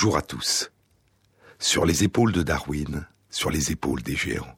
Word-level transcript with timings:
Bonjour 0.00 0.16
à 0.16 0.22
tous. 0.22 0.70
Sur 1.58 1.84
les 1.84 2.04
épaules 2.04 2.30
de 2.30 2.44
Darwin, 2.44 3.04
sur 3.30 3.50
les 3.50 3.72
épaules 3.72 4.00
des 4.00 4.14
géants. 4.14 4.56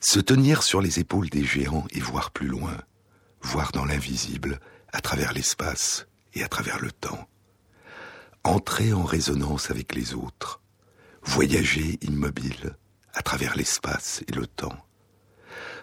Se 0.00 0.18
tenir 0.18 0.62
sur 0.62 0.80
les 0.80 0.98
épaules 0.98 1.28
des 1.28 1.44
géants 1.44 1.84
et 1.90 2.00
voir 2.00 2.30
plus 2.30 2.46
loin, 2.48 2.74
voir 3.42 3.70
dans 3.72 3.84
l'invisible, 3.84 4.58
à 4.94 5.02
travers 5.02 5.34
l'espace 5.34 6.06
et 6.32 6.42
à 6.42 6.48
travers 6.48 6.80
le 6.80 6.90
temps. 6.90 7.28
Entrer 8.44 8.94
en 8.94 9.04
résonance 9.04 9.70
avec 9.70 9.94
les 9.94 10.14
autres, 10.14 10.62
voyager 11.22 11.98
immobile 12.00 12.78
à 13.12 13.20
travers 13.20 13.56
l'espace 13.56 14.24
et 14.26 14.32
le 14.32 14.46
temps. 14.46 14.86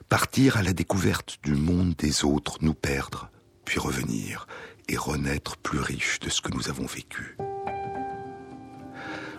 Partir 0.10 0.58
à 0.58 0.64
la 0.64 0.74
découverte 0.74 1.38
du 1.44 1.54
monde 1.54 1.94
des 1.94 2.26
autres, 2.26 2.58
nous 2.62 2.74
perdre, 2.74 3.30
puis 3.66 3.78
revenir 3.78 4.48
et 4.90 4.98
renaître 4.98 5.58
plus 5.58 5.80
riche 5.80 6.20
de 6.22 6.30
ce 6.32 6.42
que 6.42 6.52
nous 6.52 6.70
avons 6.70 6.88
vécu. 6.88 7.38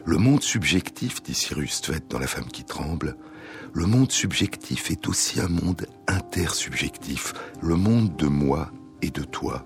Le 0.07 0.19
monde 0.19 0.43
subjectif, 0.43 1.23
dit 1.23 1.33
Cyrus 1.33 1.81
Tvet 1.81 2.03
dans 2.11 2.19
La 2.19 2.27
femme 2.27 2.45
qui 2.45 2.63
tremble, 2.63 3.17
le 3.73 3.87
monde 3.87 4.13
subjectif 4.13 4.91
est 4.91 5.09
aussi 5.09 5.41
un 5.41 5.49
monde 5.49 5.87
intersubjectif, 6.07 7.33
le 7.63 7.77
monde 7.77 8.15
de 8.17 8.27
moi 8.27 8.71
et 9.01 9.09
de 9.09 9.23
toi. 9.23 9.65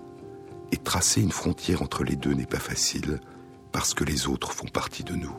Et 0.71 0.77
tracer 0.77 1.21
une 1.21 1.33
frontière 1.33 1.81
entre 1.81 2.05
les 2.05 2.15
deux 2.15 2.33
n'est 2.33 2.45
pas 2.45 2.57
facile, 2.59 3.19
parce 3.73 3.93
que 3.93 4.05
les 4.05 4.27
autres 4.27 4.53
font 4.53 4.67
partie 4.67 5.03
de 5.03 5.13
nous. 5.13 5.35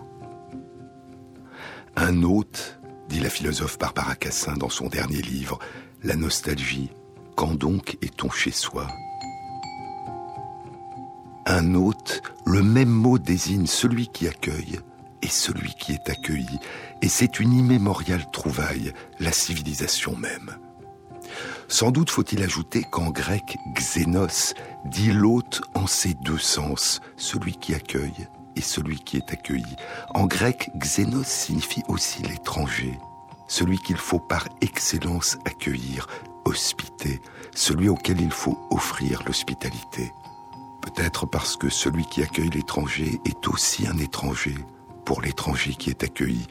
Un 1.97 2.23
hôte, 2.23 2.79
dit 3.09 3.21
la 3.21 3.31
philosophe 3.31 3.79
Barbara 3.79 4.17
Cassin 4.17 4.55
dans 4.59 4.69
son 4.69 4.89
dernier 4.89 5.23
livre, 5.23 5.59
La 6.03 6.15
nostalgie, 6.15 6.91
quand 7.37 7.55
donc 7.55 7.97
est-on 8.03 8.29
chez 8.31 8.51
soi? 8.51 8.87
Un 11.47 11.75
hôte, 11.75 12.21
le 12.45 12.63
même 12.63 12.91
mot 12.91 13.19
désigne 13.19 13.67
celui 13.67 14.09
qui 14.09 14.29
accueille 14.29 14.79
et 15.23 15.29
celui 15.29 15.75
qui 15.75 15.93
est 15.93 16.09
accueilli, 16.11 16.59
et 17.03 17.09
c'est 17.09 17.41
une 17.41 17.53
immémoriale 17.53 18.31
trouvaille, 18.31 18.93
la 19.19 19.33
civilisation 19.33 20.17
même. 20.17 20.57
Sans 21.69 21.91
doute 21.91 22.11
faut-il 22.11 22.43
ajouter 22.43 22.83
qu'en 22.83 23.11
grec, 23.11 23.57
xénos 23.75 24.55
dit 24.85 25.13
l'hôte 25.13 25.63
en 25.75 25.87
ses 25.87 26.15
deux 26.15 26.39
sens, 26.39 27.01
celui 27.17 27.53
qui 27.53 27.75
accueille 27.75 28.29
et 28.57 28.61
celui 28.61 28.99
qui 28.99 29.17
est 29.17 29.31
accueilli. 29.33 29.77
En 30.11 30.27
grec, 30.27 30.71
xénos 30.77 31.27
signifie 31.27 31.83
aussi 31.89 32.23
l'étranger, 32.23 32.99
celui 33.47 33.79
qu'il 33.79 33.97
faut 33.97 34.19
par 34.19 34.49
excellence 34.61 35.39
accueillir, 35.45 36.09
hospiter, 36.45 37.21
celui 37.55 37.89
auquel 37.89 38.21
il 38.21 38.33
faut 38.33 38.59
offrir 38.71 39.23
l'hospitalité. 39.27 40.13
Peut-être 40.83 41.27
parce 41.27 41.57
que 41.57 41.69
celui 41.69 42.05
qui 42.07 42.23
accueille 42.23 42.51
l'étranger 42.51 43.21
est 43.25 43.47
aussi 43.49 43.87
un 43.87 43.99
étranger, 43.99 44.57
pour 45.11 45.23
l'étranger 45.23 45.75
qui 45.75 45.91
est 45.91 46.05
accueilli. 46.05 46.47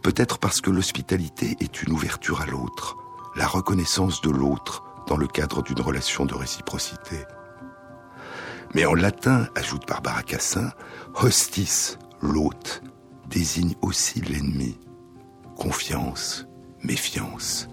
Peut-être 0.00 0.38
parce 0.38 0.60
que 0.60 0.70
l'hospitalité 0.70 1.56
est 1.58 1.82
une 1.82 1.92
ouverture 1.92 2.42
à 2.42 2.46
l'autre, 2.46 2.96
la 3.34 3.48
reconnaissance 3.48 4.20
de 4.20 4.30
l'autre 4.30 4.84
dans 5.08 5.16
le 5.16 5.26
cadre 5.26 5.64
d'une 5.64 5.80
relation 5.80 6.24
de 6.24 6.32
réciprocité. 6.32 7.24
Mais 8.72 8.86
en 8.86 8.94
latin, 8.94 9.48
ajoute 9.56 9.88
Barbara 9.88 10.22
Cassin, 10.22 10.70
hostis, 11.20 11.98
l'hôte, 12.22 12.84
désigne 13.26 13.74
aussi 13.82 14.20
l'ennemi. 14.20 14.78
Confiance, 15.56 16.46
méfiance. 16.84 17.68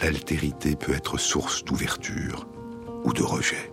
L'altérité 0.00 0.76
peut 0.76 0.92
être 0.92 1.18
source 1.18 1.64
d'ouverture 1.64 2.46
ou 3.02 3.12
de 3.12 3.24
rejet. 3.24 3.71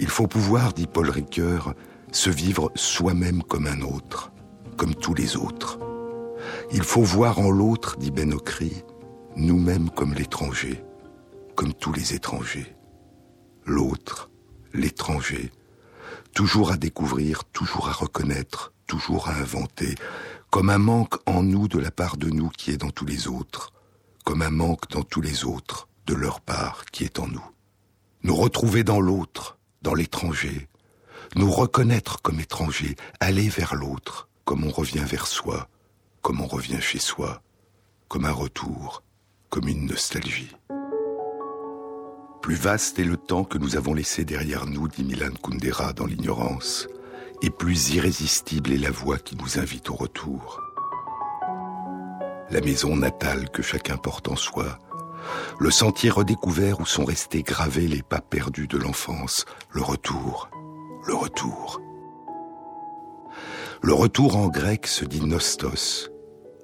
Il 0.00 0.08
faut 0.08 0.26
pouvoir, 0.26 0.72
dit 0.72 0.86
Paul 0.86 1.10
Ricoeur, 1.10 1.74
se 2.10 2.30
vivre 2.30 2.72
soi-même 2.74 3.42
comme 3.42 3.66
un 3.66 3.82
autre, 3.82 4.32
comme 4.78 4.94
tous 4.94 5.12
les 5.12 5.36
autres. 5.36 5.78
Il 6.72 6.84
faut 6.84 7.02
voir 7.02 7.38
en 7.38 7.50
l'autre, 7.50 7.98
dit 7.98 8.10
Ben 8.10 8.32
Okri, 8.32 8.82
nous-mêmes 9.36 9.90
comme 9.90 10.14
l'étranger, 10.14 10.82
comme 11.54 11.74
tous 11.74 11.92
les 11.92 12.14
étrangers. 12.14 12.74
L'autre, 13.66 14.30
l'étranger, 14.72 15.52
toujours 16.34 16.72
à 16.72 16.78
découvrir, 16.78 17.44
toujours 17.44 17.90
à 17.90 17.92
reconnaître, 17.92 18.72
toujours 18.86 19.28
à 19.28 19.34
inventer, 19.34 19.96
comme 20.48 20.70
un 20.70 20.78
manque 20.78 21.16
en 21.26 21.42
nous 21.42 21.68
de 21.68 21.78
la 21.78 21.90
part 21.90 22.16
de 22.16 22.30
nous 22.30 22.48
qui 22.48 22.70
est 22.70 22.78
dans 22.78 22.90
tous 22.90 23.06
les 23.06 23.28
autres, 23.28 23.74
comme 24.24 24.40
un 24.40 24.50
manque 24.50 24.88
dans 24.90 25.02
tous 25.02 25.20
les 25.20 25.44
autres 25.44 25.88
de 26.06 26.14
leur 26.14 26.40
part 26.40 26.86
qui 26.86 27.04
est 27.04 27.18
en 27.18 27.26
nous. 27.26 27.44
Nous 28.22 28.34
retrouver 28.34 28.82
dans 28.82 29.00
l'autre, 29.00 29.58
dans 29.82 29.94
l'étranger, 29.94 30.68
nous 31.36 31.50
reconnaître 31.50 32.22
comme 32.22 32.40
étrangers, 32.40 32.96
aller 33.20 33.48
vers 33.48 33.74
l'autre, 33.74 34.28
comme 34.44 34.64
on 34.64 34.70
revient 34.70 35.04
vers 35.04 35.26
soi, 35.26 35.68
comme 36.22 36.40
on 36.40 36.46
revient 36.46 36.80
chez 36.80 36.98
soi, 36.98 37.42
comme 38.08 38.24
un 38.24 38.32
retour, 38.32 39.02
comme 39.48 39.68
une 39.68 39.86
nostalgie. 39.86 40.50
Plus 42.42 42.54
vaste 42.54 42.98
est 42.98 43.04
le 43.04 43.16
temps 43.16 43.44
que 43.44 43.58
nous 43.58 43.76
avons 43.76 43.94
laissé 43.94 44.24
derrière 44.24 44.66
nous, 44.66 44.88
dit 44.88 45.04
Milan 45.04 45.32
Kundera 45.42 45.92
dans 45.92 46.06
l'ignorance, 46.06 46.88
et 47.42 47.50
plus 47.50 47.90
irrésistible 47.94 48.72
est 48.72 48.78
la 48.78 48.90
voix 48.90 49.18
qui 49.18 49.36
nous 49.36 49.58
invite 49.58 49.90
au 49.90 49.94
retour. 49.94 50.60
La 52.50 52.60
maison 52.60 52.96
natale 52.96 53.50
que 53.50 53.62
chacun 53.62 53.96
porte 53.96 54.28
en 54.28 54.36
soi, 54.36 54.78
le 55.58 55.70
sentier 55.70 56.10
redécouvert 56.10 56.80
où 56.80 56.86
sont 56.86 57.04
restés 57.04 57.42
gravés 57.42 57.86
les 57.86 58.02
pas 58.02 58.20
perdus 58.20 58.66
de 58.66 58.78
l'enfance, 58.78 59.44
le 59.70 59.82
retour, 59.82 60.50
le 61.06 61.14
retour. 61.14 61.80
Le 63.82 63.92
retour 63.92 64.36
en 64.36 64.48
grec 64.48 64.86
se 64.86 65.04
dit 65.04 65.22
nostos. 65.22 66.10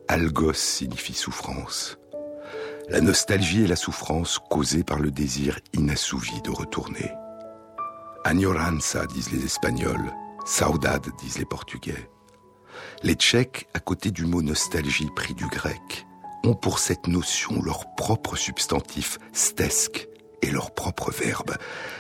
Algos 0.09 0.53
signifie 0.53 1.15
souffrance. 1.15 1.99
La 2.89 3.01
nostalgie 3.01 3.65
est 3.65 3.69
la 3.69 3.77
souffrance 3.77 4.39
causée 4.51 4.85
par 4.85 5.01
le 5.01 5.11
désir 5.11 5.59
inassouvi 5.73 6.41
de 6.43 6.51
retourner. 6.51 7.11
Agnoranza 8.25 9.07
disent 9.07 9.33
les 9.33 9.45
Espagnols, 9.45 10.13
saudade 10.45 11.09
disent 11.19 11.39
les 11.39 11.45
Portugais. 11.45 12.11
Les 13.03 13.15
Tchèques, 13.15 13.69
à 13.75 13.81
côté 13.81 14.11
du 14.11 14.27
mot 14.27 14.43
nostalgie 14.43 15.09
pris 15.17 15.35
du 15.35 15.47
grec, 15.47 16.07
ont 16.47 16.55
pour 16.55 16.79
cette 16.79 17.09
notion 17.09 17.61
leur 17.63 17.95
propre 17.97 18.37
substantif 18.37 19.19
stesk 19.33 20.09
et 20.43 20.51
leur 20.51 20.73
propre 20.73 21.11
verbe. 21.11 21.57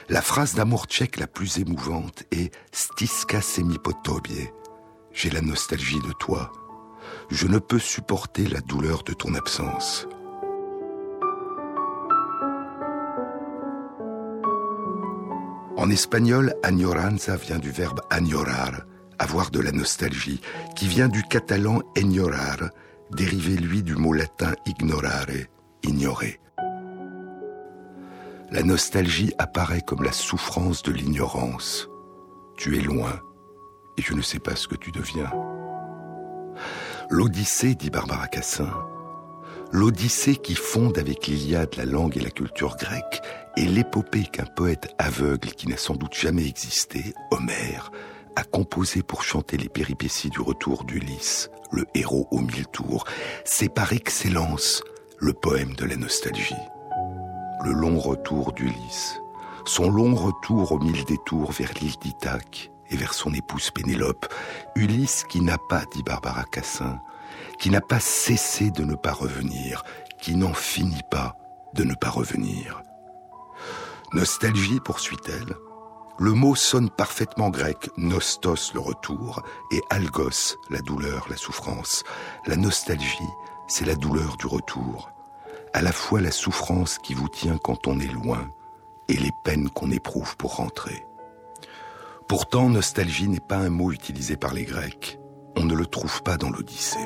La 0.09 0.23
phrase 0.23 0.55
d'amour 0.55 0.87
tchèque 0.87 1.19
la 1.19 1.27
plus 1.27 1.59
émouvante 1.59 2.23
est 2.31 2.55
stiska 2.73 3.41
semipotobie. 3.41 4.49
J'ai 5.13 5.31
la 5.31 5.41
nostalgie 5.41 6.01
de 6.01 6.13
toi. 6.13 6.53
Je 7.31 7.47
ne 7.47 7.59
peux 7.59 7.79
supporter 7.79 8.47
la 8.47 8.61
douleur 8.61 9.03
de 9.03 9.13
ton 9.13 9.35
absence. 9.35 10.07
En 15.77 15.91
espagnol, 15.91 16.55
añoranza 16.63 17.37
vient 17.37 17.59
du 17.59 17.71
verbe 17.71 18.01
añorar, 18.11 18.83
avoir 19.19 19.51
de 19.51 19.61
la 19.61 19.73
nostalgie, 19.73 20.41
qui 20.75 20.89
vient 20.89 21.09
du 21.09 21.23
catalan 21.23 21.81
enyorar, 21.97 22.71
dérivé 23.11 23.57
lui 23.57 23.83
du 23.83 23.97
mot 23.97 24.13
latin 24.13 24.53
ignorare, 24.67 25.47
ignorer. 25.83 26.41
La 28.51 28.63
nostalgie 28.63 29.33
apparaît 29.39 29.83
comme 29.83 30.03
la 30.03 30.13
souffrance 30.13 30.83
de 30.83 30.93
l'ignorance. 30.93 31.89
Tu 32.57 32.79
es 32.79 32.81
loin 32.81 33.21
et 33.99 34.03
je 34.03 34.15
ne 34.15 34.23
sais 34.23 34.39
pas 34.39 34.57
ce 34.57 34.69
que 34.69 34.77
tu 34.77 34.93
deviens. 34.93 35.31
L'Odyssée, 37.11 37.75
dit 37.75 37.91
Barbara 37.91 38.29
Cassin, 38.29 38.71
l'Odyssée 39.73 40.37
qui 40.37 40.55
fonde 40.55 40.99
avec 40.99 41.27
l'Iliade 41.27 41.75
la 41.77 41.85
langue 41.85 42.17
et 42.17 42.21
la 42.21 42.31
culture 42.31 42.77
grecque 42.77 43.21
est 43.57 43.67
l'épopée 43.67 44.25
qu'un 44.25 44.45
poète 44.45 44.95
aveugle 44.99 45.51
qui 45.51 45.69
n'a 45.69 45.77
sans 45.77 45.95
doute 45.95 46.15
jamais 46.15 46.47
existé, 46.47 47.15
Homère, 47.31 47.91
a 48.37 48.45
composé 48.45 49.03
pour 49.03 49.23
chanter 49.23 49.57
les 49.57 49.69
péripéties 49.69 50.31
du 50.31 50.41
retour 50.41 50.85
d'Ulysse, 50.85 51.51
le 51.73 51.85
héros 51.95 52.27
aux 52.31 52.41
mille 52.41 52.67
tours. 52.67 53.05
C'est 53.45 53.69
par 53.69 53.93
excellence 53.93 54.83
le 55.19 55.33
poème 55.33 55.75
de 55.75 55.85
la 55.85 55.97
nostalgie. 55.97 56.55
Le 57.65 57.73
long 57.73 57.99
retour 57.99 58.53
d'Ulysse, 58.53 59.19
son 59.65 59.91
long 59.91 60.15
retour 60.15 60.73
aux 60.73 60.79
mille 60.79 61.05
détours 61.05 61.53
vers 61.53 61.73
l'île 61.81 61.99
d'Ithaque 62.01 62.71
et 62.91 62.97
vers 62.97 63.15
son 63.15 63.33
épouse 63.33 63.71
Pénélope, 63.71 64.27
Ulysse 64.77 65.25
qui 65.29 65.41
n'a 65.41 65.59
pas, 65.69 65.85
dit 65.93 66.03
Barbara 66.03 66.45
Cassin, 66.45 67.01
qui 67.59 67.71
n'a 67.71 67.81
pas 67.81 68.01
cessé 68.01 68.71
de 68.71 68.85
ne 68.85 68.95
pas 68.95 69.13
revenir, 69.13 69.83
qui 70.21 70.37
n'en 70.37 70.55
finit 70.55 71.03
pas 71.11 71.37
de 71.75 71.85
ne 71.85 71.95
pas 71.95 72.11
revenir. 72.11 72.83
Nostalgie, 74.13 74.81
poursuit-elle, 74.81 75.57
le 76.19 76.33
mot 76.33 76.55
sonne 76.55 76.89
parfaitement 76.89 77.51
grec, 77.51 77.91
nostos 77.99 78.73
le 78.73 78.81
retour, 78.81 79.43
et 79.71 79.83
algos 79.91 80.57
la 80.71 80.81
douleur, 80.81 81.27
la 81.29 81.37
souffrance. 81.37 82.05
La 82.47 82.57
nostalgie, 82.57 83.19
c'est 83.69 83.85
la 83.85 83.97
douleur 83.97 84.37
du 84.39 84.47
retour, 84.47 85.11
à 85.75 85.83
la 85.83 85.93
fois 85.93 86.21
la 86.21 86.31
souffrance 86.31 86.99
qui 86.99 87.13
vous 87.13 87.29
tient 87.29 87.59
quand 87.59 87.87
on 87.87 88.01
est 88.01 88.13
loin, 88.13 88.49
et 89.09 89.17
les 89.17 89.33
peines 89.45 89.69
qu'on 89.69 89.91
éprouve 89.91 90.37
pour 90.37 90.57
rentrer. 90.57 91.05
Pourtant, 92.29 92.71
nostalgie 92.71 93.29
n'est 93.29 93.39
pas 93.39 93.59
un 93.59 93.71
mot 93.71 93.93
utilisé 93.93 94.37
par 94.37 94.55
les 94.55 94.65
Grecs. 94.65 95.19
On 95.55 95.65
ne 95.65 95.75
le 95.75 95.87
trouve 95.87 96.23
pas 96.23 96.37
dans 96.37 96.51
l'Odyssée. 96.51 96.99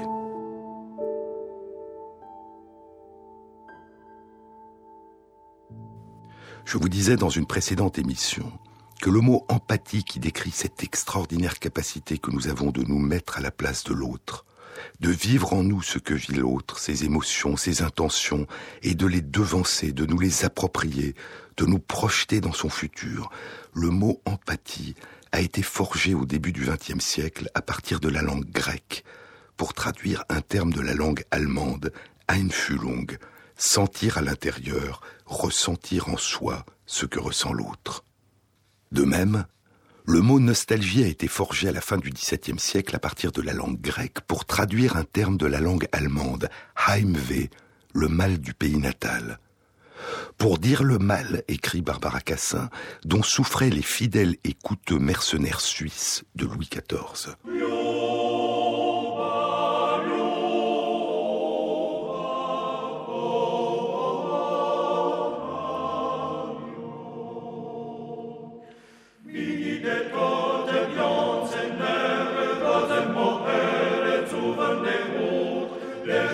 Je 6.65 6.79
vous 6.79 6.89
disais 6.89 7.17
dans 7.17 7.29
une 7.29 7.47
précédente 7.47 7.99
émission 7.99 8.53
que 9.01 9.11
le 9.11 9.21
mot 9.21 9.47
empathie 9.49 10.05
qui 10.05 10.21
décrit 10.21 10.51
cette 10.51 10.83
extraordinaire 10.83 11.59
capacité 11.59 12.19
que 12.19 12.31
nous 12.31 12.49
avons 12.49 12.71
de 12.71 12.83
nous 12.83 12.99
mettre 12.99 13.39
à 13.39 13.41
la 13.41 13.51
place 13.51 13.83
de 13.85 13.95
l'autre, 13.95 14.45
de 15.01 15.09
vivre 15.09 15.55
en 15.55 15.63
nous 15.63 15.81
ce 15.81 15.99
que 15.99 16.13
vit 16.13 16.35
l'autre, 16.35 16.79
ses 16.79 17.05
émotions, 17.05 17.57
ses 17.57 17.81
intentions, 17.81 18.47
et 18.83 18.95
de 18.95 19.07
les 19.07 19.23
devancer, 19.23 19.93
de 19.93 20.05
nous 20.05 20.19
les 20.19 20.45
approprier, 20.45 21.15
de 21.57 21.65
nous 21.65 21.79
projeter 21.79 22.43
dans 22.43 22.53
son 22.53 22.69
futur. 22.69 23.31
Le 23.73 23.89
mot 23.89 24.21
empathie 24.27 24.95
a 25.33 25.41
été 25.41 25.63
forgé 25.63 26.13
au 26.13 26.27
début 26.27 26.53
du 26.53 26.67
XXe 26.67 27.03
siècle 27.03 27.49
à 27.55 27.63
partir 27.63 28.01
de 28.01 28.09
la 28.09 28.21
langue 28.21 28.51
grecque 28.51 29.05
pour 29.57 29.73
traduire 29.73 30.25
un 30.29 30.43
terme 30.43 30.73
de 30.75 30.81
la 30.81 30.95
langue 30.95 31.25
allemande, 31.31 31.93
Einfühlung, 32.29 33.17
sentir 33.57 34.19
à 34.19 34.23
l'intérieur, 34.23 35.01
ressentir 35.25 36.09
en 36.09 36.17
soi 36.19 36.67
ce 36.87 37.07
que 37.07 37.19
ressent 37.19 37.53
l'autre. 37.53 38.05
De 38.93 39.05
même, 39.05 39.45
le 40.05 40.21
mot 40.21 40.41
nostalgie 40.41 41.05
a 41.05 41.07
été 41.07 41.29
forgé 41.29 41.69
à 41.69 41.73
la 41.73 41.81
fin 41.81 41.97
du 41.97 42.11
XVIIe 42.11 42.59
siècle 42.59 42.97
à 42.97 42.99
partir 42.99 43.31
de 43.31 43.43
la 43.43 43.53
langue 43.53 43.81
grecque 43.81 44.21
pour 44.27 44.45
traduire 44.45 44.97
un 44.97 45.05
terme 45.05 45.37
de 45.37 45.47
la 45.47 45.61
langue 45.61 45.87
allemande, 45.93 46.49
Heimweh, 46.89 47.51
le 47.95 48.09
mal 48.09 48.39
du 48.39 48.53
pays 48.53 48.79
natal. 48.79 49.39
Pour 50.39 50.59
dire 50.59 50.83
le 50.83 50.99
mal, 50.99 51.45
écrit 51.47 51.83
Barbara 51.83 52.21
Cassin, 52.21 52.71
dont 53.05 53.23
souffraient 53.23 53.71
les 53.71 53.83
fidèles 53.83 54.37
et 54.43 54.55
coûteux 54.55 54.99
mercenaires 54.99 55.61
suisses 55.61 56.25
de 56.35 56.47
Louis 56.47 56.69
XIV. 56.69 57.37
Les 76.11 76.27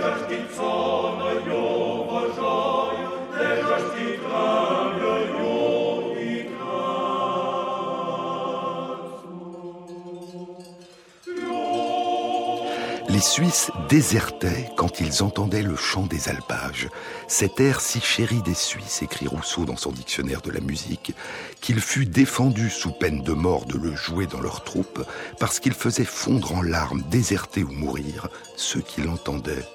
Suisses 13.27 13.73
désertaient 13.89 14.71
quand 14.77 15.01
ils 15.01 15.25
entendaient 15.25 15.65
le 15.65 15.75
chant 15.75 16.07
des 16.07 16.29
alpages, 16.29 16.89
cet 17.27 17.59
air 17.61 17.81
si 17.81 18.01
chéri 18.01 18.41
des 18.43 18.55
Suisses, 18.55 19.03
écrit 19.03 19.27
Rousseau 19.27 19.65
dans 19.65 19.77
son 19.77 19.91
dictionnaire 19.91 20.43
de 20.43 20.53
la 20.53 20.61
musique, 20.61 21.13
qu'il 21.61 21.81
fut 21.81 22.07
défendu 22.07 22.71
sous 22.71 22.93
peine 22.93 23.25
de 23.25 23.33
mort 23.33 23.67
de 23.67 23.77
le 23.79 23.97
jouer 23.97 24.27
dans 24.27 24.41
leurs 24.41 24.63
troupes, 24.63 25.03
parce 25.41 25.59
qu'il 25.59 25.75
faisait 25.75 26.05
fondre 26.05 26.55
en 26.55 26.63
larmes, 26.63 27.03
déserter 27.11 27.65
ou 27.65 27.73
mourir 27.73 28.29
ceux 28.57 28.81
qui 28.81 29.03
l'entendaient, 29.03 29.67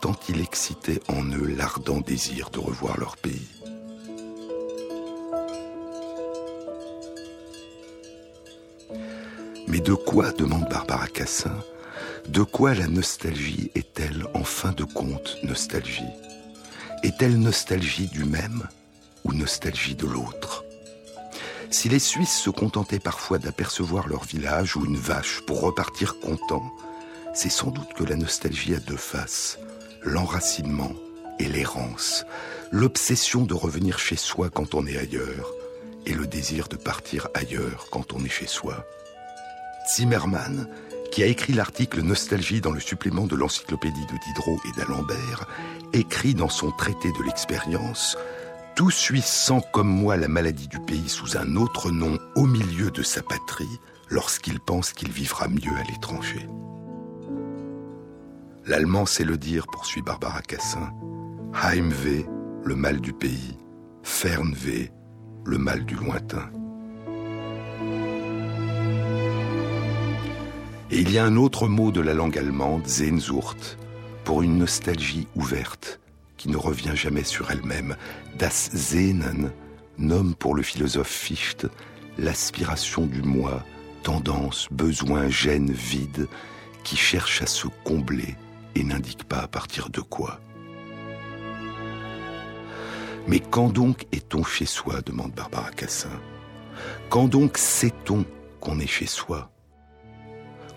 tant 0.00 0.16
il 0.30 0.40
excitait 0.40 1.02
en 1.08 1.22
eux 1.26 1.54
l'ardent 1.54 2.00
désir 2.00 2.48
de 2.48 2.60
revoir 2.60 2.98
leur 2.98 3.18
pays. 3.18 3.46
Mais 9.68 9.80
de 9.80 9.92
quoi, 9.92 10.32
demande 10.32 10.66
Barbara 10.70 11.08
Cassin, 11.08 11.52
de 12.28 12.42
quoi 12.42 12.74
la 12.74 12.86
nostalgie 12.86 13.70
est-elle 13.74 14.26
en 14.34 14.44
fin 14.44 14.72
de 14.72 14.84
compte 14.84 15.38
nostalgie? 15.42 16.02
Est-elle 17.02 17.38
nostalgie 17.38 18.08
du 18.08 18.24
même 18.24 18.66
ou 19.24 19.32
nostalgie 19.32 19.94
de 19.94 20.06
l'autre? 20.06 20.64
Si 21.70 21.88
les 21.88 21.98
Suisses 21.98 22.36
se 22.36 22.50
contentaient 22.50 22.98
parfois 22.98 23.38
d'apercevoir 23.38 24.08
leur 24.08 24.24
village 24.24 24.76
ou 24.76 24.84
une 24.84 24.96
vache 24.96 25.40
pour 25.46 25.60
repartir 25.60 26.18
contents, 26.20 26.72
c'est 27.34 27.50
sans 27.50 27.70
doute 27.70 27.92
que 27.94 28.04
la 28.04 28.16
nostalgie 28.16 28.74
a 28.74 28.80
deux 28.80 28.96
faces, 28.96 29.58
l'enracinement 30.02 30.92
et 31.38 31.48
l'errance, 31.48 32.24
l'obsession 32.72 33.42
de 33.42 33.54
revenir 33.54 33.98
chez 33.98 34.16
soi 34.16 34.50
quand 34.50 34.74
on 34.74 34.86
est 34.86 34.98
ailleurs 34.98 35.52
et 36.06 36.14
le 36.14 36.26
désir 36.26 36.68
de 36.68 36.76
partir 36.76 37.28
ailleurs 37.34 37.86
quand 37.90 38.12
on 38.12 38.24
est 38.24 38.28
chez 38.28 38.46
soi. 38.46 38.84
Zimmermann 39.94 40.68
qui 41.10 41.22
a 41.22 41.26
écrit 41.26 41.52
l'article 41.52 42.02
Nostalgie 42.02 42.60
dans 42.60 42.72
le 42.72 42.80
supplément 42.80 43.26
de 43.26 43.36
l'encyclopédie 43.36 44.06
de 44.06 44.18
Diderot 44.26 44.60
et 44.64 44.78
d'Alembert, 44.78 45.46
écrit 45.92 46.34
dans 46.34 46.48
son 46.48 46.70
traité 46.70 47.10
de 47.12 47.22
l'expérience 47.24 48.16
Tout 48.74 48.90
Suisse 48.90 49.26
sent 49.26 49.60
comme 49.72 49.88
moi 49.88 50.16
la 50.16 50.28
maladie 50.28 50.68
du 50.68 50.78
pays 50.80 51.08
sous 51.08 51.36
un 51.36 51.56
autre 51.56 51.90
nom 51.90 52.18
au 52.34 52.46
milieu 52.46 52.90
de 52.90 53.02
sa 53.02 53.22
patrie 53.22 53.80
lorsqu'il 54.08 54.60
pense 54.60 54.92
qu'il 54.92 55.10
vivra 55.10 55.48
mieux 55.48 55.76
à 55.76 55.82
l'étranger. 55.90 56.48
L'allemand 58.66 59.06
sait 59.06 59.24
le 59.24 59.36
dire, 59.36 59.66
poursuit 59.66 60.02
Barbara 60.02 60.42
Cassin. 60.42 60.92
Heimweh, 61.54 62.26
le 62.64 62.74
mal 62.74 63.00
du 63.00 63.12
pays. 63.12 63.56
Fernweh, 64.02 64.90
le 65.44 65.58
mal 65.58 65.84
du 65.84 65.94
lointain. 65.94 66.50
Il 70.98 71.12
y 71.12 71.18
a 71.18 71.26
un 71.26 71.36
autre 71.36 71.68
mot 71.68 71.92
de 71.92 72.00
la 72.00 72.14
langue 72.14 72.38
allemande, 72.38 72.86
Sehnsucht, 72.86 73.76
pour 74.24 74.40
une 74.40 74.56
nostalgie 74.56 75.28
ouverte 75.36 76.00
qui 76.38 76.48
ne 76.48 76.56
revient 76.56 76.94
jamais 76.94 77.22
sur 77.22 77.50
elle-même. 77.50 77.96
Das 78.38 78.70
Sehnen 78.72 79.52
nomme 79.98 80.34
pour 80.34 80.54
le 80.54 80.62
philosophe 80.62 81.10
Fichte 81.10 81.66
l'aspiration 82.16 83.04
du 83.04 83.20
moi, 83.20 83.62
tendance, 84.04 84.68
besoin, 84.70 85.28
gêne, 85.28 85.70
vide, 85.70 86.28
qui 86.82 86.96
cherche 86.96 87.42
à 87.42 87.46
se 87.46 87.66
combler 87.84 88.34
et 88.74 88.82
n'indique 88.82 89.24
pas 89.24 89.40
à 89.40 89.48
partir 89.48 89.90
de 89.90 90.00
quoi. 90.00 90.40
Mais 93.28 93.40
quand 93.40 93.68
donc 93.68 94.06
est-on 94.12 94.42
chez 94.44 94.64
soi 94.64 95.02
demande 95.02 95.32
Barbara 95.32 95.72
Cassin. 95.72 96.18
Quand 97.10 97.28
donc 97.28 97.58
sait-on 97.58 98.24
qu'on 98.60 98.80
est 98.80 98.86
chez 98.86 99.04
soi? 99.04 99.50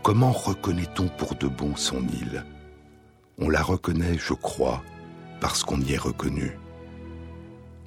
Comment 0.02 0.32
reconnaît-on 0.32 1.08
pour 1.10 1.36
de 1.36 1.48
bon 1.48 1.76
son 1.76 2.02
île? 2.08 2.46
On 3.38 3.50
la 3.50 3.62
reconnaît, 3.62 4.18
je 4.18 4.34
crois, 4.34 4.82
parce 5.42 5.64
qu'on 5.64 5.82
y 5.82 5.94
est 5.94 5.98
reconnu. 5.98 6.58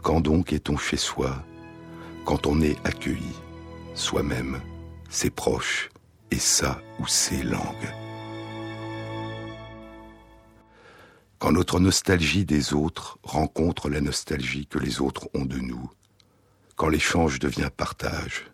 Quand 0.02 0.20
donc 0.20 0.52
est-on 0.52 0.76
chez 0.76 0.98
soi? 0.98 1.42
Quand 2.24 2.46
on 2.46 2.60
est 2.60 2.76
accueilli, 2.86 3.34
soi-même, 3.94 4.60
ses 5.08 5.30
proches 5.30 5.88
et 6.30 6.38
sa 6.38 6.80
ou 6.98 7.06
ses 7.06 7.42
langues. 7.42 7.94
Quand 11.38 11.52
notre 11.52 11.80
nostalgie 11.80 12.44
des 12.44 12.74
autres 12.74 13.18
rencontre 13.22 13.88
la 13.88 14.00
nostalgie 14.00 14.66
que 14.66 14.78
les 14.78 15.00
autres 15.00 15.28
ont 15.34 15.44
de 15.44 15.58
nous, 15.58 15.90
quand 16.76 16.88
l'échange 16.88 17.38
devient 17.38 17.70
partage, 17.76 18.46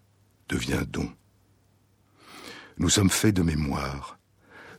devient 0.48 0.84
don. 0.88 1.10
Nous 2.78 2.90
sommes 2.90 3.10
faits 3.10 3.34
de 3.34 3.42
mémoire, 3.42 4.20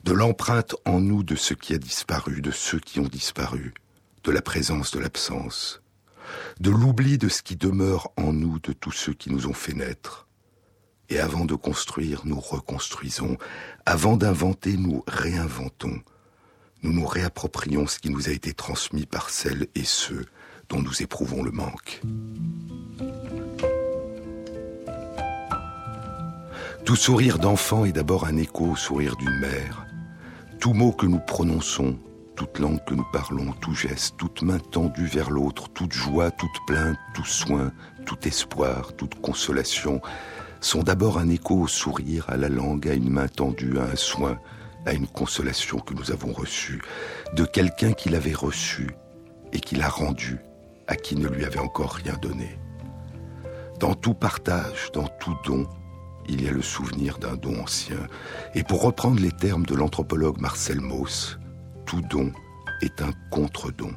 de 0.06 0.14
l'empreinte 0.14 0.74
en 0.86 1.02
nous 1.02 1.22
de 1.22 1.36
ce 1.36 1.54
qui 1.54 1.74
a 1.74 1.78
disparu, 1.78 2.42
de 2.42 2.52
ceux 2.52 2.80
qui 2.80 3.02
ont 3.02 3.08
disparu, 3.08 3.74
de 4.24 4.32
la 4.32 4.42
présence 4.42 4.92
de 4.92 5.00
l'absence, 5.00 5.82
de 6.62 6.70
l'oubli 6.70 7.18
de 7.18 7.28
ce 7.28 7.42
qui 7.42 7.58
demeure 7.58 8.10
en 8.16 8.32
nous 8.32 8.58
de 8.60 8.72
tous 8.72 8.94
ceux 8.94 9.14
qui 9.14 9.30
nous 9.30 9.48
ont 9.48 9.54
fait 9.54 9.74
naître. 9.74 10.28
Et 11.10 11.20
avant 11.20 11.44
de 11.44 11.56
construire, 11.56 12.22
nous 12.24 12.40
reconstruisons. 12.40 13.38
Avant 13.86 14.16
d'inventer, 14.16 14.78
nous 14.78 15.04
réinventons. 15.06 16.00
Nous 16.84 16.94
nous 16.94 17.06
réapproprions 17.06 17.86
ce 17.86 18.00
qui 18.00 18.12
nous 18.12 18.30
a 18.30 18.32
été 18.32 18.54
transmis 18.54 19.08
par 19.08 19.30
celles 19.30 19.68
et 19.76 19.84
ceux 19.84 20.26
dont 20.70 20.82
nous 20.82 21.02
éprouvons 21.02 21.44
le 21.44 21.52
manque. 21.52 22.02
Tout 26.90 26.96
sourire 26.96 27.38
d'enfant 27.38 27.86
est 27.86 27.92
d'abord 27.92 28.26
un 28.26 28.36
écho 28.36 28.72
au 28.72 28.76
sourire 28.76 29.16
d'une 29.18 29.38
mère. 29.38 29.86
Tout 30.60 30.74
mot 30.74 30.92
que 30.92 31.06
nous 31.06 31.20
prononçons, 31.20 32.00
toute 32.36 32.58
langue 32.58 32.84
que 32.84 32.96
nous 32.96 33.06
parlons, 33.14 33.52
tout 33.62 33.76
geste, 33.76 34.18
toute 34.18 34.42
main 34.42 34.58
tendue 34.58 35.06
vers 35.06 35.30
l'autre, 35.30 35.70
toute 35.70 35.94
joie, 35.94 36.32
toute 36.32 36.50
plainte, 36.66 36.98
tout 37.14 37.26
soin, 37.26 37.72
tout 38.08 38.18
espoir, 38.28 38.94
toute 38.96 39.22
consolation, 39.22 40.02
sont 40.62 40.82
d'abord 40.82 41.20
un 41.20 41.30
écho 41.30 41.62
au 41.62 41.68
sourire, 41.68 42.26
à 42.28 42.38
la 42.38 42.50
langue, 42.50 42.88
à 42.88 42.96
une 42.96 43.12
main 43.12 43.28
tendue, 43.28 43.78
à 43.78 43.84
un 43.84 43.96
soin, 43.96 44.40
à 44.88 44.94
une 44.94 45.06
consolation 45.06 45.78
que 45.78 45.94
nous 45.94 46.10
avons 46.10 46.34
reçue, 46.34 46.82
de 47.36 47.46
quelqu'un 47.46 47.94
qui 47.94 48.10
l'avait 48.10 48.34
reçue 48.34 48.90
et 49.54 49.60
qui 49.60 49.76
l'a 49.76 49.90
rendue 49.90 50.40
à 50.88 50.96
qui 50.96 51.16
ne 51.16 51.28
lui 51.28 51.46
avait 51.46 51.60
encore 51.60 51.92
rien 51.92 52.16
donné. 52.20 52.58
Dans 53.80 53.94
tout 53.94 54.16
partage, 54.16 54.90
dans 54.92 55.08
tout 55.20 55.38
don, 55.46 55.68
il 56.30 56.44
y 56.44 56.48
a 56.48 56.52
le 56.52 56.62
souvenir 56.62 57.18
d'un 57.18 57.36
don 57.36 57.60
ancien. 57.62 58.08
Et 58.54 58.64
pour 58.64 58.84
reprendre 58.84 59.20
les 59.20 59.32
termes 59.32 59.66
de 59.66 59.76
l'anthropologue 59.76 60.40
Marcel 60.40 60.80
Mauss, 60.80 61.40
tout 61.86 62.02
don 62.02 62.32
est 62.82 63.02
un 63.02 63.12
contre-don, 63.32 63.92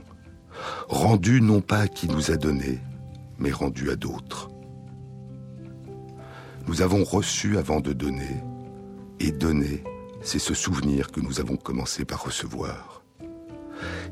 rendu 0.89 1.41
non 1.41 1.61
pas 1.61 1.81
à 1.81 1.89
qui 1.89 2.09
nous 2.09 2.31
a 2.31 2.37
donné, 2.37 2.81
mais 3.39 3.53
rendu 3.53 3.91
à 3.91 3.97
d'autres. 3.97 4.49
Nous 6.67 6.81
avons 6.81 7.05
reçu 7.05 7.59
avant 7.59 7.81
de 7.81 7.93
donner, 7.93 8.43
et 9.21 9.31
donner, 9.31 9.85
c'est 10.23 10.39
ce 10.39 10.55
souvenir 10.55 11.11
que 11.11 11.21
nous 11.21 11.39
avons 11.39 11.57
commencé 11.57 12.05
par 12.05 12.25
recevoir. 12.25 13.03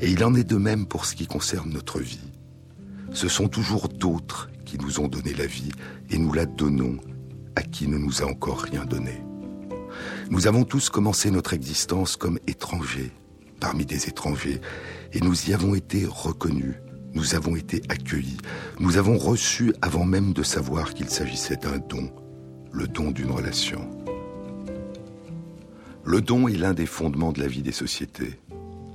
Et 0.01 0.11
il 0.11 0.23
en 0.25 0.35
est 0.35 0.45
de 0.45 0.57
même 0.57 0.87
pour 0.87 1.07
ce 1.07 1.15
qui 1.15 1.27
concerne 1.27 1.71
notre 1.71 2.01
vie. 2.01 2.33
Ce 3.13 3.29
sont 3.29 3.49
toujours 3.49 3.89
d'autres 3.89 4.51
qui 4.65 4.79
nous 4.79 5.01
ont 5.01 5.09
donné 5.09 5.33
la 5.33 5.47
vie, 5.47 5.73
et 6.11 6.19
nous 6.19 6.33
la 6.33 6.47
donnons 6.47 6.99
à 7.57 7.63
qui 7.63 7.89
ne 7.89 7.99
nous 7.99 8.23
a 8.23 8.27
encore 8.27 8.61
rien 8.61 8.85
donné. 8.85 9.23
Nous 10.31 10.47
avons 10.47 10.65
tous 10.65 10.91
commencé 10.91 11.31
notre 11.31 11.53
existence 11.53 12.17
comme 12.17 12.39
étrangers, 12.47 13.11
parmi 13.59 13.85
des 13.85 14.09
étrangers, 14.09 14.61
et 15.13 15.21
nous 15.21 15.49
y 15.49 15.55
avons 15.55 15.75
été 15.75 16.07
reconnus, 16.07 16.77
nous 17.15 17.35
avons 17.35 17.57
été 17.57 17.83
accueillis, 17.89 18.39
nous 18.79 18.97
avons 18.97 19.19
reçu 19.19 19.73
avant 19.83 20.05
même 20.05 20.33
de 20.33 20.43
savoir 20.43 20.95
qu'il 20.95 21.09
s'agissait 21.09 21.57
d'un 21.57 21.79
don, 21.79 22.11
le 22.73 22.87
don 22.87 23.11
d'une 23.11 23.33
relation. 23.33 23.89
Le 26.05 26.21
don 26.21 26.49
est 26.49 26.57
l'un 26.57 26.75
des 26.75 26.87
fondements 26.87 27.33
de 27.33 27.41
la 27.41 27.47
vie 27.47 27.63
des 27.63 27.73
sociétés. 27.73 28.41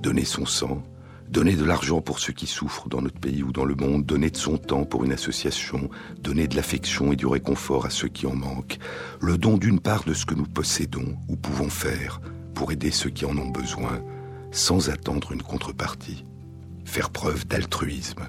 Donner 0.02 0.24
son 0.24 0.44
sang, 0.44 0.82
donner 1.28 1.56
de 1.56 1.64
l'argent 1.64 2.00
pour 2.00 2.18
ceux 2.18 2.32
qui 2.32 2.46
souffrent 2.46 2.88
dans 2.88 3.02
notre 3.02 3.18
pays 3.18 3.42
ou 3.42 3.52
dans 3.52 3.64
le 3.64 3.74
monde, 3.74 4.04
donner 4.04 4.30
de 4.30 4.36
son 4.36 4.58
temps 4.58 4.84
pour 4.84 5.04
une 5.04 5.12
association, 5.12 5.90
donner 6.20 6.46
de 6.48 6.56
l'affection 6.56 7.12
et 7.12 7.16
du 7.16 7.26
réconfort 7.26 7.86
à 7.86 7.90
ceux 7.90 8.08
qui 8.08 8.26
en 8.26 8.34
manquent, 8.34 8.78
le 9.20 9.38
don 9.38 9.56
d'une 9.56 9.80
part 9.80 10.04
de 10.04 10.14
ce 10.14 10.26
que 10.26 10.34
nous 10.34 10.46
possédons 10.46 11.16
ou 11.28 11.36
pouvons 11.36 11.70
faire 11.70 12.20
pour 12.54 12.72
aider 12.72 12.90
ceux 12.90 13.10
qui 13.10 13.24
en 13.24 13.36
ont 13.36 13.50
besoin, 13.50 14.02
sans 14.50 14.88
attendre 14.88 15.32
une 15.32 15.42
contrepartie. 15.42 16.24
Faire 16.84 17.10
preuve 17.10 17.46
d'altruisme. 17.46 18.28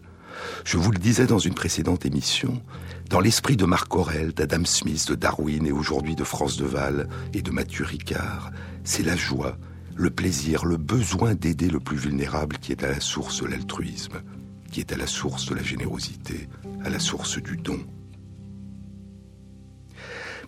Je 0.66 0.78
vous 0.78 0.92
le 0.92 1.00
disais 1.00 1.26
dans 1.26 1.40
une 1.40 1.54
précédente 1.54 2.06
émission, 2.06 2.62
dans 3.10 3.20
l'esprit 3.20 3.56
de 3.56 3.66
Marc 3.66 3.96
Aurel, 3.96 4.34
d'Adam 4.34 4.66
Smith, 4.66 5.08
de 5.08 5.16
Darwin 5.16 5.66
et 5.66 5.72
aujourd'hui 5.72 6.16
de 6.16 6.24
France 6.24 6.58
Deval 6.58 7.08
et 7.34 7.42
de 7.42 7.52
Mathieu 7.52 7.86
Ricard, 7.86 8.52
c'est 8.84 9.04
la 9.04 9.16
joie, 9.16 9.58
le 9.98 10.12
plaisir, 10.12 10.66
le 10.66 10.78
besoin 10.78 11.34
d'aider 11.34 11.70
le 11.70 11.80
plus 11.80 11.98
vulnérable 11.98 12.58
qui 12.60 12.72
est 12.72 12.84
à 12.84 12.90
la 12.90 13.00
source 13.00 13.42
de 13.42 13.48
l'altruisme, 13.48 14.22
qui 14.72 14.80
est 14.80 14.92
à 14.92 14.98
la 14.98 15.08
source 15.08 15.48
de 15.48 15.56
la 15.56 15.64
générosité, 15.64 16.48
à 16.84 16.90
la 16.90 17.00
source 17.00 17.42
du 17.42 17.58
don. 17.58 17.80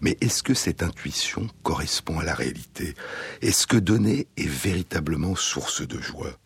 Mais 0.01 0.18
est-ce 0.22 0.44
que 0.44 0.53
cette 0.53 0.84
intuition 0.84 1.48
correspond 1.63 2.20
à 2.20 2.24
la 2.24 2.36
réalité? 2.36 2.94
Est-ce 3.41 3.65
que 3.68 3.75
donner 3.75 4.27
est 4.38 4.48
véritablement 4.48 5.36
source 5.36 5.86
de 5.86 6.00
joie? 6.00 6.38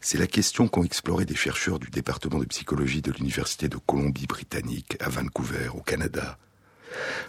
C'est 0.00 0.18
la 0.18 0.28
question 0.28 0.68
qu'ont 0.68 0.84
exploré 0.84 1.24
des 1.24 1.34
chercheurs 1.34 1.80
du 1.80 1.90
département 1.90 2.38
de 2.38 2.44
psychologie 2.44 3.02
de 3.02 3.10
l'Université 3.10 3.68
de 3.68 3.76
Colombie-Britannique 3.76 4.96
à 5.00 5.08
Vancouver, 5.08 5.70
au 5.74 5.80
Canada. 5.80 6.38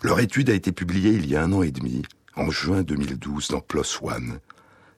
Leur 0.03 0.19
étude 0.19 0.51
a 0.51 0.53
été 0.53 0.71
publiée 0.71 1.11
il 1.13 1.27
y 1.27 1.35
a 1.35 1.43
un 1.43 1.51
an 1.51 1.63
et 1.63 1.71
demi, 1.71 2.03
en 2.35 2.51
juin 2.51 2.83
2012, 2.83 3.47
dans 3.49 3.61
PLOS 3.61 3.99
ONE. 4.03 4.39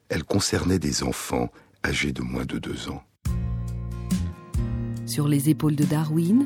Elle 0.09 0.23
concernait 0.23 0.79
des 0.79 1.03
enfants 1.03 1.51
âgés 1.85 2.11
de 2.11 2.21
moins 2.21 2.45
de 2.45 2.57
deux 2.57 2.89
ans. 2.89 3.03
Sur 5.05 5.27
les 5.27 5.49
épaules 5.49 5.75
de 5.75 5.85
Darwin, 5.85 6.45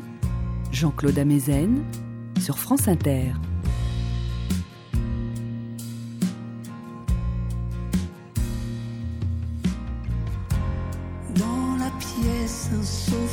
Jean-Claude 0.71 1.17
Amezen, 1.17 1.83
sur 2.39 2.59
France 2.59 2.87
Inter. 2.87 3.33
un 12.73 12.83
sofa 12.83 13.32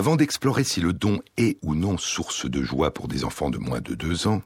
Avant 0.00 0.16
d'explorer 0.16 0.64
si 0.64 0.80
le 0.80 0.94
don 0.94 1.20
est 1.36 1.58
ou 1.60 1.74
non 1.74 1.98
source 1.98 2.48
de 2.48 2.62
joie 2.62 2.94
pour 2.94 3.06
des 3.06 3.22
enfants 3.22 3.50
de 3.50 3.58
moins 3.58 3.82
de 3.82 3.94
deux 3.94 4.28
ans, 4.28 4.40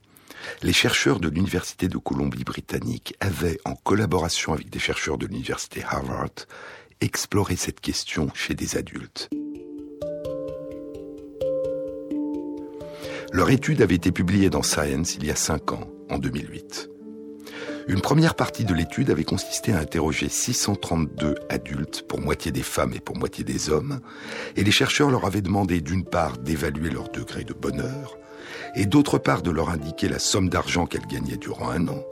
les 0.64 0.72
chercheurs 0.72 1.20
de 1.20 1.28
l'Université 1.28 1.86
de 1.86 1.96
Colombie-Britannique 1.96 3.14
avaient, 3.20 3.60
en 3.64 3.76
collaboration 3.76 4.52
avec 4.52 4.68
des 4.68 4.80
chercheurs 4.80 5.16
de 5.16 5.26
l'Université 5.26 5.84
Harvard, 5.84 6.48
exploré 7.00 7.54
cette 7.54 7.80
question 7.80 8.30
chez 8.34 8.56
des 8.56 8.76
adultes. 8.76 9.30
Leur 13.32 13.48
étude 13.50 13.80
avait 13.80 13.94
été 13.94 14.10
publiée 14.10 14.50
dans 14.50 14.64
Science 14.64 15.14
il 15.14 15.24
y 15.24 15.30
a 15.30 15.36
cinq 15.36 15.70
ans, 15.70 15.88
en 16.10 16.18
2008. 16.18 16.90
Une 17.86 18.00
première 18.00 18.34
partie 18.34 18.64
de 18.64 18.72
l'étude 18.72 19.10
avait 19.10 19.24
consisté 19.24 19.74
à 19.74 19.78
interroger 19.78 20.30
632 20.30 21.34
adultes, 21.50 22.02
pour 22.08 22.18
moitié 22.18 22.50
des 22.50 22.62
femmes 22.62 22.94
et 22.94 23.00
pour 23.00 23.18
moitié 23.18 23.44
des 23.44 23.68
hommes, 23.68 24.00
et 24.56 24.64
les 24.64 24.70
chercheurs 24.70 25.10
leur 25.10 25.26
avaient 25.26 25.42
demandé 25.42 25.82
d'une 25.82 26.04
part 26.04 26.38
d'évaluer 26.38 26.88
leur 26.88 27.10
degré 27.10 27.44
de 27.44 27.52
bonheur, 27.52 28.16
et 28.74 28.86
d'autre 28.86 29.18
part 29.18 29.42
de 29.42 29.50
leur 29.50 29.68
indiquer 29.68 30.08
la 30.08 30.18
somme 30.18 30.48
d'argent 30.48 30.86
qu'elles 30.86 31.06
gagnaient 31.06 31.36
durant 31.36 31.70
un 31.70 31.86
an, 31.88 32.02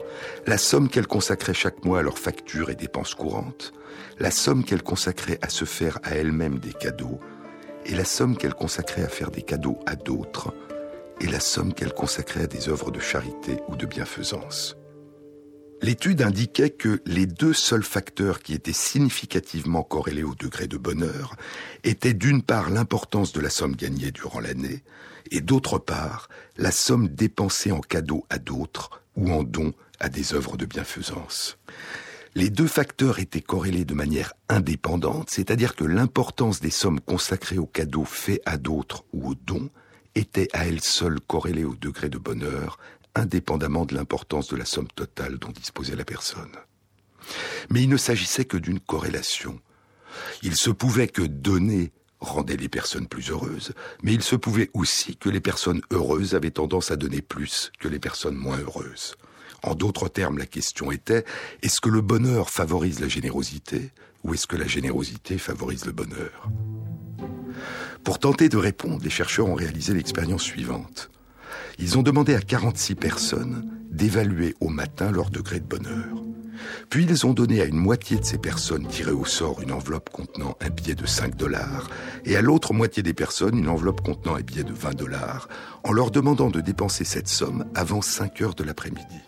la 0.45 0.59
somme 0.59 0.89
qu'elles 0.89 1.07
consacraient 1.07 1.55
chaque 1.55 1.83
mois 1.83 1.99
à 1.99 2.03
leurs 2.03 2.19
factures 2.19 2.69
et 2.69 2.75
dépenses 2.75 3.15
courantes, 3.15 3.73
la 4.19 4.29
somme 4.29 4.63
qu'elles 4.63 4.83
consacraient 4.83 5.39
à 5.41 5.49
se 5.49 5.65
faire 5.65 5.97
à 6.03 6.11
elles-mêmes 6.11 6.59
des 6.59 6.73
cadeaux, 6.73 7.19
et 7.87 7.95
la 7.95 8.05
somme 8.05 8.37
qu'elles 8.37 8.53
consacraient 8.53 9.03
à 9.03 9.09
faire 9.09 9.31
des 9.31 9.41
cadeaux 9.41 9.79
à 9.87 9.95
d'autres, 9.95 10.53
et 11.19 11.27
la 11.27 11.39
somme 11.39 11.73
qu'elles 11.73 11.93
consacraient 11.93 12.43
à 12.43 12.47
des 12.47 12.69
œuvres 12.69 12.91
de 12.91 12.99
charité 12.99 13.57
ou 13.69 13.75
de 13.75 13.87
bienfaisance. 13.87 14.77
L'étude 15.83 16.21
indiquait 16.21 16.69
que 16.69 17.01
les 17.05 17.25
deux 17.25 17.51
seuls 17.51 17.83
facteurs 17.83 18.39
qui 18.39 18.53
étaient 18.53 18.71
significativement 18.71 19.83
corrélés 19.83 20.23
au 20.23 20.33
degré 20.33 20.65
de 20.65 20.77
bonheur 20.77 21.35
étaient 21.83 22.13
d'une 22.13 22.41
part 22.41 22.69
l'importance 22.69 23.33
de 23.33 23.41
la 23.41 23.49
somme 23.49 23.75
gagnée 23.75 24.11
durant 24.11 24.39
l'année 24.39 24.81
et 25.29 25.41
d'autre 25.41 25.79
part 25.79 26.29
la 26.55 26.71
somme 26.71 27.09
dépensée 27.09 27.73
en 27.73 27.81
cadeaux 27.81 28.25
à 28.29 28.37
d'autres 28.37 29.01
ou 29.17 29.33
en 29.33 29.43
dons 29.43 29.73
à 29.99 30.07
des 30.07 30.33
œuvres 30.33 30.55
de 30.55 30.65
bienfaisance. 30.65 31.57
Les 32.33 32.49
deux 32.49 32.67
facteurs 32.67 33.19
étaient 33.19 33.41
corrélés 33.41 33.83
de 33.83 33.93
manière 33.93 34.35
indépendante, 34.47 35.31
c'est-à-dire 35.31 35.75
que 35.75 35.83
l'importance 35.83 36.61
des 36.61 36.71
sommes 36.71 37.01
consacrées 37.01 37.57
aux 37.57 37.65
cadeaux 37.65 38.05
faits 38.05 38.41
à 38.45 38.55
d'autres 38.55 39.03
ou 39.11 39.31
aux 39.31 39.35
dons 39.35 39.69
était 40.15 40.47
à 40.53 40.65
elle 40.65 40.81
seule 40.81 41.19
corrélée 41.19 41.65
au 41.65 41.75
degré 41.75 42.07
de 42.07 42.17
bonheur 42.17 42.77
indépendamment 43.15 43.85
de 43.85 43.95
l'importance 43.95 44.47
de 44.47 44.55
la 44.55 44.65
somme 44.65 44.87
totale 44.87 45.37
dont 45.37 45.51
disposait 45.51 45.95
la 45.95 46.05
personne. 46.05 46.51
Mais 47.69 47.83
il 47.83 47.89
ne 47.89 47.97
s'agissait 47.97 48.45
que 48.45 48.57
d'une 48.57 48.79
corrélation. 48.79 49.59
Il 50.41 50.55
se 50.55 50.69
pouvait 50.69 51.07
que 51.07 51.21
donner 51.21 51.91
rendait 52.19 52.57
les 52.57 52.69
personnes 52.69 53.07
plus 53.07 53.29
heureuses, 53.29 53.73
mais 54.01 54.13
il 54.13 54.23
se 54.23 54.35
pouvait 54.35 54.69
aussi 54.73 55.17
que 55.17 55.29
les 55.29 55.41
personnes 55.41 55.81
heureuses 55.91 56.35
avaient 56.35 56.51
tendance 56.51 56.89
à 56.91 56.95
donner 56.95 57.21
plus 57.21 57.71
que 57.79 57.87
les 57.87 57.99
personnes 57.99 58.35
moins 58.35 58.59
heureuses. 58.59 59.15
En 59.61 59.75
d'autres 59.75 60.09
termes, 60.09 60.37
la 60.37 60.45
question 60.45 60.91
était, 60.91 61.25
est-ce 61.61 61.81
que 61.81 61.89
le 61.89 62.01
bonheur 62.01 62.49
favorise 62.49 62.99
la 62.99 63.07
générosité 63.07 63.91
ou 64.23 64.33
est-ce 64.33 64.47
que 64.47 64.57
la 64.57 64.67
générosité 64.67 65.37
favorise 65.37 65.85
le 65.85 65.91
bonheur? 65.91 66.49
Pour 68.03 68.19
tenter 68.19 68.49
de 68.49 68.57
répondre, 68.57 69.03
les 69.03 69.09
chercheurs 69.09 69.47
ont 69.47 69.55
réalisé 69.55 69.93
l'expérience 69.93 70.43
suivante. 70.43 71.09
Ils 71.79 71.97
ont 71.97 72.03
demandé 72.03 72.35
à 72.35 72.41
46 72.41 72.95
personnes 72.95 73.69
d'évaluer 73.89 74.55
au 74.59 74.69
matin 74.69 75.11
leur 75.11 75.29
degré 75.29 75.59
de 75.59 75.65
bonheur. 75.65 76.23
Puis 76.89 77.05
ils 77.05 77.25
ont 77.25 77.33
donné 77.33 77.61
à 77.61 77.65
une 77.65 77.77
moitié 77.77 78.17
de 78.17 78.23
ces 78.23 78.37
personnes 78.37 78.87
tirées 78.87 79.11
au 79.11 79.25
sort 79.25 79.61
une 79.61 79.71
enveloppe 79.71 80.09
contenant 80.09 80.55
un 80.61 80.69
billet 80.69 80.95
de 80.95 81.05
5 81.05 81.35
dollars 81.35 81.89
et 82.25 82.35
à 82.35 82.41
l'autre 82.41 82.73
moitié 82.73 83.03
des 83.03 83.13
personnes 83.13 83.57
une 83.57 83.69
enveloppe 83.69 84.01
contenant 84.01 84.35
un 84.35 84.41
billet 84.41 84.63
de 84.63 84.73
20 84.73 84.95
dollars 84.95 85.49
en 85.83 85.91
leur 85.91 86.11
demandant 86.11 86.49
de 86.49 86.61
dépenser 86.61 87.03
cette 87.03 87.27
somme 87.27 87.65
avant 87.75 88.01
5 88.01 88.41
heures 88.41 88.55
de 88.55 88.63
l'après-midi. 88.63 89.21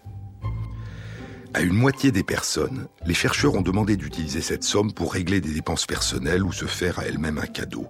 À 1.56 1.62
une 1.62 1.74
moitié 1.74 2.12
des 2.12 2.24
personnes, 2.24 2.88
les 3.06 3.14
chercheurs 3.14 3.56
ont 3.56 3.62
demandé 3.62 3.96
d'utiliser 3.96 4.42
cette 4.42 4.66
somme 4.66 4.92
pour 4.92 5.14
régler 5.14 5.40
des 5.40 5.54
dépenses 5.54 5.86
personnelles 5.86 6.44
ou 6.44 6.52
se 6.52 6.66
faire 6.66 7.00
à 7.00 7.06
elles-mêmes 7.06 7.38
un 7.38 7.48
cadeau. 7.48 7.88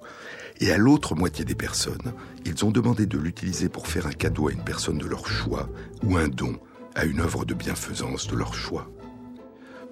Et 0.59 0.71
à 0.71 0.77
l'autre 0.77 1.15
moitié 1.15 1.43
des 1.43 1.55
personnes, 1.55 2.13
ils 2.45 2.63
ont 2.63 2.71
demandé 2.71 3.05
de 3.05 3.17
l'utiliser 3.17 3.69
pour 3.69 3.87
faire 3.87 4.07
un 4.07 4.11
cadeau 4.11 4.47
à 4.47 4.51
une 4.51 4.63
personne 4.63 4.97
de 4.97 5.05
leur 5.05 5.27
choix 5.27 5.69
ou 6.03 6.17
un 6.17 6.27
don 6.27 6.57
à 6.95 7.05
une 7.05 7.19
œuvre 7.19 7.45
de 7.45 7.53
bienfaisance 7.53 8.27
de 8.27 8.35
leur 8.35 8.53
choix. 8.53 8.89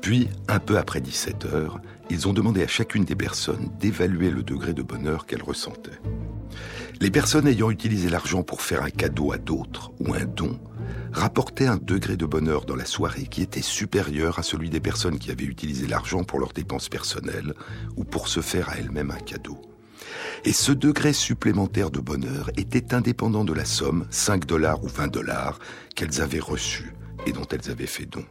Puis, 0.01 0.29
un 0.47 0.59
peu 0.59 0.77
après 0.77 1.01
17 1.01 1.45
heures, 1.45 1.79
ils 2.09 2.27
ont 2.27 2.33
demandé 2.33 2.61
à 2.63 2.67
chacune 2.67 3.05
des 3.05 3.15
personnes 3.15 3.69
d'évaluer 3.79 4.29
le 4.29 4.43
degré 4.43 4.73
de 4.73 4.81
bonheur 4.81 5.25
qu'elles 5.25 5.43
ressentaient. 5.43 5.99
Les 6.99 7.09
personnes 7.09 7.47
ayant 7.47 7.69
utilisé 7.69 8.09
l'argent 8.09 8.43
pour 8.43 8.61
faire 8.61 8.83
un 8.83 8.89
cadeau 8.89 9.31
à 9.31 9.37
d'autres 9.37 9.91
ou 9.99 10.13
un 10.13 10.25
don 10.25 10.59
rapportaient 11.11 11.67
un 11.67 11.77
degré 11.77 12.17
de 12.17 12.25
bonheur 12.25 12.65
dans 12.65 12.75
la 12.75 12.85
soirée 12.85 13.27
qui 13.27 13.41
était 13.41 13.61
supérieur 13.61 14.39
à 14.39 14.43
celui 14.43 14.69
des 14.69 14.79
personnes 14.79 15.19
qui 15.19 15.31
avaient 15.31 15.43
utilisé 15.45 15.87
l'argent 15.87 16.23
pour 16.23 16.39
leurs 16.39 16.53
dépenses 16.53 16.89
personnelles 16.89 17.53
ou 17.95 18.03
pour 18.03 18.27
se 18.27 18.41
faire 18.41 18.69
à 18.69 18.77
elles-mêmes 18.77 19.11
un 19.11 19.19
cadeau. 19.19 19.72
Et 20.45 20.51
ce 20.51 20.73
degré 20.73 21.13
supplémentaire 21.13 21.89
de 21.89 22.01
bonheur 22.01 22.49
était 22.57 22.93
indépendant 22.93 23.45
de 23.45 23.53
la 23.53 23.63
somme, 23.63 24.05
5 24.09 24.45
dollars 24.45 24.83
ou 24.83 24.89
20 24.89 25.07
dollars, 25.07 25.57
qu'elles 25.95 26.21
avaient 26.21 26.39
reçue 26.39 26.93
et 27.25 27.31
dont 27.31 27.47
elles 27.49 27.71
avaient 27.71 27.87
fait 27.87 28.05
don. 28.05 28.25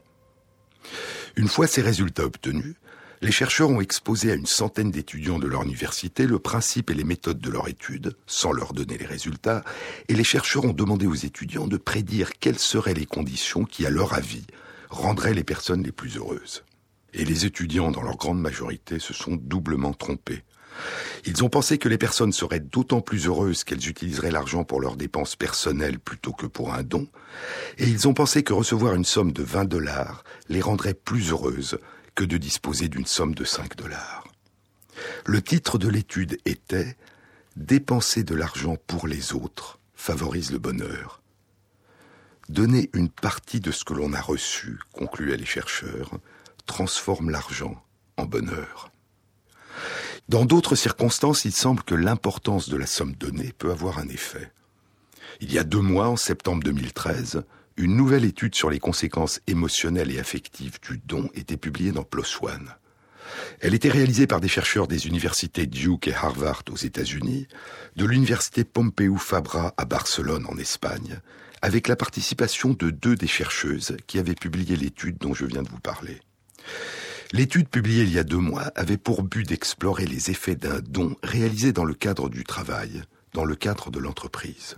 Une 1.36 1.48
fois 1.48 1.66
ces 1.66 1.80
résultats 1.80 2.26
obtenus, 2.26 2.74
les 3.22 3.32
chercheurs 3.32 3.70
ont 3.70 3.80
exposé 3.80 4.30
à 4.30 4.34
une 4.34 4.46
centaine 4.46 4.90
d'étudiants 4.90 5.38
de 5.38 5.46
leur 5.46 5.62
université 5.62 6.26
le 6.26 6.38
principe 6.38 6.90
et 6.90 6.94
les 6.94 7.04
méthodes 7.04 7.40
de 7.40 7.50
leur 7.50 7.68
étude, 7.68 8.14
sans 8.26 8.52
leur 8.52 8.74
donner 8.74 8.98
les 8.98 9.06
résultats, 9.06 9.64
et 10.08 10.14
les 10.14 10.24
chercheurs 10.24 10.66
ont 10.66 10.74
demandé 10.74 11.06
aux 11.06 11.14
étudiants 11.14 11.68
de 11.68 11.78
prédire 11.78 12.32
quelles 12.40 12.58
seraient 12.58 12.94
les 12.94 13.06
conditions 13.06 13.64
qui, 13.64 13.86
à 13.86 13.90
leur 13.90 14.12
avis, 14.12 14.44
rendraient 14.90 15.34
les 15.34 15.44
personnes 15.44 15.82
les 15.82 15.92
plus 15.92 16.18
heureuses. 16.18 16.64
Et 17.14 17.24
les 17.24 17.46
étudiants, 17.46 17.90
dans 17.90 18.02
leur 18.02 18.16
grande 18.16 18.40
majorité, 18.40 18.98
se 18.98 19.14
sont 19.14 19.36
doublement 19.36 19.94
trompés. 19.94 20.42
Ils 21.24 21.44
ont 21.44 21.48
pensé 21.48 21.78
que 21.78 21.88
les 21.88 21.98
personnes 21.98 22.32
seraient 22.32 22.60
d'autant 22.60 23.00
plus 23.00 23.26
heureuses 23.26 23.64
qu'elles 23.64 23.88
utiliseraient 23.88 24.30
l'argent 24.30 24.64
pour 24.64 24.80
leurs 24.80 24.96
dépenses 24.96 25.36
personnelles 25.36 25.98
plutôt 25.98 26.32
que 26.32 26.46
pour 26.46 26.74
un 26.74 26.82
don, 26.82 27.06
et 27.78 27.86
ils 27.86 28.08
ont 28.08 28.14
pensé 28.14 28.42
que 28.42 28.52
recevoir 28.52 28.94
une 28.94 29.04
somme 29.04 29.32
de 29.32 29.42
20 29.42 29.64
dollars 29.66 30.24
les 30.48 30.60
rendrait 30.60 30.94
plus 30.94 31.30
heureuses 31.30 31.78
que 32.14 32.24
de 32.24 32.36
disposer 32.36 32.88
d'une 32.88 33.06
somme 33.06 33.34
de 33.34 33.44
5 33.44 33.76
dollars. 33.76 34.28
Le 35.24 35.40
titre 35.40 35.78
de 35.78 35.88
l'étude 35.88 36.38
était 36.44 36.96
Dépenser 37.56 38.24
de 38.24 38.34
l'argent 38.34 38.76
pour 38.86 39.06
les 39.06 39.34
autres 39.34 39.78
favorise 39.94 40.50
le 40.50 40.58
bonheur. 40.58 41.22
Donner 42.48 42.90
une 42.92 43.08
partie 43.08 43.60
de 43.60 43.70
ce 43.70 43.84
que 43.84 43.94
l'on 43.94 44.12
a 44.14 44.20
reçu, 44.20 44.78
concluaient 44.92 45.36
les 45.36 45.44
chercheurs, 45.44 46.18
transforme 46.66 47.30
l'argent 47.30 47.82
en 48.16 48.24
bonheur. 48.24 48.91
Dans 50.28 50.44
d'autres 50.44 50.76
circonstances, 50.76 51.44
il 51.44 51.52
semble 51.52 51.82
que 51.82 51.94
l'importance 51.94 52.68
de 52.68 52.76
la 52.76 52.86
somme 52.86 53.14
donnée 53.14 53.52
peut 53.58 53.70
avoir 53.70 53.98
un 53.98 54.08
effet. 54.08 54.50
Il 55.40 55.52
y 55.52 55.58
a 55.58 55.64
deux 55.64 55.80
mois, 55.80 56.08
en 56.08 56.16
septembre 56.16 56.62
2013, 56.62 57.44
une 57.76 57.96
nouvelle 57.96 58.24
étude 58.24 58.54
sur 58.54 58.70
les 58.70 58.78
conséquences 58.78 59.40
émotionnelles 59.46 60.12
et 60.12 60.20
affectives 60.20 60.78
du 60.80 61.00
don 61.04 61.28
était 61.34 61.56
publiée 61.56 61.92
dans 61.92 62.04
PLOS 62.04 62.42
ONE. 62.42 62.70
Elle 63.60 63.74
était 63.74 63.88
réalisée 63.88 64.26
par 64.26 64.40
des 64.40 64.48
chercheurs 64.48 64.86
des 64.86 65.06
universités 65.06 65.66
Duke 65.66 66.08
et 66.08 66.14
Harvard 66.14 66.62
aux 66.70 66.76
États-Unis, 66.76 67.48
de 67.96 68.04
l'université 68.04 68.64
Pompeu 68.64 69.16
Fabra 69.16 69.74
à 69.76 69.84
Barcelone 69.84 70.46
en 70.48 70.56
Espagne, 70.58 71.20
avec 71.62 71.88
la 71.88 71.96
participation 71.96 72.70
de 72.70 72.90
deux 72.90 73.16
des 73.16 73.26
chercheuses 73.26 73.96
qui 74.06 74.18
avaient 74.18 74.34
publié 74.34 74.76
l'étude 74.76 75.18
dont 75.18 75.34
je 75.34 75.46
viens 75.46 75.62
de 75.62 75.68
vous 75.68 75.80
parler. 75.80 76.20
L'étude 77.34 77.68
publiée 77.68 78.02
il 78.02 78.12
y 78.12 78.18
a 78.18 78.24
deux 78.24 78.36
mois 78.36 78.70
avait 78.76 78.98
pour 78.98 79.22
but 79.22 79.48
d'explorer 79.48 80.04
les 80.04 80.30
effets 80.30 80.54
d'un 80.54 80.80
don 80.80 81.16
réalisé 81.22 81.72
dans 81.72 81.84
le 81.84 81.94
cadre 81.94 82.28
du 82.28 82.44
travail, 82.44 83.02
dans 83.32 83.46
le 83.46 83.56
cadre 83.56 83.90
de 83.90 83.98
l'entreprise. 83.98 84.76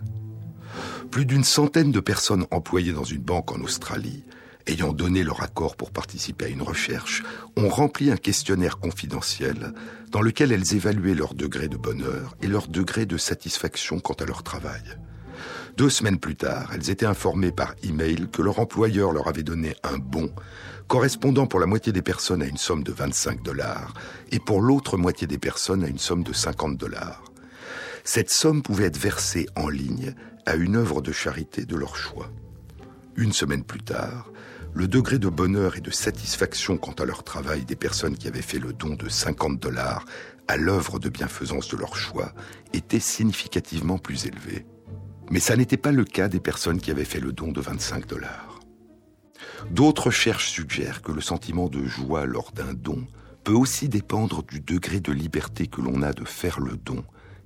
Plus 1.11 1.25
d'une 1.25 1.43
centaine 1.43 1.91
de 1.91 1.99
personnes 1.99 2.45
employées 2.51 2.93
dans 2.93 3.03
une 3.03 3.21
banque 3.21 3.51
en 3.51 3.59
Australie, 3.59 4.23
ayant 4.67 4.93
donné 4.93 5.21
leur 5.21 5.43
accord 5.43 5.75
pour 5.75 5.91
participer 5.91 6.45
à 6.45 6.47
une 6.47 6.61
recherche, 6.61 7.23
ont 7.57 7.67
rempli 7.67 8.09
un 8.09 8.17
questionnaire 8.17 8.77
confidentiel 8.77 9.73
dans 10.11 10.21
lequel 10.21 10.53
elles 10.53 10.75
évaluaient 10.75 11.13
leur 11.13 11.33
degré 11.33 11.67
de 11.67 11.77
bonheur 11.77 12.37
et 12.41 12.47
leur 12.47 12.69
degré 12.69 13.05
de 13.05 13.17
satisfaction 13.17 13.99
quant 13.99 14.13
à 14.13 14.25
leur 14.25 14.43
travail. 14.43 14.97
Deux 15.77 15.89
semaines 15.89 16.19
plus 16.19 16.37
tard, 16.37 16.71
elles 16.73 16.89
étaient 16.89 17.05
informées 17.05 17.51
par 17.51 17.75
email 17.83 18.29
que 18.31 18.41
leur 18.41 18.59
employeur 18.59 19.11
leur 19.11 19.27
avait 19.27 19.43
donné 19.43 19.75
un 19.83 19.97
bon 19.97 20.31
correspondant 20.87 21.47
pour 21.47 21.59
la 21.59 21.65
moitié 21.65 21.91
des 21.91 22.01
personnes 22.01 22.41
à 22.41 22.45
une 22.45 22.55
somme 22.55 22.81
de 22.81 22.93
25 22.93 23.43
dollars 23.43 23.93
et 24.31 24.39
pour 24.39 24.61
l'autre 24.61 24.97
moitié 24.97 25.27
des 25.27 25.37
personnes 25.37 25.83
à 25.83 25.87
une 25.87 25.97
somme 25.97 26.23
de 26.23 26.31
50 26.31 26.77
dollars. 26.77 27.25
Cette 28.05 28.29
somme 28.29 28.61
pouvait 28.61 28.85
être 28.85 28.97
versée 28.97 29.47
en 29.57 29.67
ligne 29.67 30.15
à 30.45 30.55
une 30.55 30.77
œuvre 30.77 31.01
de 31.01 31.11
charité 31.11 31.65
de 31.65 31.75
leur 31.75 31.97
choix. 31.97 32.31
Une 33.17 33.33
semaine 33.33 33.63
plus 33.65 33.81
tard, 33.81 34.31
le 34.73 34.87
degré 34.87 35.19
de 35.19 35.27
bonheur 35.27 35.75
et 35.75 35.81
de 35.81 35.91
satisfaction 35.91 36.77
quant 36.77 36.93
à 36.93 37.05
leur 37.05 37.23
travail 37.23 37.65
des 37.65 37.75
personnes 37.75 38.15
qui 38.15 38.29
avaient 38.29 38.41
fait 38.41 38.59
le 38.59 38.71
don 38.71 38.95
de 38.95 39.09
50 39.09 39.59
dollars 39.59 40.05
à 40.47 40.55
l'œuvre 40.55 40.99
de 40.99 41.09
bienfaisance 41.09 41.67
de 41.67 41.75
leur 41.75 41.97
choix 41.97 42.31
était 42.71 42.99
significativement 43.01 43.97
plus 43.97 44.25
élevé. 44.25 44.65
Mais 45.29 45.39
ça 45.39 45.55
n'était 45.55 45.77
pas 45.77 45.91
le 45.91 46.05
cas 46.05 46.27
des 46.27 46.39
personnes 46.39 46.79
qui 46.79 46.91
avaient 46.91 47.05
fait 47.05 47.19
le 47.19 47.31
don 47.31 47.51
de 47.51 47.61
25 47.61 48.07
dollars. 48.07 48.59
D'autres 49.71 50.07
recherches 50.07 50.49
suggèrent 50.49 51.01
que 51.01 51.11
le 51.11 51.21
sentiment 51.21 51.69
de 51.69 51.83
joie 51.83 52.25
lors 52.25 52.51
d'un 52.51 52.73
don 52.73 53.07
peut 53.43 53.53
aussi 53.53 53.89
dépendre 53.89 54.43
du 54.43 54.59
degré 54.59 54.99
de 54.99 55.11
liberté 55.11 55.67
que 55.67 55.81
l'on 55.81 56.01
a 56.01 56.13
de 56.13 56.25
faire 56.25 56.59
le 56.59 56.77
don 56.77 57.03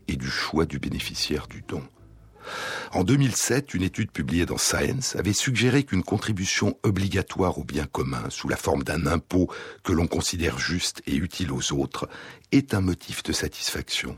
et 0.07 0.15
du 0.15 0.29
choix 0.29 0.65
du 0.65 0.79
bénéficiaire 0.79 1.47
du 1.47 1.63
don. 1.67 1.83
En 2.93 3.03
2007, 3.03 3.73
une 3.73 3.83
étude 3.83 4.11
publiée 4.11 4.45
dans 4.45 4.57
Science 4.57 5.15
avait 5.15 5.33
suggéré 5.33 5.83
qu'une 5.83 6.03
contribution 6.03 6.77
obligatoire 6.83 7.57
au 7.59 7.63
bien 7.63 7.85
commun, 7.85 8.23
sous 8.29 8.47
la 8.47 8.57
forme 8.57 8.83
d'un 8.83 9.05
impôt 9.05 9.49
que 9.83 9.91
l'on 9.91 10.07
considère 10.07 10.57
juste 10.57 11.01
et 11.05 11.15
utile 11.15 11.51
aux 11.51 11.73
autres, 11.73 12.09
est 12.51 12.73
un 12.73 12.81
motif 12.81 13.23
de 13.23 13.33
satisfaction. 13.33 14.17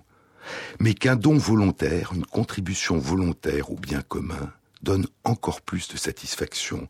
Mais 0.79 0.93
qu'un 0.93 1.15
don 1.15 1.37
volontaire, 1.37 2.11
une 2.13 2.25
contribution 2.25 2.97
volontaire 2.97 3.71
au 3.71 3.75
bien 3.75 4.01
commun, 4.01 4.51
donne 4.81 5.07
encore 5.23 5.61
plus 5.61 5.87
de 5.87 5.97
satisfaction. 5.97 6.87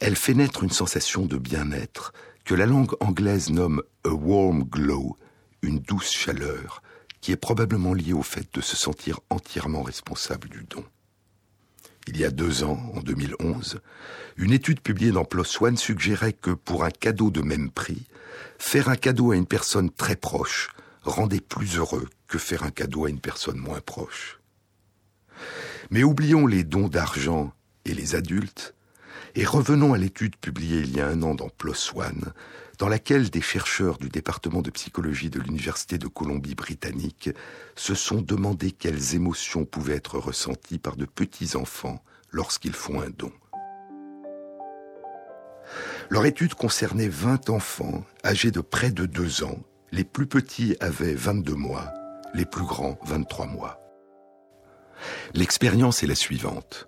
Elle 0.00 0.16
fait 0.16 0.34
naître 0.34 0.62
une 0.62 0.70
sensation 0.70 1.26
de 1.26 1.36
bien-être 1.36 2.12
que 2.44 2.54
la 2.54 2.66
langue 2.66 2.94
anglaise 3.00 3.50
nomme 3.50 3.82
a 4.04 4.10
warm 4.10 4.64
glow, 4.64 5.16
une 5.62 5.78
douce 5.78 6.10
chaleur, 6.10 6.82
qui 7.20 7.32
est 7.32 7.36
probablement 7.36 7.92
lié 7.92 8.12
au 8.12 8.22
fait 8.22 8.48
de 8.54 8.60
se 8.60 8.76
sentir 8.76 9.20
entièrement 9.28 9.82
responsable 9.82 10.48
du 10.48 10.64
don. 10.64 10.84
Il 12.06 12.18
y 12.18 12.24
a 12.24 12.30
deux 12.30 12.64
ans, 12.64 12.80
en 12.94 13.00
2011, 13.00 13.80
une 14.36 14.52
étude 14.52 14.80
publiée 14.80 15.12
dans 15.12 15.24
PLOS 15.24 15.62
ONE 15.62 15.76
suggérait 15.76 16.32
que 16.32 16.50
pour 16.50 16.82
un 16.84 16.90
cadeau 16.90 17.30
de 17.30 17.42
même 17.42 17.70
prix, 17.70 18.06
faire 18.58 18.88
un 18.88 18.96
cadeau 18.96 19.32
à 19.32 19.36
une 19.36 19.46
personne 19.46 19.90
très 19.90 20.16
proche 20.16 20.70
rendait 21.02 21.40
plus 21.40 21.76
heureux 21.76 22.08
que 22.30 22.38
faire 22.38 22.62
un 22.62 22.70
cadeau 22.70 23.04
à 23.04 23.10
une 23.10 23.20
personne 23.20 23.58
moins 23.58 23.80
proche. 23.80 24.40
Mais 25.90 26.04
oublions 26.04 26.46
les 26.46 26.64
dons 26.64 26.88
d'argent 26.88 27.52
et 27.84 27.92
les 27.92 28.14
adultes, 28.14 28.74
et 29.34 29.44
revenons 29.44 29.92
à 29.92 29.98
l'étude 29.98 30.36
publiée 30.36 30.80
il 30.80 30.96
y 30.96 31.00
a 31.00 31.08
un 31.08 31.22
an 31.22 31.34
dans 31.34 31.48
PLOS 31.48 31.92
ONE, 31.94 32.32
dans 32.78 32.88
laquelle 32.88 33.30
des 33.30 33.40
chercheurs 33.40 33.98
du 33.98 34.08
département 34.08 34.62
de 34.62 34.70
psychologie 34.70 35.28
de 35.28 35.40
l'Université 35.40 35.98
de 35.98 36.06
Colombie-Britannique 36.06 37.30
se 37.76 37.94
sont 37.94 38.22
demandé 38.22 38.70
quelles 38.70 39.14
émotions 39.14 39.64
pouvaient 39.64 39.96
être 39.96 40.18
ressenties 40.18 40.78
par 40.78 40.96
de 40.96 41.04
petits 41.04 41.56
enfants 41.56 42.02
lorsqu'ils 42.30 42.74
font 42.74 43.00
un 43.00 43.10
don. 43.10 43.32
Leur 46.08 46.26
étude 46.26 46.54
concernait 46.54 47.08
20 47.08 47.50
enfants 47.50 48.04
âgés 48.24 48.50
de 48.50 48.60
près 48.60 48.90
de 48.90 49.06
2 49.06 49.44
ans. 49.44 49.58
Les 49.92 50.04
plus 50.04 50.26
petits 50.26 50.76
avaient 50.80 51.14
22 51.14 51.54
mois, 51.54 51.92
les 52.34 52.44
plus 52.44 52.64
grands 52.64 52.98
23 53.04 53.46
mois. 53.46 53.80
L'expérience 55.34 56.02
est 56.02 56.06
la 56.06 56.14
suivante. 56.14 56.86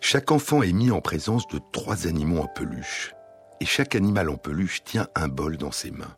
Chaque 0.00 0.30
enfant 0.30 0.62
est 0.62 0.72
mis 0.72 0.90
en 0.90 1.00
présence 1.00 1.46
de 1.48 1.60
trois 1.72 2.06
animaux 2.06 2.40
en 2.40 2.46
peluche 2.46 3.14
et 3.60 3.66
chaque 3.66 3.94
animal 3.94 4.28
en 4.28 4.36
peluche 4.36 4.84
tient 4.84 5.08
un 5.14 5.28
bol 5.28 5.56
dans 5.56 5.72
ses 5.72 5.90
mains. 5.90 6.16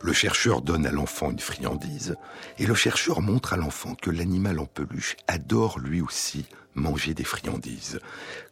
Le 0.00 0.12
chercheur 0.12 0.62
donne 0.62 0.86
à 0.86 0.92
l'enfant 0.92 1.30
une 1.30 1.40
friandise, 1.40 2.16
et 2.58 2.66
le 2.66 2.74
chercheur 2.74 3.20
montre 3.20 3.52
à 3.52 3.56
l'enfant 3.56 3.94
que 3.94 4.10
l'animal 4.10 4.60
en 4.60 4.66
peluche 4.66 5.16
adore 5.26 5.80
lui 5.80 6.00
aussi 6.00 6.46
manger 6.74 7.14
des 7.14 7.24
friandises. 7.24 7.98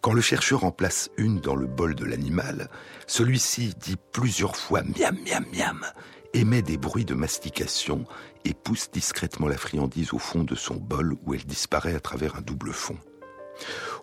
Quand 0.01 0.13
le 0.13 0.21
chercheur 0.21 0.65
en 0.65 0.73
place 0.73 1.11
une 1.17 1.41
dans 1.41 1.55
le 1.55 1.67
bol 1.67 1.95
de 1.95 2.05
l'animal, 2.05 2.69
celui-ci 3.07 3.75
dit 3.81 3.97
plusieurs 4.13 4.57
fois 4.57 4.83
miam 4.83 5.17
miam 5.25 5.45
miam, 5.53 5.87
émet 6.33 6.63
des 6.63 6.77
bruits 6.77 7.05
de 7.05 7.15
mastication 7.15 8.05
et 8.45 8.55
pousse 8.55 8.91
discrètement 8.91 9.49
la 9.49 9.57
friandise 9.57 10.13
au 10.13 10.19
fond 10.19 10.45
de 10.45 10.55
son 10.55 10.75
bol 10.75 11.17
où 11.25 11.35
elle 11.35 11.45
disparaît 11.45 11.95
à 11.95 12.01
travers 12.01 12.37
un 12.37 12.41
double 12.41 12.73
fond. 12.73 12.99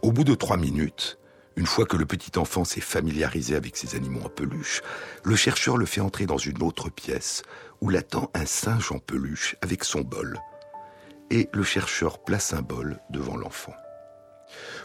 Au 0.01 0.11
bout 0.11 0.23
de 0.23 0.35
trois 0.35 0.57
minutes, 0.57 1.17
une 1.55 1.67
fois 1.67 1.85
que 1.85 1.97
le 1.97 2.05
petit 2.05 2.37
enfant 2.39 2.65
s'est 2.65 2.81
familiarisé 2.81 3.55
avec 3.55 3.77
ces 3.77 3.95
animaux 3.95 4.21
en 4.25 4.29
peluche, 4.29 4.81
le 5.23 5.35
chercheur 5.35 5.77
le 5.77 5.85
fait 5.85 6.01
entrer 6.01 6.25
dans 6.25 6.37
une 6.37 6.63
autre 6.63 6.89
pièce 6.89 7.43
où 7.81 7.89
l'attend 7.89 8.31
un 8.33 8.45
singe 8.45 8.91
en 8.91 8.99
peluche 8.99 9.55
avec 9.61 9.83
son 9.83 10.01
bol. 10.01 10.39
Et 11.29 11.49
le 11.53 11.63
chercheur 11.63 12.23
place 12.23 12.53
un 12.53 12.61
bol 12.61 12.99
devant 13.09 13.37
l'enfant. 13.37 13.73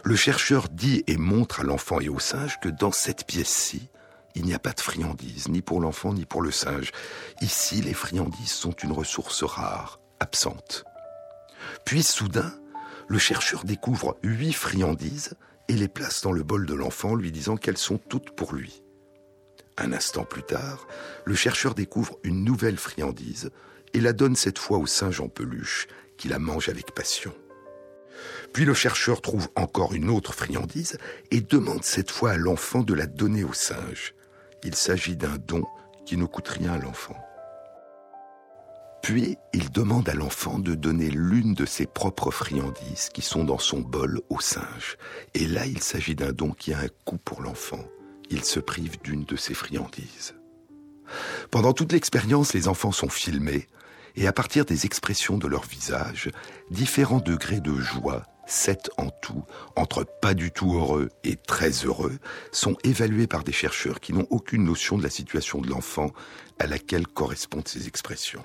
Le 0.03 0.15
chercheur 0.15 0.69
dit 0.69 1.03
et 1.07 1.17
montre 1.17 1.61
à 1.61 1.63
l'enfant 1.63 1.99
et 1.99 2.09
au 2.09 2.19
singe 2.19 2.59
que 2.59 2.69
dans 2.69 2.91
cette 2.91 3.25
pièce-ci, 3.25 3.89
il 4.39 4.45
n'y 4.45 4.53
a 4.53 4.59
pas 4.59 4.71
de 4.71 4.79
friandises, 4.79 5.49
ni 5.49 5.61
pour 5.61 5.81
l'enfant 5.81 6.13
ni 6.13 6.25
pour 6.25 6.41
le 6.41 6.51
singe. 6.51 6.91
Ici, 7.41 7.81
les 7.81 7.93
friandises 7.93 8.51
sont 8.51 8.71
une 8.71 8.93
ressource 8.93 9.43
rare, 9.43 9.99
absente. 10.21 10.85
Puis 11.85 12.03
soudain, 12.03 12.53
le 13.09 13.19
chercheur 13.19 13.65
découvre 13.65 14.17
huit 14.23 14.53
friandises 14.53 15.33
et 15.67 15.73
les 15.73 15.89
place 15.89 16.21
dans 16.21 16.31
le 16.31 16.43
bol 16.43 16.65
de 16.65 16.73
l'enfant, 16.73 17.15
lui 17.15 17.33
disant 17.33 17.57
qu'elles 17.57 17.77
sont 17.77 17.97
toutes 17.97 18.31
pour 18.31 18.53
lui. 18.53 18.81
Un 19.77 19.91
instant 19.91 20.23
plus 20.23 20.43
tard, 20.43 20.87
le 21.25 21.35
chercheur 21.35 21.75
découvre 21.75 22.17
une 22.23 22.45
nouvelle 22.45 22.77
friandise 22.77 23.51
et 23.93 23.99
la 23.99 24.13
donne 24.13 24.37
cette 24.37 24.59
fois 24.59 24.77
au 24.77 24.85
singe 24.85 25.19
en 25.19 25.27
peluche, 25.27 25.87
qui 26.17 26.29
la 26.29 26.39
mange 26.39 26.69
avec 26.69 26.93
passion. 26.95 27.33
Puis 28.53 28.63
le 28.63 28.73
chercheur 28.73 29.21
trouve 29.21 29.49
encore 29.55 29.93
une 29.93 30.09
autre 30.09 30.33
friandise 30.33 30.97
et 31.29 31.41
demande 31.41 31.83
cette 31.83 32.11
fois 32.11 32.31
à 32.31 32.37
l'enfant 32.37 32.83
de 32.83 32.93
la 32.93 33.05
donner 33.05 33.43
au 33.43 33.53
singe. 33.53 34.13
Il 34.63 34.75
s'agit 34.75 35.15
d'un 35.15 35.37
don 35.37 35.63
qui 36.05 36.17
ne 36.17 36.25
coûte 36.25 36.47
rien 36.47 36.73
à 36.73 36.77
l'enfant. 36.77 37.15
Puis 39.01 39.37
il 39.53 39.71
demande 39.71 40.09
à 40.09 40.13
l'enfant 40.13 40.59
de 40.59 40.75
donner 40.75 41.09
l'une 41.09 41.53
de 41.53 41.65
ses 41.65 41.85
propres 41.85 42.31
friandises 42.31 43.09
qui 43.13 43.21
sont 43.21 43.43
dans 43.43 43.57
son 43.57 43.79
bol 43.79 44.21
au 44.29 44.39
singe. 44.39 44.97
Et 45.33 45.47
là, 45.47 45.65
il 45.65 45.81
s'agit 45.81 46.15
d'un 46.15 46.31
don 46.31 46.51
qui 46.51 46.73
a 46.73 46.79
un 46.79 46.89
coût 47.05 47.17
pour 47.17 47.41
l'enfant. 47.41 47.83
Il 48.29 48.43
se 48.43 48.59
prive 48.59 49.01
d'une 49.01 49.23
de 49.23 49.35
ses 49.35 49.53
friandises. 49.53 50.35
Pendant 51.49 51.73
toute 51.73 51.93
l'expérience, 51.93 52.53
les 52.53 52.67
enfants 52.67 52.91
sont 52.91 53.09
filmés 53.09 53.67
et 54.15 54.27
à 54.27 54.33
partir 54.33 54.65
des 54.65 54.85
expressions 54.85 55.37
de 55.37 55.47
leur 55.47 55.63
visage, 55.63 56.29
différents 56.69 57.19
degrés 57.19 57.61
de 57.61 57.75
joie, 57.75 58.23
sept 58.49 58.89
en 58.97 59.09
tout, 59.09 59.43
entre 59.75 60.03
pas 60.03 60.33
du 60.33 60.51
tout 60.51 60.73
heureux 60.73 61.09
et 61.23 61.35
très 61.35 61.69
heureux, 61.69 62.17
sont 62.51 62.75
évalués 62.83 63.27
par 63.27 63.43
des 63.43 63.51
chercheurs 63.51 63.99
qui 63.99 64.13
n'ont 64.13 64.27
aucune 64.29 64.63
notion 64.63 64.97
de 64.97 65.03
la 65.03 65.09
situation 65.09 65.61
de 65.61 65.69
l'enfant 65.69 66.11
à 66.57 66.67
laquelle 66.67 67.07
correspondent 67.07 67.67
ces 67.67 67.87
expressions. 67.87 68.43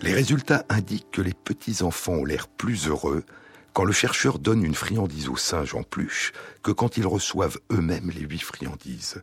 Les 0.00 0.14
résultats 0.14 0.64
indiquent 0.68 1.10
que 1.10 1.22
les 1.22 1.34
petits-enfants 1.34 2.14
ont 2.14 2.24
l'air 2.24 2.48
plus 2.48 2.88
heureux 2.88 3.24
quand 3.72 3.84
le 3.84 3.92
chercheur 3.92 4.38
donne 4.38 4.64
une 4.64 4.74
friandise 4.74 5.28
au 5.28 5.36
singe 5.36 5.74
en 5.74 5.82
pluche 5.82 6.32
que 6.62 6.70
quand 6.70 6.96
ils 6.96 7.06
reçoivent 7.06 7.58
eux-mêmes 7.72 8.10
les 8.10 8.22
huit 8.22 8.42
friandises. 8.42 9.22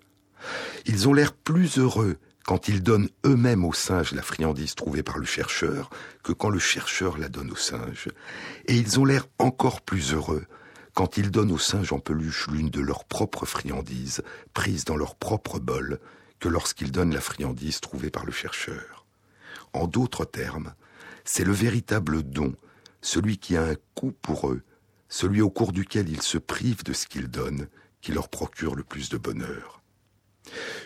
Ils 0.85 1.07
ont 1.07 1.13
l'air 1.13 1.33
plus 1.33 1.79
heureux 1.79 2.17
quand 2.47 2.69
ils 2.69 2.81
donnent 2.81 3.09
eux-mêmes 3.25 3.65
au 3.65 3.73
singe 3.73 4.13
la 4.13 4.21
friandise 4.21 4.73
trouvée 4.73 5.03
par 5.03 5.17
le 5.17 5.25
chercheur 5.25 5.89
que 6.23 6.31
quand 6.31 6.49
le 6.49 6.59
chercheur 6.59 7.17
la 7.17 7.27
donne 7.27 7.51
au 7.51 7.57
singe. 7.57 8.07
Et 8.67 8.77
ils 8.77 9.01
ont 9.01 9.05
l'air 9.05 9.27
encore 9.37 9.81
plus 9.81 10.13
heureux 10.13 10.45
quand 10.93 11.17
ils 11.17 11.29
donnent 11.29 11.51
au 11.51 11.57
singe 11.57 11.91
en 11.91 11.99
peluche 11.99 12.47
l'une 12.47 12.69
de 12.69 12.79
leurs 12.79 13.03
propres 13.03 13.45
friandises, 13.45 14.23
prises 14.53 14.85
dans 14.85 14.95
leur 14.95 15.15
propre 15.15 15.59
bol, 15.59 15.99
que 16.39 16.47
lorsqu'ils 16.47 16.93
donnent 16.93 17.13
la 17.13 17.19
friandise 17.19 17.81
trouvée 17.81 18.11
par 18.11 18.25
le 18.25 18.31
chercheur. 18.31 19.05
En 19.73 19.85
d'autres 19.85 20.23
termes, 20.23 20.73
c'est 21.25 21.43
le 21.43 21.51
véritable 21.51 22.23
don, 22.23 22.55
celui 23.01 23.39
qui 23.39 23.57
a 23.57 23.63
un 23.65 23.75
coût 23.93 24.13
pour 24.21 24.49
eux, 24.49 24.61
celui 25.09 25.41
au 25.41 25.49
cours 25.49 25.73
duquel 25.73 26.07
ils 26.07 26.21
se 26.21 26.37
privent 26.37 26.85
de 26.85 26.93
ce 26.93 27.07
qu'ils 27.07 27.27
donnent, 27.27 27.67
qui 27.99 28.13
leur 28.13 28.29
procure 28.29 28.73
le 28.73 28.83
plus 28.85 29.09
de 29.09 29.17
bonheur. 29.17 29.76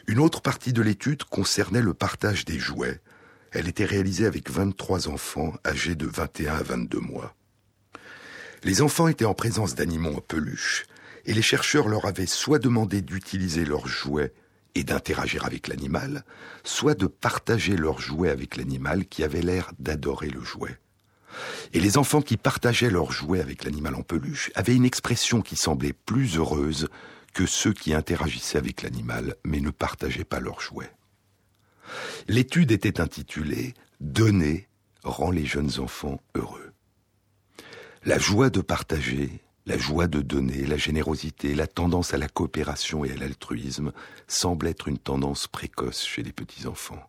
Une 0.08 0.20
autre 0.20 0.42
partie 0.42 0.74
de 0.74 0.82
l'étude 0.82 1.24
concernait 1.24 1.82
le 1.82 1.94
partage 1.94 2.46
des 2.46 2.60
jouets. 2.60 3.00
Elle 3.52 3.68
était 3.68 3.86
réalisée 3.86 4.26
avec 4.26 4.50
23 4.50 5.08
enfants 5.08 5.54
âgés 5.66 5.96
de 5.96 6.08
21 6.08 6.56
à 6.56 6.64
22 6.64 7.00
mois. 7.00 7.36
Les 8.64 8.82
enfants 8.82 9.08
étaient 9.08 9.26
en 9.26 9.34
présence 9.34 9.76
d'animaux 9.76 10.16
en 10.16 10.22
peluche, 10.22 10.86
et 11.26 11.34
les 11.34 11.42
chercheurs 11.42 11.88
leur 11.88 12.06
avaient 12.06 12.26
soit 12.26 12.60
demandé 12.60 13.02
d'utiliser 13.02 13.66
leurs 13.66 13.88
jouets 13.88 14.34
et 14.76 14.84
d'interagir 14.84 15.46
avec 15.46 15.68
l'animal, 15.68 16.24
soit 16.64 16.94
de 16.94 17.08
partager 17.08 17.76
leur 17.76 18.00
jouet 18.00 18.30
avec 18.30 18.58
l'animal 18.58 19.06
qui 19.06 19.24
avait 19.24 19.42
l'air 19.42 19.72
d'adorer 19.80 20.30
le 20.30 20.42
jouet. 20.42 20.78
Et 21.74 21.80
les 21.80 21.98
enfants 21.98 22.22
qui 22.22 22.38
partageaient 22.38 22.90
leur 22.90 23.12
jouet 23.12 23.40
avec 23.40 23.64
l'animal 23.64 23.96
en 23.96 24.02
peluche 24.02 24.52
avaient 24.56 24.76
une 24.76 24.86
expression 24.86 25.42
qui 25.42 25.56
semblait 25.56 25.94
plus 25.94 26.38
heureuse 26.38 26.88
que 27.34 27.46
ceux 27.46 27.74
qui 27.74 27.94
interagissaient 27.94 28.58
avec 28.58 28.82
l'animal 28.82 29.36
mais 29.44 29.60
ne 29.60 29.70
partageaient 29.70 30.24
pas 30.24 30.40
leur 30.40 30.62
jouet. 30.62 30.92
L'étude 32.28 32.72
était 32.72 33.02
intitulée 33.02 33.74
Donner 34.00 34.68
rend 35.04 35.32
les 35.32 35.46
jeunes 35.46 35.80
enfants 35.80 36.22
heureux. 36.36 36.72
La 38.04 38.18
joie 38.18 38.50
de 38.50 38.62
partager 38.62 39.30
La 39.68 39.78
joie 39.78 40.08
de 40.08 40.22
donner, 40.22 40.66
la 40.66 40.78
générosité, 40.78 41.54
la 41.54 41.68
tendance 41.68 42.16
à 42.16 42.18
la 42.18 42.28
coopération 42.28 43.06
et 43.06 43.12
à 43.12 43.16
l'altruisme 43.16 43.92
semblent 44.28 44.68
être 44.68 44.88
une 44.88 44.98
tendance 44.98 45.48
précoce 45.48 46.04
chez 46.04 46.24
les 46.24 46.34
petits-enfants. 46.34 47.08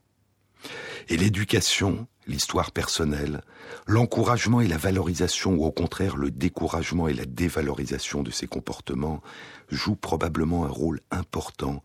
Et 1.08 1.16
l'éducation, 1.16 2.06
l'histoire 2.26 2.70
personnelle, 2.70 3.42
l'encouragement 3.87 4.61
et 4.61 4.68
la 4.68 4.76
valorisation, 4.76 5.54
ou 5.54 5.64
au 5.64 5.72
contraire 5.72 6.16
le 6.16 6.30
découragement 6.30 7.08
et 7.08 7.14
la 7.14 7.24
dévalorisation 7.24 8.22
de 8.22 8.30
ces 8.30 8.46
comportements, 8.46 9.22
jouent 9.70 9.96
probablement 9.96 10.64
un 10.64 10.68
rôle 10.68 11.00
important 11.11 11.82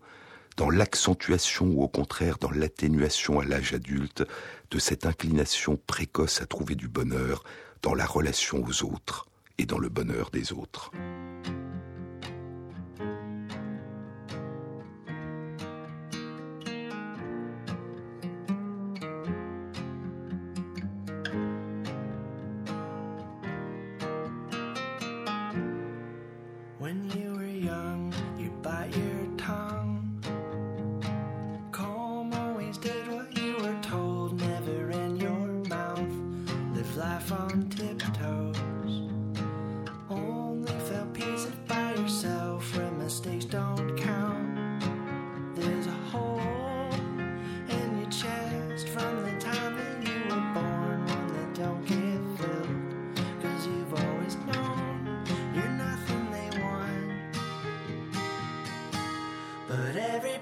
dans 0.56 0.70
l'accentuation 0.70 1.66
ou 1.66 1.82
au 1.82 1.88
contraire 1.88 2.38
dans 2.38 2.50
l'atténuation 2.50 3.38
à 3.40 3.44
l'âge 3.44 3.74
adulte 3.74 4.24
de 4.70 4.78
cette 4.78 5.06
inclination 5.06 5.78
précoce 5.86 6.42
à 6.42 6.46
trouver 6.46 6.74
du 6.74 6.88
bonheur 6.88 7.44
dans 7.82 7.94
la 7.94 8.06
relation 8.06 8.64
aux 8.64 8.84
autres 8.84 9.26
et 9.58 9.66
dans 9.66 9.78
le 9.78 9.88
bonheur 9.88 10.30
des 10.30 10.52
autres. 10.52 10.90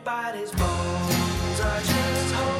Everybody's 0.08 0.52
bones 0.52 1.60
are 1.60 1.80
just 1.80 2.34
hope. 2.34 2.55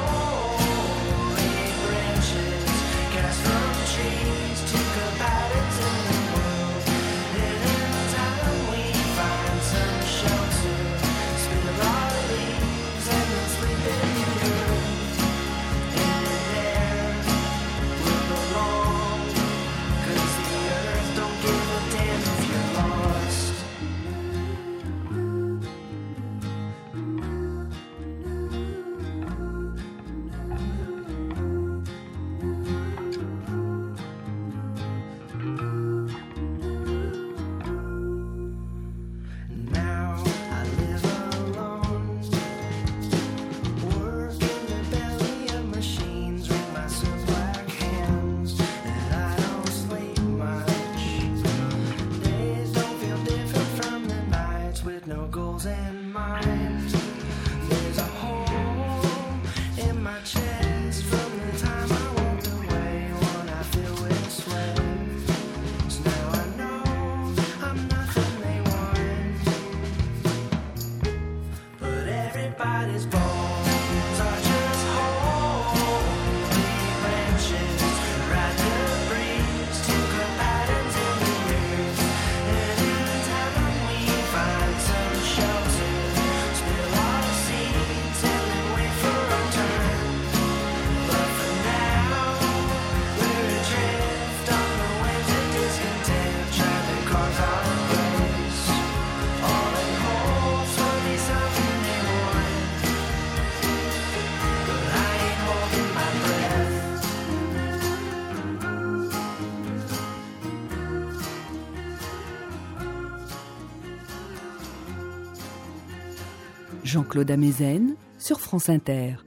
Jean-Claude 116.97 117.29
Amezen 117.29 117.95
sur 118.17 118.41
France 118.41 118.69
Inter. 118.69 119.17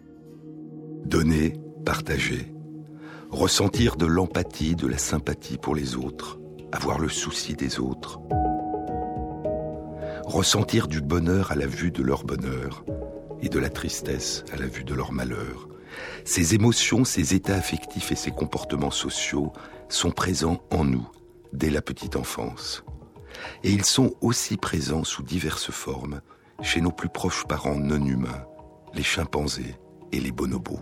Donner, 1.05 1.53
partager, 1.87 2.53
ressentir 3.31 3.95
de 3.95 4.07
l'empathie, 4.07 4.75
de 4.75 4.89
la 4.89 4.99
sympathie 4.99 5.57
pour 5.57 5.77
les 5.77 5.95
autres, 5.95 6.41
avoir 6.73 6.99
le 6.99 7.09
souci 7.09 7.55
des 7.55 7.79
autres, 7.79 8.19
ressentir 10.25 10.89
du 10.89 11.01
bonheur 11.01 11.53
à 11.53 11.55
la 11.55 11.69
vue 11.69 11.93
de 11.93 12.03
leur 12.03 12.25
bonheur 12.25 12.85
et 13.41 13.49
de 13.49 13.61
la 13.61 13.71
tristesse 13.71 14.45
à 14.53 14.57
la 14.57 14.67
vue 14.67 14.83
de 14.83 14.95
leur 14.95 15.13
malheur. 15.13 15.69
Ces 16.25 16.57
émotions, 16.57 17.05
ces 17.05 17.37
états 17.37 17.55
affectifs 17.55 18.11
et 18.11 18.17
ces 18.17 18.33
comportements 18.33 18.91
sociaux 18.91 19.53
sont 19.89 20.11
présents 20.11 20.61
en 20.73 20.85
nous 20.85 21.09
dès 21.53 21.71
la 21.71 21.83
petite 21.83 22.17
enfance. 22.17 22.83
Et 23.63 23.71
ils 23.71 23.85
sont 23.85 24.15
aussi 24.23 24.57
présents 24.57 25.05
sous 25.05 25.23
diverses 25.23 25.71
formes 25.71 26.21
chez 26.63 26.81
nos 26.81 26.93
plus 26.93 27.09
proches 27.09 27.45
parents 27.47 27.77
non 27.77 28.05
humains, 28.05 28.45
les 28.95 29.03
chimpanzés 29.03 29.77
et 30.13 30.21
les 30.21 30.33
bonobos. 30.33 30.81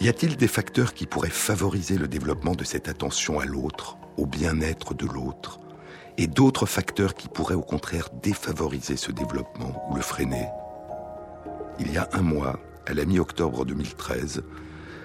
Y 0.00 0.08
a-t-il 0.08 0.36
des 0.36 0.46
facteurs 0.46 0.94
qui 0.94 1.06
pourraient 1.06 1.28
favoriser 1.28 1.98
le 1.98 2.06
développement 2.06 2.54
de 2.54 2.62
cette 2.62 2.88
attention 2.88 3.40
à 3.40 3.44
l'autre, 3.44 3.98
au 4.16 4.26
bien-être 4.26 4.94
de 4.94 5.06
l'autre, 5.06 5.58
et 6.16 6.28
d'autres 6.28 6.66
facteurs 6.66 7.14
qui 7.14 7.28
pourraient 7.28 7.54
au 7.54 7.62
contraire 7.62 8.08
défavoriser 8.22 8.96
ce 8.96 9.10
développement 9.10 9.88
ou 9.90 9.96
le 9.96 10.02
freiner? 10.02 10.46
Il 11.80 11.92
y 11.92 11.98
a 11.98 12.08
un 12.12 12.22
mois, 12.22 12.60
à 12.86 12.94
la 12.94 13.04
mi-octobre 13.04 13.64
2013, 13.64 14.42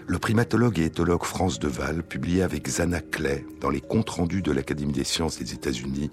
le 0.07 0.19
primatologue 0.19 0.79
et 0.79 0.85
éthologue 0.85 1.23
France 1.23 1.59
Deval 1.59 2.03
publiait 2.03 2.41
avec 2.41 2.67
Zana 2.67 2.99
Clay 2.99 3.45
dans 3.61 3.69
les 3.69 3.81
comptes 3.81 4.09
rendus 4.09 4.41
de 4.41 4.51
l'Académie 4.51 4.93
des 4.93 5.03
sciences 5.03 5.39
des 5.39 5.53
États-Unis 5.53 6.11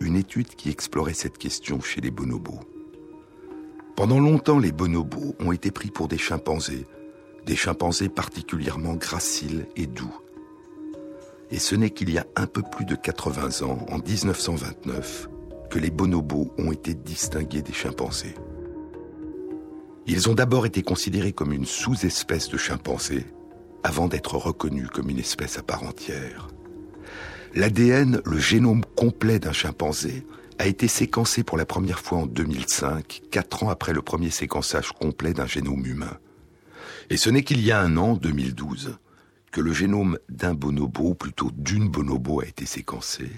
une 0.00 0.16
étude 0.16 0.48
qui 0.48 0.70
explorait 0.70 1.14
cette 1.14 1.38
question 1.38 1.80
chez 1.80 2.00
les 2.00 2.10
bonobos. 2.10 2.60
Pendant 3.96 4.20
longtemps, 4.20 4.58
les 4.58 4.72
bonobos 4.72 5.34
ont 5.40 5.52
été 5.52 5.70
pris 5.70 5.90
pour 5.90 6.08
des 6.08 6.18
chimpanzés, 6.18 6.86
des 7.46 7.56
chimpanzés 7.56 8.08
particulièrement 8.08 8.94
graciles 8.94 9.66
et 9.76 9.86
doux. 9.86 10.14
Et 11.50 11.58
ce 11.58 11.74
n'est 11.74 11.90
qu'il 11.90 12.10
y 12.10 12.18
a 12.18 12.26
un 12.36 12.46
peu 12.46 12.62
plus 12.62 12.84
de 12.84 12.94
80 12.94 13.66
ans, 13.66 13.84
en 13.90 13.98
1929, 13.98 15.28
que 15.70 15.78
les 15.78 15.90
bonobos 15.90 16.52
ont 16.58 16.72
été 16.72 16.94
distingués 16.94 17.62
des 17.62 17.72
chimpanzés. 17.72 18.34
Ils 20.06 20.28
ont 20.28 20.34
d'abord 20.34 20.66
été 20.66 20.82
considérés 20.82 21.32
comme 21.32 21.52
une 21.52 21.64
sous-espèce 21.64 22.48
de 22.48 22.56
chimpanzé, 22.56 23.24
avant 23.84 24.08
d'être 24.08 24.36
reconnus 24.36 24.88
comme 24.92 25.10
une 25.10 25.18
espèce 25.18 25.58
à 25.58 25.62
part 25.62 25.84
entière. 25.84 26.48
L'ADN, 27.54 28.20
le 28.24 28.38
génome 28.38 28.84
complet 28.96 29.38
d'un 29.38 29.52
chimpanzé, 29.52 30.26
a 30.58 30.66
été 30.66 30.88
séquencé 30.88 31.44
pour 31.44 31.56
la 31.56 31.66
première 31.66 32.00
fois 32.00 32.18
en 32.18 32.26
2005, 32.26 33.22
quatre 33.30 33.62
ans 33.62 33.70
après 33.70 33.92
le 33.92 34.02
premier 34.02 34.30
séquençage 34.30 34.92
complet 34.92 35.32
d'un 35.32 35.46
génome 35.46 35.84
humain. 35.86 36.18
Et 37.10 37.16
ce 37.16 37.30
n'est 37.30 37.42
qu'il 37.42 37.60
y 37.60 37.70
a 37.70 37.80
un 37.80 37.96
an, 37.96 38.14
2012, 38.14 38.96
que 39.50 39.60
le 39.60 39.72
génome 39.72 40.18
d'un 40.28 40.54
bonobo, 40.54 41.14
plutôt 41.14 41.50
d'une 41.54 41.88
bonobo, 41.88 42.40
a 42.40 42.46
été 42.46 42.64
séquencé, 42.64 43.30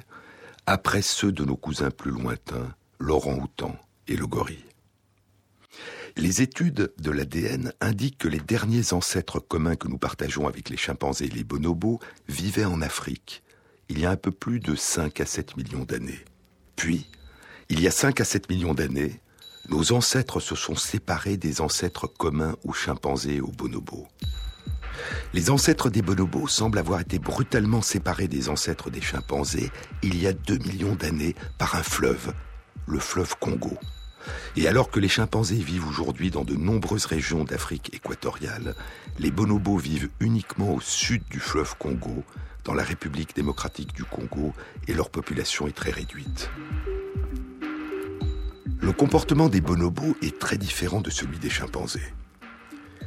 après 0.66 1.02
ceux 1.02 1.32
de 1.32 1.44
nos 1.44 1.56
cousins 1.56 1.90
plus 1.90 2.10
lointains, 2.10 2.74
l'orang-outan 2.98 3.76
et 4.08 4.16
le 4.16 4.26
gorille. 4.26 4.64
Les 6.16 6.42
études 6.42 6.92
de 6.96 7.10
l'ADN 7.10 7.72
indiquent 7.80 8.18
que 8.18 8.28
les 8.28 8.38
derniers 8.38 8.92
ancêtres 8.92 9.40
communs 9.40 9.74
que 9.74 9.88
nous 9.88 9.98
partageons 9.98 10.46
avec 10.46 10.68
les 10.68 10.76
chimpanzés 10.76 11.24
et 11.24 11.28
les 11.28 11.42
bonobos 11.42 11.98
vivaient 12.28 12.64
en 12.64 12.82
Afrique, 12.82 13.42
il 13.88 13.98
y 13.98 14.06
a 14.06 14.10
un 14.10 14.16
peu 14.16 14.30
plus 14.30 14.60
de 14.60 14.76
5 14.76 15.20
à 15.20 15.26
7 15.26 15.56
millions 15.56 15.84
d'années. 15.84 16.24
Puis, 16.76 17.10
il 17.68 17.80
y 17.80 17.88
a 17.88 17.90
5 17.90 18.20
à 18.20 18.24
7 18.24 18.48
millions 18.48 18.74
d'années, 18.74 19.20
nos 19.68 19.92
ancêtres 19.92 20.38
se 20.38 20.54
sont 20.54 20.76
séparés 20.76 21.36
des 21.36 21.60
ancêtres 21.60 22.06
communs 22.06 22.54
aux 22.64 22.72
chimpanzés 22.72 23.36
et 23.36 23.40
aux 23.40 23.50
bonobos. 23.50 24.06
Les 25.32 25.50
ancêtres 25.50 25.90
des 25.90 26.02
bonobos 26.02 26.46
semblent 26.46 26.78
avoir 26.78 27.00
été 27.00 27.18
brutalement 27.18 27.82
séparés 27.82 28.28
des 28.28 28.48
ancêtres 28.48 28.88
des 28.88 29.00
chimpanzés 29.00 29.72
il 30.04 30.20
y 30.20 30.28
a 30.28 30.32
2 30.32 30.58
millions 30.58 30.94
d'années 30.94 31.34
par 31.58 31.74
un 31.74 31.82
fleuve, 31.82 32.32
le 32.86 33.00
fleuve 33.00 33.34
Congo. 33.40 33.76
Et 34.56 34.68
alors 34.68 34.90
que 34.90 35.00
les 35.00 35.08
chimpanzés 35.08 35.56
vivent 35.56 35.88
aujourd'hui 35.88 36.30
dans 36.30 36.44
de 36.44 36.54
nombreuses 36.54 37.06
régions 37.06 37.44
d'Afrique 37.44 37.94
équatoriale, 37.94 38.74
les 39.18 39.30
bonobos 39.30 39.78
vivent 39.78 40.10
uniquement 40.20 40.74
au 40.74 40.80
sud 40.80 41.22
du 41.30 41.40
fleuve 41.40 41.74
Congo, 41.78 42.24
dans 42.64 42.74
la 42.74 42.82
République 42.82 43.34
démocratique 43.36 43.94
du 43.94 44.04
Congo, 44.04 44.52
et 44.88 44.94
leur 44.94 45.10
population 45.10 45.66
est 45.66 45.76
très 45.76 45.90
réduite. 45.90 46.50
Le 48.80 48.92
comportement 48.92 49.48
des 49.48 49.60
bonobos 49.60 50.16
est 50.22 50.38
très 50.38 50.58
différent 50.58 51.00
de 51.00 51.10
celui 51.10 51.38
des 51.38 51.50
chimpanzés. 51.50 52.12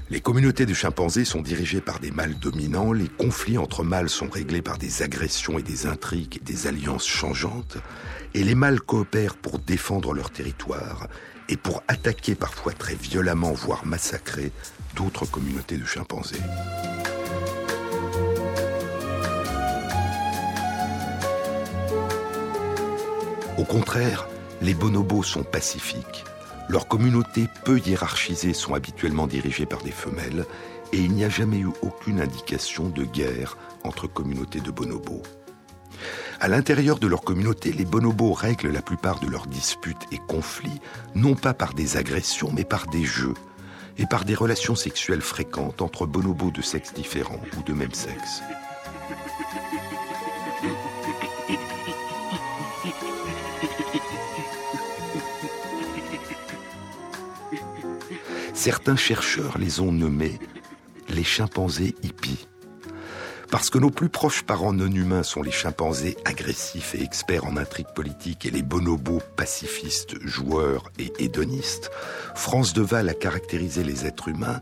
Les 0.10 0.22
communautés 0.22 0.66
de 0.66 0.74
chimpanzés 0.74 1.26
sont 1.26 1.42
dirigées 1.42 1.82
par 1.82 2.00
des 2.00 2.12
mâles 2.12 2.40
dominants, 2.40 2.94
les 2.94 3.10
conflits 3.10 3.58
entre 3.58 3.84
mâles 3.84 4.10
sont 4.10 4.30
réglés 4.30 4.62
par 4.62 4.78
des 4.78 5.04
agressions 5.04 5.60
et 5.60 5.64
des 5.64 5.86
intrigues 5.86 6.38
et 6.38 6.46
des 6.46 6.68
alliances 6.68 7.06
changeantes, 7.06 7.78
et 8.34 8.44
les 8.44 8.56
mâles 8.56 8.80
coopèrent 8.80 9.36
pour 9.36 9.60
défendre 9.60 10.14
leur 10.14 10.30
territoire 10.30 11.08
et 11.50 11.58
pour 11.58 11.84
attaquer 11.90 12.36
parfois 12.36 12.72
très 12.72 12.96
violemment, 12.96 13.52
voire 13.52 13.86
massacrer, 13.86 14.54
d'autres 14.96 15.26
communautés 15.26 15.78
de 15.78 15.86
chimpanzés. 15.86 16.38
Au 23.58 23.66
contraire, 23.66 24.30
les 24.62 24.74
bonobos 24.74 25.24
sont 25.24 25.44
pacifiques. 25.44 26.24
Leurs 26.70 26.88
communautés 26.88 27.48
peu 27.64 27.80
hiérarchisées 27.80 28.54
sont 28.54 28.74
habituellement 28.74 29.28
dirigées 29.28 29.66
par 29.66 29.82
des 29.82 29.92
femelles 29.92 30.46
et 30.92 30.98
il 30.98 31.14
n'y 31.14 31.24
a 31.24 31.30
jamais 31.30 31.60
eu 31.60 31.70
aucune 31.82 32.20
indication 32.20 32.90
de 32.90 33.04
guerre 33.04 33.58
entre 33.84 34.08
communautés 34.08 34.60
de 34.60 34.72
bonobos. 34.72 35.24
À 36.40 36.48
l'intérieur 36.48 37.00
de 37.00 37.08
leur 37.08 37.22
communauté, 37.22 37.72
les 37.72 37.86
bonobos 37.86 38.34
règlent 38.34 38.72
la 38.72 38.82
plupart 38.82 39.20
de 39.20 39.28
leurs 39.28 39.48
disputes 39.48 40.06
et 40.12 40.20
conflits, 40.28 40.82
non 41.16 41.36
pas 41.36 41.54
par 41.54 41.74
des 41.74 41.98
agressions, 41.98 42.52
mais 42.54 42.66
par 42.66 42.88
des 42.88 43.04
jeux, 43.04 43.34
et 43.98 44.06
par 44.06 44.26
des 44.26 44.36
relations 44.36 44.76
sexuelles 44.76 45.22
fréquentes 45.22 45.82
entre 45.82 46.06
bonobos 46.06 46.52
de 46.52 46.62
sexe 46.62 46.94
différents 46.94 47.42
ou 47.58 47.64
de 47.64 47.74
même 47.74 47.94
sexe. 47.94 48.42
Certains 58.68 58.98
chercheurs 58.98 59.58
les 59.58 59.80
ont 59.80 59.94
nommés 59.94 60.38
les 61.08 61.24
chimpanzés 61.24 61.96
hippies. 62.04 62.50
Parce 63.50 63.70
que 63.70 63.78
nos 63.78 63.92
plus 63.92 64.10
proches 64.10 64.44
parents 64.44 64.74
non 64.74 64.92
humains 64.92 65.24
sont 65.24 65.42
les 65.42 65.54
chimpanzés 65.54 66.18
agressifs 66.26 66.94
et 66.94 67.02
experts 67.02 67.46
en 67.46 67.56
intrigues 67.56 67.94
politiques 67.96 68.46
et 68.46 68.52
les 68.52 68.64
bonobos 68.64 69.22
pacifistes, 69.38 70.22
joueurs 70.22 70.92
et 71.00 71.14
hédonistes, 71.18 71.92
France 72.36 72.74
Deval 72.74 73.08
a 73.08 73.14
caractérisé 73.14 73.86
les 73.86 74.06
êtres 74.06 74.28
humains 74.28 74.60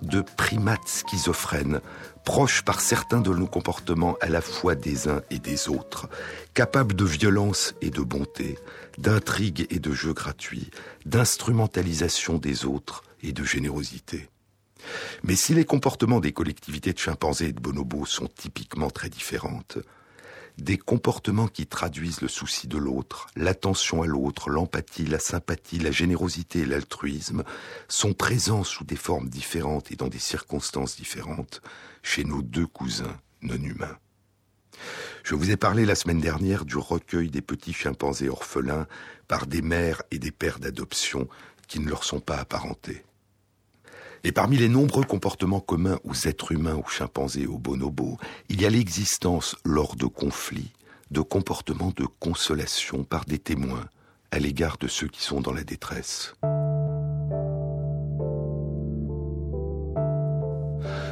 de 0.00 0.22
primates 0.22 0.88
schizophrènes, 0.88 1.82
proches 2.24 2.62
par 2.62 2.80
certains 2.80 3.20
de 3.20 3.28
nos 3.28 3.46
comportements 3.46 4.16
à 4.22 4.30
la 4.30 4.40
fois 4.40 4.74
des 4.74 5.06
uns 5.06 5.20
et 5.28 5.38
des 5.38 5.68
autres, 5.68 6.08
capables 6.54 6.94
de 6.94 7.04
violence 7.04 7.74
et 7.82 7.90
de 7.90 8.00
bonté, 8.00 8.58
d'intrigue 8.96 9.66
et 9.68 9.80
de 9.80 9.92
jeux 9.92 10.14
gratuits, 10.14 10.70
d'instrumentalisation 11.04 12.38
des 12.38 12.64
autres 12.64 13.02
de 13.32 13.44
générosité. 13.44 14.28
Mais 15.22 15.36
si 15.36 15.54
les 15.54 15.64
comportements 15.64 16.20
des 16.20 16.32
collectivités 16.32 16.92
de 16.92 16.98
chimpanzés 16.98 17.48
et 17.48 17.52
de 17.52 17.60
bonobos 17.60 18.06
sont 18.06 18.28
typiquement 18.28 18.90
très 18.90 19.08
différentes, 19.08 19.78
des 20.58 20.78
comportements 20.78 21.48
qui 21.48 21.66
traduisent 21.66 22.20
le 22.20 22.28
souci 22.28 22.68
de 22.68 22.78
l'autre, 22.78 23.26
l'attention 23.34 24.02
à 24.02 24.06
l'autre, 24.06 24.50
l'empathie, 24.50 25.06
la 25.06 25.18
sympathie, 25.18 25.78
la 25.78 25.90
générosité 25.90 26.60
et 26.60 26.66
l'altruisme 26.66 27.42
sont 27.88 28.12
présents 28.12 28.62
sous 28.62 28.84
des 28.84 28.96
formes 28.96 29.28
différentes 29.28 29.90
et 29.90 29.96
dans 29.96 30.08
des 30.08 30.18
circonstances 30.18 30.96
différentes 30.96 31.60
chez 32.02 32.24
nos 32.24 32.42
deux 32.42 32.66
cousins 32.66 33.18
non 33.42 33.56
humains. 33.56 33.98
Je 35.24 35.34
vous 35.34 35.50
ai 35.50 35.56
parlé 35.56 35.86
la 35.86 35.94
semaine 35.94 36.20
dernière 36.20 36.64
du 36.64 36.76
recueil 36.76 37.30
des 37.30 37.42
petits 37.42 37.72
chimpanzés 37.72 38.28
orphelins 38.28 38.86
par 39.26 39.46
des 39.46 39.62
mères 39.62 40.02
et 40.10 40.18
des 40.18 40.30
pères 40.30 40.58
d'adoption 40.58 41.28
qui 41.66 41.80
ne 41.80 41.88
leur 41.88 42.04
sont 42.04 42.20
pas 42.20 42.36
apparentés. 42.36 43.04
Et 44.26 44.32
parmi 44.32 44.56
les 44.56 44.70
nombreux 44.70 45.04
comportements 45.04 45.60
communs 45.60 45.98
aux 46.02 46.26
êtres 46.26 46.52
humains, 46.52 46.76
aux 46.76 46.88
chimpanzés 46.88 47.46
aux 47.46 47.58
bonobos, 47.58 48.16
il 48.48 48.62
y 48.62 48.64
a 48.64 48.70
l'existence, 48.70 49.54
lors 49.66 49.96
de 49.96 50.06
conflits, 50.06 50.72
de 51.10 51.20
comportements 51.20 51.92
de 51.94 52.06
consolation 52.20 53.04
par 53.04 53.26
des 53.26 53.38
témoins 53.38 53.84
à 54.30 54.38
l'égard 54.38 54.78
de 54.78 54.88
ceux 54.88 55.08
qui 55.08 55.22
sont 55.22 55.42
dans 55.42 55.52
la 55.52 55.62
détresse. 55.62 56.34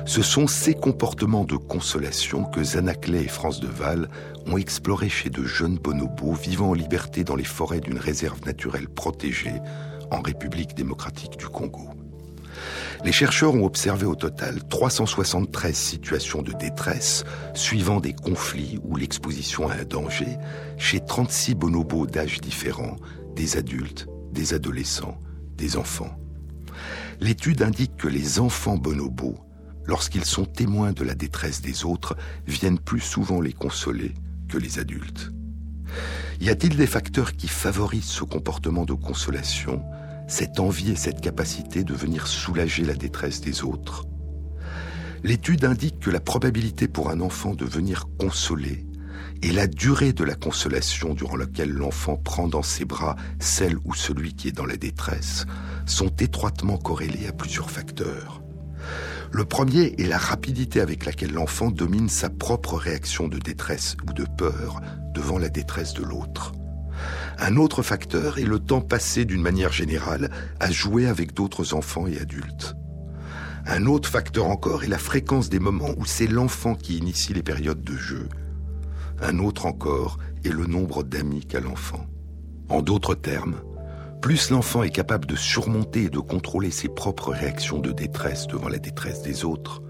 Ce 0.07 0.23
sont 0.23 0.47
ces 0.47 0.75
comportements 0.75 1.45
de 1.45 1.57
consolation 1.57 2.45
que 2.45 2.65
Zanaclet 2.65 3.25
et 3.25 3.29
France 3.29 3.61
Deval 3.61 4.09
ont 4.47 4.57
explorés 4.57 5.11
chez 5.11 5.29
de 5.29 5.45
jeunes 5.45 5.77
bonobos 5.77 6.33
vivant 6.33 6.71
en 6.71 6.75
liberté 6.75 7.25
dans 7.25 7.37
les 7.37 7.45
forêts 7.45 7.81
d'une 7.81 7.99
réserve 7.99 8.45
naturelle 8.47 8.89
protégée 8.89 9.61
en 10.11 10.23
République 10.23 10.75
démocratique 10.75 11.37
du 11.37 11.47
Congo. 11.47 11.91
Les 13.05 13.13
chercheurs 13.13 13.55
ont 13.55 13.65
observé 13.65 14.07
au 14.07 14.15
total 14.15 14.63
373 14.69 15.75
situations 15.75 16.43
de 16.43 16.53
détresse 16.53 17.25
suivant 17.55 18.01
des 18.01 18.13
conflits 18.13 18.79
ou 18.85 18.97
l'exposition 18.97 19.69
à 19.69 19.75
un 19.75 19.85
danger 19.85 20.39
chez 20.79 21.01
36 21.01 21.55
bonobos 21.55 22.07
d'âges 22.07 22.41
différents, 22.41 22.97
des 23.35 23.57
adultes, 23.57 24.07
des 24.33 24.55
adolescents, 24.55 25.19
des 25.57 25.77
enfants. 25.77 26.17
L'étude 27.21 27.63
indique 27.63 27.97
que 27.97 28.09
les 28.09 28.41
enfants 28.41 28.77
bonobos, 28.77 29.39
lorsqu'ils 29.85 30.25
sont 30.25 30.45
témoins 30.45 30.93
de 30.93 31.05
la 31.05 31.15
détresse 31.15 31.61
des 31.61 31.85
autres, 31.85 32.17
viennent 32.47 32.79
plus 32.79 33.01
souvent 33.01 33.41
les 33.41 33.53
consoler 33.53 34.15
que 34.49 34.59
les 34.59 34.79
adultes. 34.79 35.31
Y 36.41 36.51
a-t-il 36.51 36.77
des 36.77 36.87
facteurs 36.87 37.35
qui 37.35 37.49
favorisent 37.49 38.05
ce 38.05 38.25
comportement 38.25 38.85
de 38.85 38.95
consolation? 38.95 39.83
Cette 40.33 40.61
envie 40.61 40.93
et 40.93 40.97
cette 40.97 41.21
capacité 41.21 41.85
de 41.85 41.93
venir 41.93 42.27
soulager 42.27 42.85
la 42.85 42.95
détresse 42.95 43.43
des 43.43 43.65
autres. 43.65 44.07
L'étude 45.23 45.67
indique 45.67 46.01
que 46.01 46.11
la 46.11 46.21
probabilité 46.21 46.89
pour 46.89 47.11
un 47.11 47.21
enfant 47.21 47.55
de 47.55 47.67
venir 47.67 48.07
consoler 48.19 48.87
et 49.43 49.53
la 49.53 49.67
durée 49.67 50.15
de 50.15 50.25
la 50.25 50.35
consolation 50.35 51.13
durant 51.13 51.37
laquelle 51.37 51.71
l'enfant 51.71 52.17
prend 52.17 52.49
dans 52.49 52.63
ses 52.63 52.87
bras 52.87 53.15
celle 53.41 53.77
ou 53.85 53.95
celui 53.95 54.35
qui 54.35 54.49
est 54.49 54.57
dans 54.57 54.65
la 54.65 54.79
détresse 54.79 55.45
sont 55.85 56.15
étroitement 56.19 56.79
corrélées 56.79 57.29
à 57.29 57.33
plusieurs 57.33 57.71
facteurs. 57.71 58.43
Le 59.33 59.45
premier 59.45 59.95
est 59.99 60.09
la 60.09 60.19
rapidité 60.19 60.81
avec 60.81 61.05
laquelle 61.05 61.33
l'enfant 61.33 61.71
domine 61.71 62.09
sa 62.09 62.31
propre 62.31 62.79
réaction 62.79 63.29
de 63.29 63.39
détresse 63.39 63.97
ou 64.09 64.15
de 64.15 64.25
peur 64.39 64.81
devant 65.13 65.39
la 65.39 65.51
détresse 65.51 65.93
de 65.93 66.03
l'autre. 66.03 66.53
Un 67.39 67.57
autre 67.57 67.83
facteur 67.83 68.39
est 68.39 68.45
le 68.45 68.59
temps 68.59 68.81
passé 68.81 69.25
d'une 69.25 69.43
manière 69.43 69.73
générale 69.73 70.31
à 70.61 70.71
jouer 70.71 71.07
avec 71.07 71.35
d'autres 71.35 71.75
enfants 71.75 72.07
et 72.07 72.19
adultes. 72.19 72.75
Un 73.67 73.87
autre 73.87 74.09
facteur 74.09 74.47
encore 74.47 74.85
est 74.85 74.89
la 74.89 74.99
fréquence 74.99 75.49
des 75.49 75.61
moments 75.61 75.95
où 75.97 76.05
c'est 76.05 76.27
l'enfant 76.27 76.75
qui 76.75 76.99
initie 76.99 77.33
les 77.33 77.43
périodes 77.43 77.83
de 77.83 77.97
jeu. 77.97 78.29
Un 79.21 79.39
autre 79.39 79.67
encore 79.67 80.19
est 80.45 80.51
le 80.51 80.67
nombre 80.67 81.05
d'amis 81.05 81.47
qu'a 81.47 81.61
l'enfant. 81.61 82.07
En 82.69 82.83
d'autres 82.83 83.15
termes, 83.15 83.61
plus 84.21 84.51
l'enfant 84.51 84.83
est 84.83 84.91
capable 84.91 85.27
de 85.27 85.37
surmonter 85.37 86.05
et 86.05 86.11
de 86.11 86.19
contrôler 86.19 86.71
ses 86.71 86.89
propres 86.89 87.31
réactions 87.31 87.79
de 87.79 87.93
détresse 87.93 88.47
devant 88.47 88.69
la 88.69 88.79
détresse 88.79 89.23
des 89.23 89.45
autres, 89.45 89.83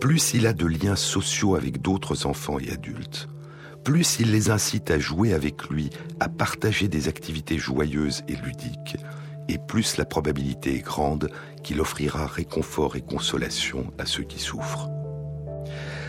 plus 0.00 0.32
il 0.34 0.46
a 0.46 0.52
de 0.52 0.66
liens 0.66 0.96
sociaux 0.96 1.56
avec 1.56 1.82
d'autres 1.82 2.26
enfants 2.26 2.58
et 2.58 2.70
adultes, 2.70 3.28
plus 3.84 4.18
il 4.20 4.30
les 4.32 4.50
incite 4.50 4.90
à 4.90 4.98
jouer 4.98 5.32
avec 5.32 5.68
lui, 5.68 5.90
à 6.20 6.28
partager 6.28 6.88
des 6.88 7.08
activités 7.08 7.58
joyeuses 7.58 8.22
et 8.28 8.36
ludiques, 8.36 8.96
et 9.48 9.58
plus 9.58 9.96
la 9.96 10.04
probabilité 10.04 10.76
est 10.76 10.84
grande 10.84 11.30
qu'il 11.62 11.80
offrira 11.80 12.26
réconfort 12.26 12.96
et 12.96 13.00
consolation 13.00 13.92
à 13.98 14.06
ceux 14.06 14.22
qui 14.22 14.38
souffrent. 14.38 14.88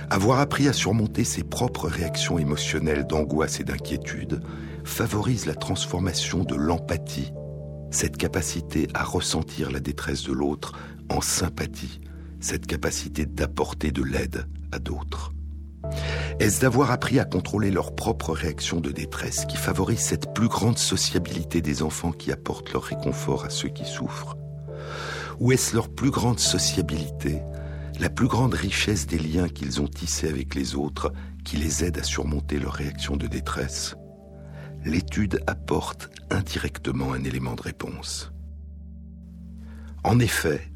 Avoir 0.09 0.39
appris 0.39 0.67
à 0.67 0.73
surmonter 0.73 1.23
ses 1.23 1.43
propres 1.43 1.87
réactions 1.87 2.37
émotionnelles 2.37 3.07
d'angoisse 3.07 3.61
et 3.61 3.63
d'inquiétude 3.63 4.41
favorise 4.83 5.45
la 5.45 5.55
transformation 5.55 6.43
de 6.43 6.55
l'empathie, 6.55 7.31
cette 7.91 8.17
capacité 8.17 8.87
à 8.93 9.03
ressentir 9.03 9.71
la 9.71 9.79
détresse 9.79 10.23
de 10.23 10.33
l'autre 10.33 10.73
en 11.09 11.21
sympathie, 11.21 12.01
cette 12.41 12.67
capacité 12.67 13.25
d'apporter 13.25 13.91
de 13.91 14.03
l'aide 14.03 14.45
à 14.71 14.79
d'autres. 14.79 15.31
Est-ce 16.41 16.59
d'avoir 16.59 16.89
appris 16.89 17.19
à 17.19 17.23
contrôler 17.23 17.69
leurs 17.69 17.95
propres 17.95 18.33
réactions 18.33 18.79
de 18.79 18.89
détresse 18.89 19.45
qui 19.45 19.57
favorise 19.57 19.99
cette 19.99 20.33
plus 20.33 20.47
grande 20.47 20.79
sociabilité 20.79 21.61
des 21.61 21.83
enfants 21.83 22.11
qui 22.11 22.31
apportent 22.31 22.73
leur 22.73 22.81
réconfort 22.81 23.45
à 23.45 23.51
ceux 23.51 23.69
qui 23.69 23.85
souffrent 23.85 24.35
Ou 25.39 25.51
est-ce 25.51 25.75
leur 25.75 25.87
plus 25.87 26.09
grande 26.09 26.39
sociabilité, 26.39 27.43
la 27.99 28.09
plus 28.09 28.27
grande 28.27 28.55
richesse 28.55 29.05
des 29.05 29.19
liens 29.19 29.49
qu'ils 29.49 29.81
ont 29.81 29.87
tissés 29.87 30.29
avec 30.29 30.55
les 30.55 30.73
autres 30.73 31.13
qui 31.45 31.57
les 31.57 31.83
aide 31.83 31.99
à 31.99 32.03
surmonter 32.03 32.57
leurs 32.57 32.73
réactions 32.73 33.17
de 33.17 33.27
détresse 33.27 33.93
L'étude 34.83 35.43
apporte 35.45 36.09
indirectement 36.31 37.13
un 37.13 37.23
élément 37.23 37.53
de 37.53 37.61
réponse. 37.61 38.31
En 40.03 40.17
effet, 40.17 40.70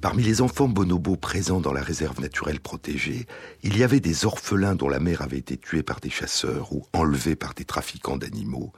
Parmi 0.00 0.22
les 0.22 0.42
enfants 0.42 0.68
bonobos 0.68 1.16
présents 1.16 1.60
dans 1.60 1.72
la 1.72 1.82
réserve 1.82 2.20
naturelle 2.20 2.60
protégée, 2.60 3.26
il 3.62 3.76
y 3.78 3.82
avait 3.82 4.00
des 4.00 4.26
orphelins 4.26 4.74
dont 4.74 4.88
la 4.88 5.00
mère 5.00 5.22
avait 5.22 5.38
été 5.38 5.56
tuée 5.56 5.82
par 5.82 6.00
des 6.00 6.10
chasseurs 6.10 6.72
ou 6.72 6.84
enlevée 6.92 7.36
par 7.36 7.54
des 7.54 7.64
trafiquants 7.64 8.18
d'animaux, 8.18 8.72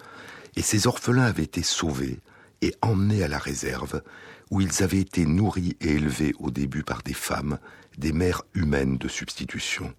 et 0.56 0.62
ces 0.62 0.86
orphelins 0.86 1.24
avaient 1.24 1.42
été 1.42 1.62
sauvés 1.62 2.20
et 2.62 2.74
emmenés 2.82 3.22
à 3.22 3.28
la 3.28 3.38
réserve, 3.38 4.02
où 4.50 4.60
ils 4.60 4.82
avaient 4.82 5.00
été 5.00 5.26
nourris 5.26 5.76
et 5.80 5.92
élevés 5.94 6.34
au 6.38 6.50
début 6.50 6.84
par 6.84 7.02
des 7.02 7.14
femmes, 7.14 7.58
des 7.98 8.12
mères 8.12 8.42
humaines 8.54 8.96
de 8.96 9.08
substitution. 9.08 9.92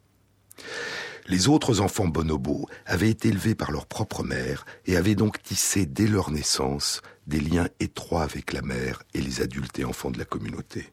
Les 1.28 1.48
autres 1.48 1.80
enfants 1.82 2.08
bonobos 2.08 2.66
avaient 2.86 3.10
été 3.10 3.28
élevés 3.28 3.56
par 3.56 3.72
leur 3.72 3.86
propre 3.86 4.24
mère 4.24 4.66
et 4.86 4.98
avaient 4.98 5.16
donc 5.16 5.44
tissé 5.44 5.86
dès 5.86 6.08
leur 6.08 6.32
naissance 6.32 7.02
des 7.28 7.40
liens 7.40 7.68
étroits 7.80 8.24
avec 8.24 8.52
la 8.52 8.64
mère 8.64 9.04
et 9.14 9.22
les 9.22 9.42
adultes 9.42 9.78
et 9.78 9.86
enfants 9.86 10.12
de 10.12 10.18
la 10.18 10.26
communauté. 10.26 10.92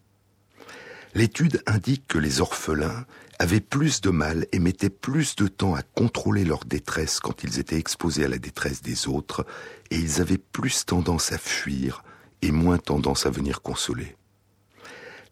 L'étude 1.16 1.62
indique 1.64 2.06
que 2.08 2.18
les 2.18 2.42
orphelins 2.42 3.06
avaient 3.38 3.62
plus 3.62 4.02
de 4.02 4.10
mal 4.10 4.46
et 4.52 4.58
mettaient 4.58 4.90
plus 4.90 5.34
de 5.34 5.48
temps 5.48 5.74
à 5.74 5.80
contrôler 5.80 6.44
leur 6.44 6.66
détresse 6.66 7.20
quand 7.20 7.42
ils 7.42 7.58
étaient 7.58 7.78
exposés 7.78 8.26
à 8.26 8.28
la 8.28 8.36
détresse 8.36 8.82
des 8.82 9.08
autres, 9.08 9.46
et 9.90 9.96
ils 9.96 10.20
avaient 10.20 10.36
plus 10.36 10.84
tendance 10.84 11.32
à 11.32 11.38
fuir 11.38 12.04
et 12.42 12.50
moins 12.50 12.76
tendance 12.76 13.24
à 13.24 13.30
venir 13.30 13.62
consoler. 13.62 14.14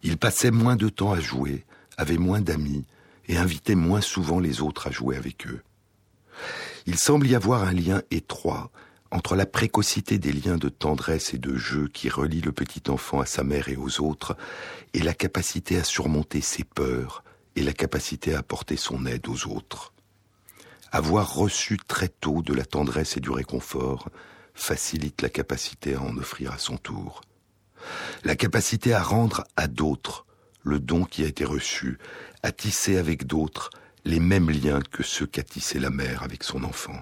Ils 0.03 0.17
passaient 0.17 0.51
moins 0.51 0.77
de 0.77 0.89
temps 0.89 1.13
à 1.13 1.21
jouer, 1.21 1.67
avaient 1.99 2.17
moins 2.17 2.41
d'amis, 2.41 2.87
et 3.29 3.37
invitaient 3.37 3.75
moins 3.75 4.01
souvent 4.01 4.41
les 4.41 4.63
autres 4.63 4.87
à 4.87 4.91
jouer 4.91 5.19
avec 5.19 5.47
eux. 5.47 5.61
Il 6.87 6.99
semble 6.99 7.27
y 7.27 7.35
avoir 7.35 7.63
un 7.63 7.75
lien 7.75 8.01
étroit 8.11 8.71
entre 9.15 9.37
la 9.37 9.47
précocité 9.47 10.19
des 10.19 10.33
liens 10.33 10.59
de 10.59 10.69
tendresse 10.69 11.35
et 11.35 11.39
de 11.39 11.55
jeu 11.57 11.87
qui 11.87 12.09
relient 12.09 12.41
le 12.41 12.51
petit 12.51 12.83
enfant 12.91 13.21
à 13.21 13.27
sa 13.27 13.45
mère 13.45 13.69
et 13.69 13.77
aux 13.77 14.01
autres, 14.01 14.37
et 14.93 14.99
la 14.99 15.15
capacité 15.15 15.79
à 15.79 15.85
surmonter 15.85 16.41
ses 16.41 16.65
peurs 16.65 17.23
et 17.55 17.63
la 17.63 17.73
capacité 17.73 18.35
à 18.35 18.41
apporter 18.41 18.77
son 18.77 19.07
aide 19.07 19.29
aux 19.29 19.47
autres. 19.47 19.93
Avoir 20.91 21.33
reçu 21.33 21.79
très 21.79 22.09
tôt 22.09 22.43
de 22.43 22.53
la 22.53 22.65
tendresse 22.65 23.17
et 23.17 23.21
du 23.21 23.31
réconfort 23.31 24.09
facilite 24.53 25.23
la 25.23 25.29
capacité 25.29 25.95
à 25.95 26.03
en 26.03 26.17
offrir 26.17 26.51
à 26.51 26.59
son 26.59 26.77
tour. 26.77 27.21
La 28.25 28.35
capacité 28.35 28.95
à 28.95 29.03
rendre 29.03 29.45
à 29.57 29.69
d'autres 29.69 30.27
le 30.65 30.81
don 30.81 31.05
qui 31.05 31.23
a 31.23 31.29
été 31.29 31.45
reçu, 31.45 31.99
à 32.43 32.51
tisser 32.51 32.97
avec 32.97 33.29
d'autres 33.29 33.71
les 34.05 34.19
mêmes 34.19 34.51
liens 34.51 34.81
que 34.81 35.05
ceux 35.05 35.27
qu'a 35.27 35.45
tissé 35.45 35.79
la 35.79 35.91
mère 35.91 36.25
avec 36.25 36.43
son 36.43 36.65
enfant. 36.65 36.99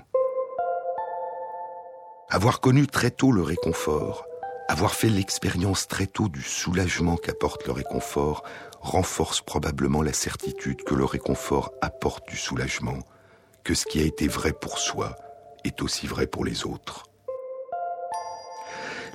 Avoir 2.35 2.61
connu 2.61 2.87
très 2.87 3.11
tôt 3.11 3.31
le 3.31 3.43
réconfort, 3.43 4.25
avoir 4.67 4.95
fait 4.95 5.11
l'expérience 5.11 5.87
très 5.87 6.07
tôt 6.07 6.29
du 6.31 6.41
soulagement 6.41 7.17
qu'apporte 7.17 7.67
le 7.67 7.75
réconfort, 7.75 8.43
renforce 8.81 9.43
probablement 9.43 10.01
la 10.01 10.15
certitude 10.15 10.83
que 10.83 10.95
le 10.95 11.05
réconfort 11.05 11.75
apporte 11.83 12.27
du 12.31 12.39
soulagement, 12.39 13.01
que 13.65 13.75
ce 13.75 13.85
qui 13.85 14.01
a 14.01 14.05
été 14.05 14.29
vrai 14.29 14.55
pour 14.55 14.79
soi 14.79 15.15
est 15.65 15.83
aussi 15.83 16.07
vrai 16.07 16.27
pour 16.27 16.47
les 16.47 16.65
autres. 16.65 17.05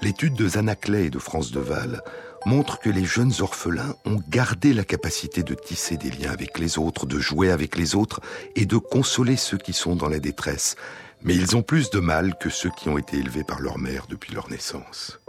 L'étude 0.03 0.36
de 0.36 0.49
Zanaclet 0.49 1.07
et 1.07 1.09
de 1.09 1.18
France 1.18 1.49
Deval 1.49 2.03
montre 2.45 2.78
que 2.78 2.91
les 2.91 3.03
jeunes 3.03 3.34
orphelins 3.39 3.95
ont 4.05 4.22
gardé 4.30 4.74
la 4.74 4.84
capacité 4.84 5.41
de 5.41 5.55
tisser 5.55 5.97
des 5.97 6.11
liens 6.11 6.32
avec 6.32 6.59
les 6.59 6.78
autres, 6.78 7.07
de 7.07 7.18
jouer 7.18 7.49
avec 7.49 7.78
les 7.78 7.95
autres 7.95 8.22
et 8.55 8.68
de 8.68 8.78
consoler 8.78 9.38
ceux 9.38 9.57
qui 9.57 9.74
sont 9.74 9.95
dans 9.95 10.07
la 10.07 10.20
détresse, 10.20 10.76
mais 11.24 11.36
ils 11.36 11.55
ont 11.55 11.63
plus 11.63 11.89
de 11.89 11.99
mal 11.99 12.38
que 12.38 12.49
ceux 12.49 12.70
qui 12.70 12.89
ont 12.89 12.97
été 12.97 13.18
élevés 13.18 13.43
par 13.43 13.59
leur 13.59 13.78
mère 13.78 14.07
depuis 14.07 14.34
leur 14.34 14.49
naissance. 14.49 15.20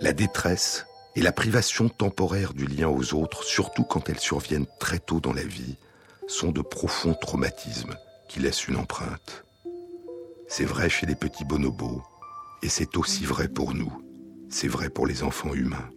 La 0.00 0.12
détresse 0.12 0.86
et 1.14 1.22
la 1.22 1.32
privation 1.32 1.88
temporaire 1.88 2.52
du 2.52 2.66
lien 2.66 2.88
aux 2.88 3.14
autres, 3.14 3.42
surtout 3.44 3.84
quand 3.84 4.08
elles 4.08 4.18
surviennent 4.18 4.66
très 4.78 4.98
tôt 4.98 5.20
dans 5.20 5.32
la 5.32 5.44
vie, 5.44 5.76
sont 6.26 6.52
de 6.52 6.60
profonds 6.60 7.14
traumatismes 7.14 7.96
qui 8.28 8.40
laissent 8.40 8.68
une 8.68 8.76
empreinte. 8.76 9.44
C'est 10.48 10.64
vrai 10.64 10.88
chez 10.88 11.06
les 11.06 11.16
petits 11.16 11.44
bonobos, 11.44 12.02
et 12.62 12.68
c'est 12.68 12.96
aussi 12.96 13.24
vrai 13.24 13.48
pour 13.48 13.74
nous, 13.74 13.92
c'est 14.48 14.68
vrai 14.68 14.90
pour 14.90 15.06
les 15.06 15.22
enfants 15.22 15.54
humains. 15.54 15.90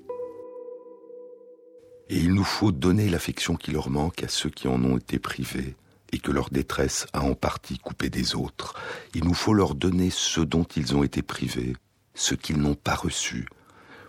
Et 2.09 2.17
il 2.17 2.34
nous 2.34 2.43
faut 2.43 2.71
donner 2.71 3.09
l'affection 3.09 3.55
qui 3.55 3.71
leur 3.71 3.89
manque 3.89 4.23
à 4.23 4.27
ceux 4.27 4.49
qui 4.49 4.67
en 4.67 4.84
ont 4.84 4.97
été 4.97 5.19
privés, 5.19 5.75
et 6.12 6.20
que 6.20 6.32
leur 6.32 6.49
détresse 6.49 7.07
a 7.14 7.22
en 7.22 7.36
partie 7.36 7.78
coupé 7.78 8.10
des 8.10 8.36
autres. 8.36 8.76
Il 9.14 9.26
nous 9.26 9.34
faut 9.34 9.53
leur 9.53 9.76
donner 9.76 10.10
ce 10.10 10.41
dont 10.41 10.64
ils 10.64 10.95
ont 10.95 11.03
été 11.03 11.22
privés, 11.22 11.76
ce 12.14 12.36
qu'ils 12.36 12.57
n'ont 12.57 12.76
pas 12.76 12.95
reçu, 12.95 13.47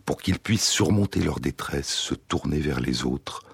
pour 0.04 0.20
qu'ils 0.20 0.38
puissent 0.38 0.68
surmonter 0.68 1.20
leur 1.20 1.40
détresse, 1.40 1.88
se 1.88 2.14
tourner 2.14 2.60
vers 2.60 2.80
les 2.80 3.04
autres 3.04 3.44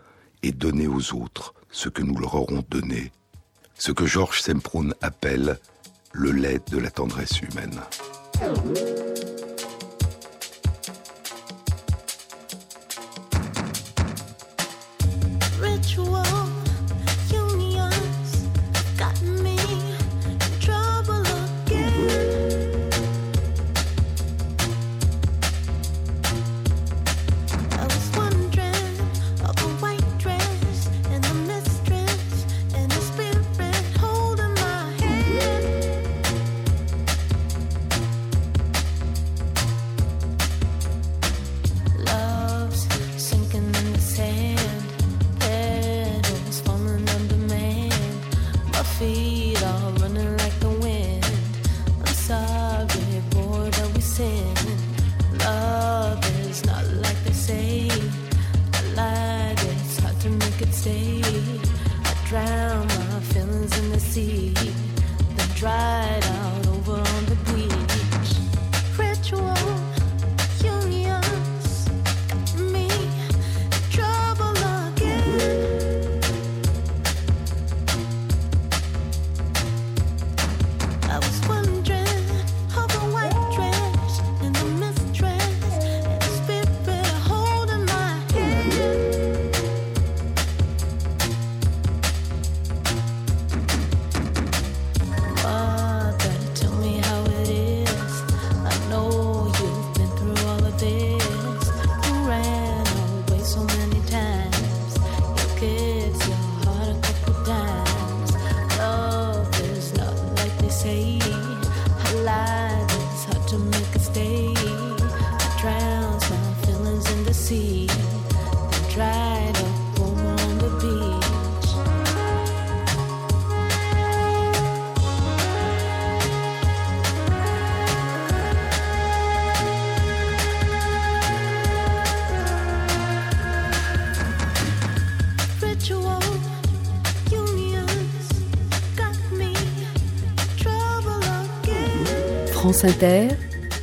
et 0.42 0.52
donner 0.52 0.86
aux 0.86 1.14
autres 1.14 1.54
ce 1.70 1.88
que 1.88 2.02
nous 2.02 2.16
leur 2.16 2.34
aurons 2.34 2.64
donné, 2.70 3.12
ce 3.74 3.92
que 3.92 4.06
Georges 4.06 4.40
Semprun 4.40 4.90
appelle 5.02 5.58
le 6.12 6.30
lait 6.30 6.60
de 6.70 6.78
la 6.78 6.90
tendresse 6.90 7.40
humaine. 7.40 7.80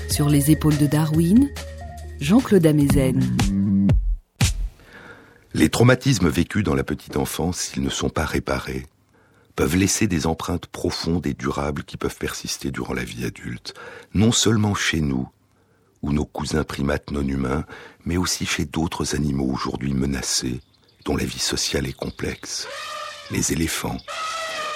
Sur 0.10 0.30
les 0.30 0.50
épaules 0.50 0.78
de 0.78 0.86
Darwin, 0.86 1.50
Jean-Claude 2.22 2.66
Amezen. 2.66 3.20
Les 5.54 5.68
traumatismes 5.68 6.30
vécus 6.30 6.64
dans 6.64 6.74
la 6.74 6.86
petite 6.86 7.18
enfance, 7.18 7.58
s'ils 7.58 7.84
ne 7.84 7.90
sont 7.90 8.10
pas 8.10 8.24
réparés, 8.24 8.86
peuvent 9.58 9.76
laisser 9.76 10.08
des 10.08 10.26
empreintes 10.26 10.68
profondes 10.68 11.28
et 11.28 11.34
durables 11.34 11.84
qui 11.84 11.98
peuvent 11.98 12.16
persister 12.16 12.72
durant 12.72 12.94
la 12.94 13.04
vie 13.04 13.26
adulte, 13.26 13.74
non 14.14 14.32
seulement 14.32 14.74
chez 14.74 15.02
nous, 15.02 15.28
ou 16.02 16.14
nos 16.14 16.26
cousins 16.26 16.64
primates 16.64 17.12
non 17.12 17.28
humains, 17.28 17.66
mais 18.06 18.16
aussi 18.16 18.46
chez 18.46 18.64
d'autres 18.64 19.16
animaux 19.16 19.52
aujourd'hui 19.52 19.94
menacés, 19.94 20.62
dont 21.04 21.18
la 21.18 21.26
vie 21.26 21.40
sociale 21.40 21.88
est 21.88 21.98
complexe. 21.98 22.70
Les 23.32 23.52
éléphants, 23.52 23.98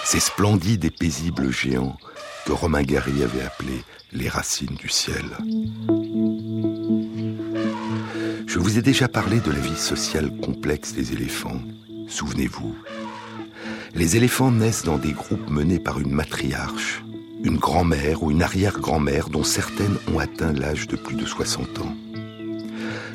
ces 0.04 0.20
splendides 0.20 0.84
et 0.84 0.92
paisibles 0.92 1.50
géants 1.50 1.96
que 2.48 2.54
Romain 2.54 2.84
Gary 2.84 3.24
avait 3.24 3.44
appelés 3.44 3.84
les 4.14 4.30
racines 4.30 4.78
du 4.78 4.88
ciel. 4.88 5.26
Je 8.48 8.58
vous 8.58 8.78
ai 8.78 8.82
déjà 8.82 9.10
parlé 9.10 9.42
de 9.42 9.52
la 9.52 9.60
vie 9.60 9.76
sociale 9.76 10.32
complexe 10.38 10.94
des 10.94 11.12
éléphants. 11.12 11.60
Souvenez-vous. 12.08 12.74
Les 13.96 14.16
éléphants 14.16 14.52
naissent 14.52 14.86
dans 14.86 14.98
des 14.98 15.12
groupes 15.12 15.50
menés 15.50 15.80
par 15.80 16.00
une 16.00 16.14
matriarche, 16.14 17.04
une 17.44 17.58
grand-mère 17.58 18.24
ou 18.24 18.32
une 18.32 18.44
arrière-grand-mère 18.44 19.28
dont 19.28 19.44
certaines 19.44 19.98
ont 20.14 20.20
atteint 20.20 20.54
l'âge 20.54 20.88
de 20.88 20.96
plus 20.96 21.18
de 21.18 21.26
60 21.26 21.80
ans. 21.80 21.96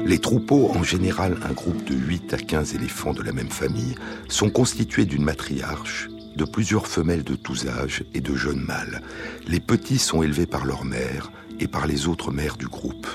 Les 0.05 0.19
troupeaux, 0.19 0.73
en 0.75 0.83
général 0.83 1.39
un 1.49 1.53
groupe 1.55 1.83
de 1.85 1.95
8 1.95 2.35
à 2.35 2.37
15 2.37 2.75
éléphants 2.75 3.15
de 3.15 3.23
la 3.23 3.33
même 3.33 3.51
famille, 3.51 3.95
sont 4.29 4.51
constitués 4.51 5.07
d'une 5.07 5.25
matriarche, 5.25 6.11
de 6.37 6.45
plusieurs 6.45 6.87
femelles 6.87 7.25
de 7.25 7.35
tous 7.35 7.67
âges 7.67 8.05
et 8.15 8.21
de 8.21 8.35
jeunes 8.35 8.61
mâles. 8.61 9.03
Les 9.47 9.61
petits 9.61 9.99
sont 9.99 10.23
élevés 10.23 10.47
par 10.47 10.65
leur 10.65 10.85
mère 10.85 11.31
et 11.61 11.69
par 11.69 11.87
les 11.87 12.09
autres 12.09 12.33
mères 12.33 12.57
du 12.57 12.67
groupe. 12.67 13.07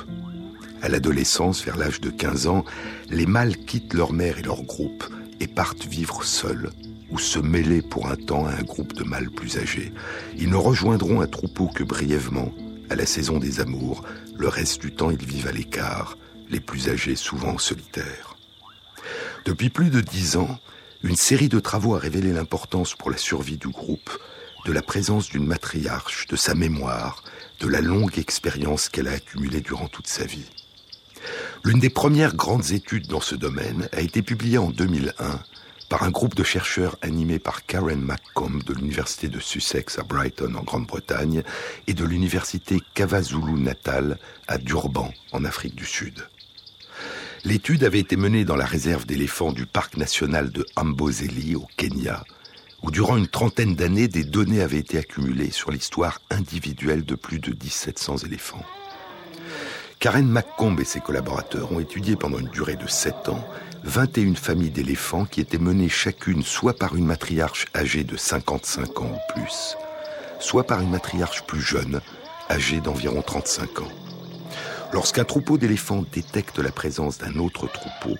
À 0.81 0.89
l'adolescence, 0.89 1.63
vers 1.63 1.77
l'âge 1.77 2.01
de 2.01 2.09
15 2.09 2.47
ans, 2.47 2.63
les 3.09 3.25
mâles 3.25 3.57
quittent 3.57 3.93
leur 3.93 4.13
mère 4.13 4.37
et 4.37 4.43
leur 4.43 4.63
groupe 4.63 5.05
et 5.39 5.47
partent 5.47 5.85
vivre 5.85 6.23
seuls 6.23 6.69
ou 7.09 7.19
se 7.19 7.39
mêler 7.39 7.81
pour 7.81 8.07
un 8.09 8.15
temps 8.15 8.45
à 8.45 8.51
un 8.51 8.63
groupe 8.63 8.93
de 8.93 9.03
mâles 9.03 9.31
plus 9.31 9.57
âgés. 9.57 9.91
Ils 10.37 10.49
ne 10.49 10.55
rejoindront 10.55 11.21
un 11.21 11.27
troupeau 11.27 11.67
que 11.67 11.83
brièvement, 11.83 12.51
à 12.89 12.95
la 12.95 13.05
saison 13.05 13.39
des 13.39 13.59
amours. 13.59 14.03
Le 14.37 14.47
reste 14.47 14.81
du 14.81 14.93
temps, 14.93 15.09
ils 15.09 15.25
vivent 15.25 15.47
à 15.47 15.51
l'écart, 15.51 16.17
les 16.49 16.59
plus 16.59 16.89
âgés 16.89 17.15
souvent 17.15 17.57
solitaires. 17.57 18.35
Depuis 19.45 19.69
plus 19.69 19.89
de 19.89 20.01
dix 20.01 20.35
ans, 20.35 20.59
une 21.03 21.15
série 21.15 21.49
de 21.49 21.59
travaux 21.59 21.95
a 21.95 21.99
révélé 21.99 22.33
l'importance 22.33 22.95
pour 22.95 23.11
la 23.11 23.17
survie 23.17 23.57
du 23.57 23.67
groupe 23.67 24.09
de 24.65 24.71
la 24.71 24.81
présence 24.81 25.29
d'une 25.29 25.45
matriarche, 25.45 26.27
de 26.27 26.35
sa 26.35 26.53
mémoire, 26.53 27.23
de 27.59 27.67
la 27.67 27.81
longue 27.81 28.19
expérience 28.19 28.89
qu'elle 28.89 29.07
a 29.07 29.13
accumulée 29.13 29.61
durant 29.61 29.87
toute 29.87 30.07
sa 30.07 30.25
vie. 30.25 30.49
L'une 31.63 31.79
des 31.79 31.89
premières 31.89 32.35
grandes 32.35 32.71
études 32.71 33.07
dans 33.07 33.21
ce 33.21 33.35
domaine 33.35 33.89
a 33.91 34.01
été 34.01 34.21
publiée 34.21 34.57
en 34.57 34.69
2001 34.69 35.39
par 35.89 36.03
un 36.03 36.11
groupe 36.11 36.35
de 36.35 36.43
chercheurs 36.43 36.97
animé 37.01 37.39
par 37.39 37.65
Karen 37.65 38.01
McComb 38.01 38.59
de 38.65 38.73
l'Université 38.73 39.29
de 39.29 39.39
Sussex 39.39 39.99
à 39.99 40.03
Brighton 40.03 40.53
en 40.55 40.63
Grande-Bretagne 40.63 41.43
et 41.87 41.93
de 41.93 42.03
l'Université 42.03 42.79
KwaZulu-Natal 42.95 44.19
à 44.47 44.57
Durban 44.57 45.13
en 45.31 45.45
Afrique 45.45 45.75
du 45.75 45.85
Sud. 45.85 46.27
L'étude 47.47 47.85
avait 47.85 48.01
été 48.01 48.17
menée 48.17 48.43
dans 48.43 48.57
la 48.57 48.65
réserve 48.65 49.05
d'éléphants 49.05 49.53
du 49.53 49.65
parc 49.65 49.95
national 49.95 50.49
de 50.51 50.65
Amboseli 50.75 51.55
au 51.55 51.65
Kenya, 51.77 52.25
où 52.83 52.91
durant 52.91 53.15
une 53.15 53.29
trentaine 53.29 53.73
d'années, 53.73 54.09
des 54.09 54.25
données 54.25 54.59
avaient 54.59 54.79
été 54.79 54.97
accumulées 54.97 55.51
sur 55.51 55.71
l'histoire 55.71 56.19
individuelle 56.29 57.05
de 57.05 57.15
plus 57.15 57.39
de 57.39 57.51
1700 57.51 58.17
éléphants. 58.25 58.65
Karen 59.99 60.27
McComb 60.27 60.75
et 60.77 60.83
ses 60.83 60.99
collaborateurs 60.99 61.71
ont 61.71 61.79
étudié 61.79 62.17
pendant 62.17 62.37
une 62.37 62.49
durée 62.49 62.75
de 62.75 62.85
7 62.85 63.29
ans 63.29 63.47
21 63.85 64.35
familles 64.35 64.71
d'éléphants 64.71 65.23
qui 65.23 65.39
étaient 65.39 65.57
menées 65.57 65.87
chacune 65.87 66.43
soit 66.43 66.77
par 66.77 66.97
une 66.97 67.05
matriarche 67.05 67.67
âgée 67.73 68.03
de 68.03 68.17
55 68.17 68.99
ans 68.99 69.13
ou 69.13 69.33
plus, 69.33 69.77
soit 70.41 70.67
par 70.67 70.81
une 70.81 70.89
matriarche 70.89 71.43
plus 71.47 71.61
jeune, 71.61 72.01
âgée 72.49 72.81
d'environ 72.81 73.21
35 73.21 73.83
ans. 73.83 74.06
Lorsqu'un 74.93 75.25
troupeau 75.25 75.57
d'éléphants 75.57 76.05
détecte 76.13 76.59
la 76.59 76.71
présence 76.71 77.17
d'un 77.17 77.35
autre 77.39 77.67
troupeau, 77.67 78.17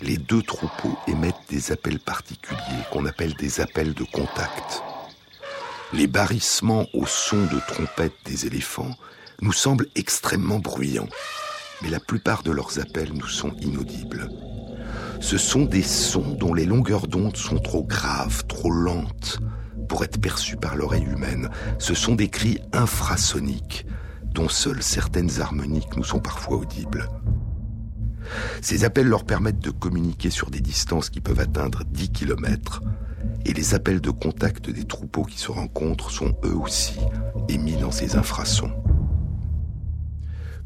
les 0.00 0.16
deux 0.16 0.42
troupeaux 0.42 0.98
émettent 1.06 1.36
des 1.48 1.70
appels 1.70 2.00
particuliers 2.00 2.58
qu'on 2.90 3.06
appelle 3.06 3.34
des 3.34 3.60
appels 3.60 3.94
de 3.94 4.04
contact. 4.04 4.82
Les 5.92 6.08
barrissements 6.08 6.86
au 6.92 7.06
son 7.06 7.44
de 7.46 7.60
trompette 7.68 8.14
des 8.24 8.46
éléphants 8.46 8.96
nous 9.42 9.52
semblent 9.52 9.86
extrêmement 9.94 10.58
bruyants, 10.58 11.08
mais 11.82 11.88
la 11.88 12.00
plupart 12.00 12.42
de 12.42 12.50
leurs 12.50 12.80
appels 12.80 13.12
nous 13.12 13.28
sont 13.28 13.54
inaudibles. 13.60 14.28
Ce 15.20 15.38
sont 15.38 15.64
des 15.64 15.84
sons 15.84 16.36
dont 16.38 16.52
les 16.52 16.64
longueurs 16.64 17.06
d'onde 17.06 17.36
sont 17.36 17.60
trop 17.60 17.84
graves, 17.84 18.44
trop 18.46 18.70
lentes 18.70 19.38
pour 19.88 20.02
être 20.02 20.20
perçues 20.20 20.56
par 20.56 20.74
l'oreille 20.74 21.04
humaine. 21.04 21.48
Ce 21.78 21.94
sont 21.94 22.16
des 22.16 22.28
cris 22.28 22.58
infrasoniques 22.72 23.86
dont 24.32 24.48
seules 24.48 24.82
certaines 24.82 25.40
harmoniques 25.40 25.96
nous 25.96 26.04
sont 26.04 26.20
parfois 26.20 26.58
audibles. 26.58 27.08
Ces 28.60 28.84
appels 28.84 29.08
leur 29.08 29.24
permettent 29.24 29.58
de 29.58 29.70
communiquer 29.70 30.30
sur 30.30 30.50
des 30.50 30.60
distances 30.60 31.10
qui 31.10 31.20
peuvent 31.20 31.40
atteindre 31.40 31.84
10 31.84 32.10
km, 32.10 32.82
et 33.44 33.52
les 33.52 33.74
appels 33.74 34.00
de 34.00 34.10
contact 34.10 34.70
des 34.70 34.84
troupeaux 34.84 35.24
qui 35.24 35.38
se 35.38 35.50
rencontrent 35.50 36.10
sont 36.10 36.34
eux 36.44 36.54
aussi 36.54 36.98
émis 37.48 37.76
dans 37.76 37.90
ces 37.90 38.16
infrasons. 38.16 38.72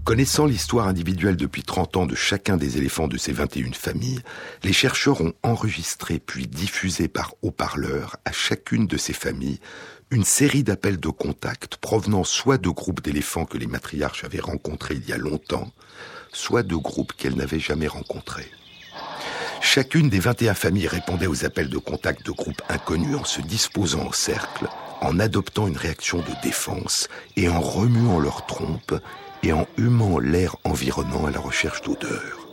Connaissant 0.07 0.47
l'histoire 0.47 0.87
individuelle 0.87 1.37
depuis 1.37 1.65
30 1.65 1.97
ans 1.97 2.07
de 2.07 2.15
chacun 2.15 2.57
des 2.57 2.79
éléphants 2.79 3.09
de 3.09 3.17
ces 3.17 3.33
21 3.33 3.73
familles, 3.73 4.21
les 4.63 4.73
chercheurs 4.73 5.21
ont 5.21 5.33
enregistré 5.43 6.21
puis 6.21 6.47
diffusé 6.47 7.09
par 7.09 7.35
haut-parleurs 7.43 8.17
à 8.25 8.31
chacune 8.31 8.87
de 8.87 8.97
ces 8.99 9.13
familles 9.13 9.59
une 10.11 10.25
série 10.25 10.63
d'appels 10.63 11.01
de 11.01 11.09
contact 11.09 11.77
provenant 11.77 12.23
soit 12.23 12.59
de 12.59 12.69
groupes 12.69 13.03
d'éléphants 13.03 13.45
que 13.45 13.59
les 13.59 13.67
matriarches 13.67 14.23
avaient 14.23 14.41
rencontrés 14.41 14.95
il 14.95 15.09
y 15.09 15.13
a 15.13 15.17
longtemps, 15.17 15.73
soit 16.33 16.63
de 16.63 16.77
groupes 16.77 17.13
qu'elles 17.13 17.35
n'avaient 17.35 17.59
jamais 17.59 17.89
rencontrés. 17.89 18.51
Chacune 19.61 20.09
des 20.09 20.21
21 20.21 20.55
familles 20.55 20.87
répondait 20.87 21.27
aux 21.27 21.45
appels 21.45 21.69
de 21.69 21.79
contact 21.79 22.25
de 22.25 22.31
groupes 22.31 22.63
inconnus 22.69 23.17
en 23.17 23.25
se 23.25 23.41
disposant 23.41 24.07
en 24.07 24.13
cercle, 24.13 24.69
en 25.01 25.19
adoptant 25.19 25.67
une 25.67 25.77
réaction 25.77 26.19
de 26.19 26.43
défense 26.43 27.09
et 27.37 27.49
en 27.49 27.61
remuant 27.61 28.21
leurs 28.21 28.47
trompes 28.47 28.95
et 29.43 29.53
en 29.53 29.67
humant 29.77 30.21
l'air 30.21 30.57
environnant 30.63 31.27
à 31.27 31.31
la 31.33 31.41
recherche 31.41 31.83
d'odeurs. 31.83 32.47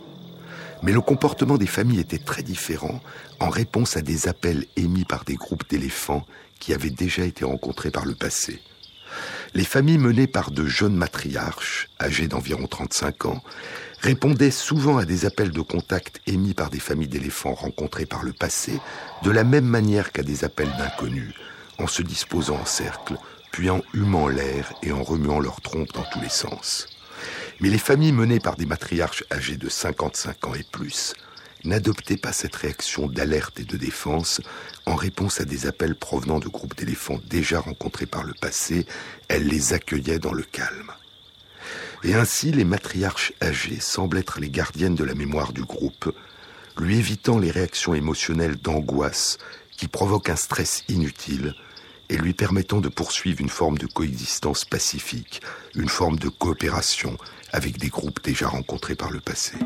Mais 0.82 0.92
le 0.92 1.00
comportement 1.00 1.56
des 1.56 1.66
familles 1.66 2.00
était 2.00 2.18
très 2.18 2.42
différent 2.42 3.00
en 3.38 3.48
réponse 3.48 3.96
à 3.96 4.02
des 4.02 4.28
appels 4.28 4.66
émis 4.76 5.04
par 5.04 5.24
des 5.24 5.36
groupes 5.36 5.68
d'éléphants 5.70 6.26
avaient 6.72 6.90
déjà 6.90 7.24
été 7.24 7.44
rencontrés 7.44 7.90
par 7.90 8.06
le 8.06 8.14
passé. 8.14 8.60
Les 9.54 9.64
familles 9.64 9.98
menées 9.98 10.26
par 10.26 10.50
de 10.50 10.66
jeunes 10.66 10.96
matriarches, 10.96 11.88
âgées 12.00 12.26
d'environ 12.26 12.66
35 12.66 13.26
ans, 13.26 13.42
répondaient 14.00 14.50
souvent 14.50 14.98
à 14.98 15.04
des 15.04 15.26
appels 15.26 15.52
de 15.52 15.60
contact 15.60 16.20
émis 16.26 16.54
par 16.54 16.70
des 16.70 16.80
familles 16.80 17.08
d'éléphants 17.08 17.54
rencontrés 17.54 18.06
par 18.06 18.24
le 18.24 18.32
passé, 18.32 18.80
de 19.22 19.30
la 19.30 19.44
même 19.44 19.66
manière 19.66 20.12
qu'à 20.12 20.22
des 20.22 20.44
appels 20.44 20.72
d'inconnus, 20.76 21.34
en 21.78 21.86
se 21.86 22.02
disposant 22.02 22.56
en 22.56 22.64
cercle, 22.64 23.14
puis 23.52 23.70
en 23.70 23.82
humant 23.94 24.28
l'air 24.28 24.72
et 24.82 24.90
en 24.90 25.02
remuant 25.02 25.38
leurs 25.38 25.60
trompes 25.60 25.92
dans 25.94 26.04
tous 26.12 26.20
les 26.20 26.28
sens. 26.28 26.88
Mais 27.60 27.68
les 27.68 27.78
familles 27.78 28.12
menées 28.12 28.40
par 28.40 28.56
des 28.56 28.66
matriarches 28.66 29.24
âgées 29.30 29.56
de 29.56 29.68
55 29.68 30.46
ans 30.48 30.54
et 30.54 30.64
plus 30.64 31.14
n'adoptait 31.64 32.16
pas 32.16 32.32
cette 32.32 32.54
réaction 32.56 33.06
d'alerte 33.06 33.60
et 33.60 33.64
de 33.64 33.76
défense 33.76 34.40
en 34.86 34.94
réponse 34.94 35.40
à 35.40 35.44
des 35.44 35.66
appels 35.66 35.94
provenant 35.94 36.38
de 36.38 36.48
groupes 36.48 36.76
d'éléphants 36.76 37.20
déjà 37.28 37.60
rencontrés 37.60 38.06
par 38.06 38.22
le 38.24 38.34
passé, 38.34 38.86
elle 39.28 39.46
les 39.46 39.72
accueillait 39.72 40.18
dans 40.18 40.32
le 40.32 40.42
calme. 40.42 40.92
Et 42.02 42.14
ainsi, 42.14 42.52
les 42.52 42.64
matriarches 42.64 43.32
âgées 43.42 43.80
semblent 43.80 44.18
être 44.18 44.38
les 44.38 44.50
gardiennes 44.50 44.94
de 44.94 45.04
la 45.04 45.14
mémoire 45.14 45.52
du 45.54 45.62
groupe, 45.62 46.14
lui 46.78 46.98
évitant 46.98 47.38
les 47.38 47.50
réactions 47.50 47.94
émotionnelles 47.94 48.56
d'angoisse 48.56 49.38
qui 49.76 49.88
provoquent 49.88 50.28
un 50.28 50.36
stress 50.36 50.84
inutile 50.88 51.54
et 52.10 52.18
lui 52.18 52.34
permettant 52.34 52.80
de 52.80 52.88
poursuivre 52.88 53.40
une 53.40 53.48
forme 53.48 53.78
de 53.78 53.86
coexistence 53.86 54.66
pacifique, 54.66 55.40
une 55.74 55.88
forme 55.88 56.18
de 56.18 56.28
coopération 56.28 57.16
avec 57.52 57.78
des 57.78 57.88
groupes 57.88 58.22
déjà 58.22 58.48
rencontrés 58.48 58.96
par 58.96 59.10
le 59.10 59.20
passé. 59.20 59.56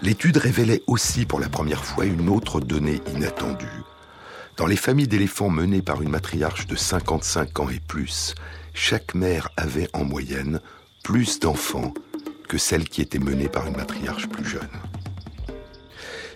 L'étude 0.00 0.36
révélait 0.36 0.82
aussi 0.86 1.26
pour 1.26 1.40
la 1.40 1.48
première 1.48 1.84
fois 1.84 2.04
une 2.04 2.28
autre 2.28 2.60
donnée 2.60 3.00
inattendue. 3.14 3.66
Dans 4.56 4.66
les 4.66 4.76
familles 4.76 5.08
d'éléphants 5.08 5.50
menées 5.50 5.82
par 5.82 6.02
une 6.02 6.08
matriarche 6.08 6.66
de 6.66 6.76
55 6.76 7.60
ans 7.60 7.68
et 7.68 7.80
plus, 7.80 8.34
chaque 8.74 9.14
mère 9.14 9.48
avait 9.56 9.88
en 9.92 10.04
moyenne 10.04 10.60
plus 11.02 11.40
d'enfants 11.40 11.92
que 12.48 12.58
celle 12.58 12.88
qui 12.88 13.02
était 13.02 13.18
menée 13.18 13.48
par 13.48 13.66
une 13.66 13.76
matriarche 13.76 14.28
plus 14.28 14.44
jeune. 14.44 14.68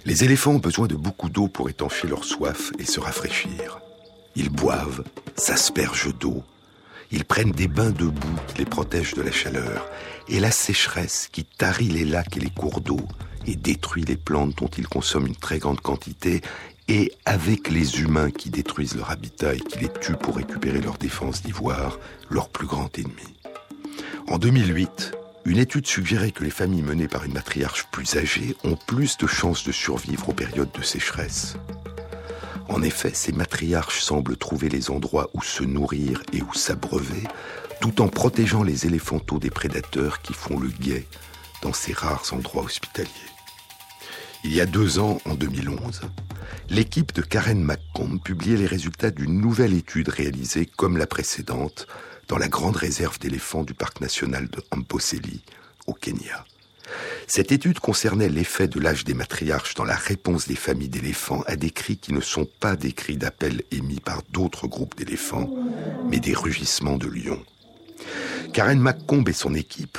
Les 0.04 0.24
éléphants 0.24 0.52
ont 0.52 0.58
besoin 0.58 0.88
de 0.88 0.96
beaucoup 0.96 1.28
d'eau 1.28 1.46
pour 1.46 1.68
étancher 1.70 2.08
leur 2.08 2.24
soif 2.24 2.72
et 2.80 2.84
se 2.84 2.98
rafraîchir. 2.98 3.80
Ils 4.34 4.50
boivent, 4.50 5.04
s'aspergent 5.36 6.16
d'eau, 6.18 6.42
ils 7.12 7.24
prennent 7.24 7.52
des 7.52 7.68
bains 7.68 7.90
de 7.90 8.06
boue 8.06 8.40
qui 8.48 8.58
les 8.58 8.64
protègent 8.64 9.14
de 9.14 9.22
la 9.22 9.30
chaleur, 9.30 9.88
et 10.28 10.40
la 10.40 10.50
sécheresse 10.50 11.28
qui 11.30 11.44
tarit 11.44 11.88
les 11.88 12.04
lacs 12.04 12.36
et 12.36 12.40
les 12.40 12.50
cours 12.50 12.80
d'eau 12.80 13.00
et 13.46 13.56
détruit 13.56 14.04
les 14.04 14.16
plantes 14.16 14.56
dont 14.56 14.70
ils 14.78 14.86
consomment 14.86 15.26
une 15.26 15.36
très 15.36 15.58
grande 15.58 15.80
quantité, 15.80 16.40
et 16.88 17.12
avec 17.24 17.70
les 17.70 18.00
humains 18.00 18.30
qui 18.30 18.50
détruisent 18.50 18.96
leur 18.96 19.10
habitat 19.10 19.54
et 19.54 19.60
qui 19.60 19.78
les 19.78 19.92
tuent 20.00 20.16
pour 20.16 20.36
récupérer 20.36 20.80
leur 20.80 20.98
défense 20.98 21.42
d'ivoire, 21.42 21.98
leur 22.30 22.48
plus 22.48 22.66
grand 22.66 22.96
ennemi. 22.98 23.34
En 24.28 24.38
2008, 24.38 25.12
une 25.44 25.58
étude 25.58 25.86
suggérait 25.86 26.30
que 26.30 26.44
les 26.44 26.50
familles 26.50 26.82
menées 26.82 27.08
par 27.08 27.24
une 27.24 27.34
matriarche 27.34 27.86
plus 27.90 28.16
âgée 28.16 28.56
ont 28.64 28.76
plus 28.76 29.16
de 29.18 29.26
chances 29.26 29.64
de 29.64 29.72
survivre 29.72 30.28
aux 30.28 30.34
périodes 30.34 30.72
de 30.72 30.82
sécheresse. 30.82 31.56
En 32.72 32.80
effet, 32.80 33.12
ces 33.12 33.32
matriarches 33.32 34.00
semblent 34.00 34.38
trouver 34.38 34.70
les 34.70 34.90
endroits 34.90 35.28
où 35.34 35.42
se 35.42 35.62
nourrir 35.62 36.22
et 36.32 36.40
où 36.40 36.54
s'abreuver, 36.54 37.22
tout 37.82 38.00
en 38.00 38.08
protégeant 38.08 38.62
les 38.62 38.86
éléphantaux 38.86 39.38
des 39.38 39.50
prédateurs 39.50 40.22
qui 40.22 40.32
font 40.32 40.58
le 40.58 40.68
guet 40.68 41.06
dans 41.60 41.74
ces 41.74 41.92
rares 41.92 42.32
endroits 42.32 42.62
hospitaliers. 42.62 43.10
Il 44.42 44.54
y 44.54 44.60
a 44.62 44.66
deux 44.66 44.98
ans, 44.98 45.18
en 45.26 45.34
2011, 45.34 46.00
l'équipe 46.70 47.12
de 47.12 47.20
Karen 47.20 47.62
McComb 47.62 48.18
publiait 48.18 48.56
les 48.56 48.66
résultats 48.66 49.10
d'une 49.10 49.38
nouvelle 49.38 49.74
étude 49.74 50.08
réalisée 50.08 50.64
comme 50.64 50.96
la 50.96 51.06
précédente 51.06 51.86
dans 52.26 52.38
la 52.38 52.48
grande 52.48 52.76
réserve 52.76 53.18
d'éléphants 53.18 53.64
du 53.64 53.74
parc 53.74 54.00
national 54.00 54.48
de 54.48 54.64
Amboseli, 54.70 55.42
au 55.86 55.92
Kenya. 55.92 56.46
Cette 57.26 57.52
étude 57.52 57.78
concernait 57.78 58.28
l'effet 58.28 58.68
de 58.68 58.80
l'âge 58.80 59.04
des 59.04 59.14
matriarches 59.14 59.74
dans 59.74 59.84
la 59.84 59.96
réponse 59.96 60.46
des 60.46 60.56
familles 60.56 60.88
d'éléphants 60.88 61.42
à 61.46 61.56
des 61.56 61.70
cris 61.70 61.96
qui 61.96 62.12
ne 62.12 62.20
sont 62.20 62.46
pas 62.60 62.76
des 62.76 62.92
cris 62.92 63.16
d'appel 63.16 63.62
émis 63.70 64.00
par 64.00 64.22
d'autres 64.30 64.66
groupes 64.66 64.96
d'éléphants, 64.96 65.50
mais 66.08 66.20
des 66.20 66.34
rugissements 66.34 66.98
de 66.98 67.08
lions. 67.08 67.42
Karen 68.52 68.80
McComb 68.80 69.24
et 69.28 69.32
son 69.32 69.54
équipe 69.54 69.98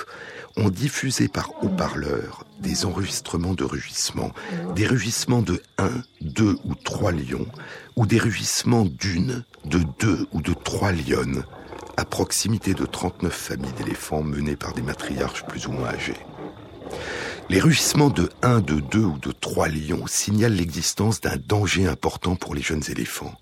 ont 0.56 0.70
diffusé 0.70 1.28
par 1.28 1.52
haut-parleur 1.64 2.46
des 2.60 2.86
enregistrements 2.86 3.54
de 3.54 3.64
rugissements, 3.64 4.32
des 4.76 4.86
rugissements 4.86 5.42
de 5.42 5.62
un, 5.78 6.04
deux 6.22 6.58
ou 6.64 6.76
trois 6.76 7.12
lions, 7.12 7.48
ou 7.96 8.06
des 8.06 8.20
rugissements 8.20 8.86
d'une, 8.86 9.44
de 9.66 9.82
deux 10.00 10.28
ou 10.32 10.42
de 10.42 10.54
trois 10.54 10.92
lionnes, 10.92 11.44
à 11.98 12.06
proximité 12.06 12.74
de 12.74 12.86
39 12.86 13.34
familles 13.34 13.74
d'éléphants 13.74 14.24
menées 14.24 14.56
par 14.56 14.74
des 14.74 14.82
matriarches 14.82 15.44
plus 15.46 15.68
ou 15.68 15.72
moins 15.72 15.90
âgés. 15.90 16.18
Les 17.50 17.60
rugissements 17.60 18.10
de 18.10 18.30
1, 18.42 18.62
de 18.62 18.80
2 18.80 19.00
ou 19.00 19.18
de 19.20 19.32
3 19.32 19.68
lions 19.68 20.08
signalent 20.08 20.56
l'existence 20.56 21.22
d'un 21.22 21.38
danger 21.38 21.88
important 21.88 22.36
pour 22.36 22.56
les 22.56 22.62
jeunes 22.62 22.84
éléphants. 22.90 23.34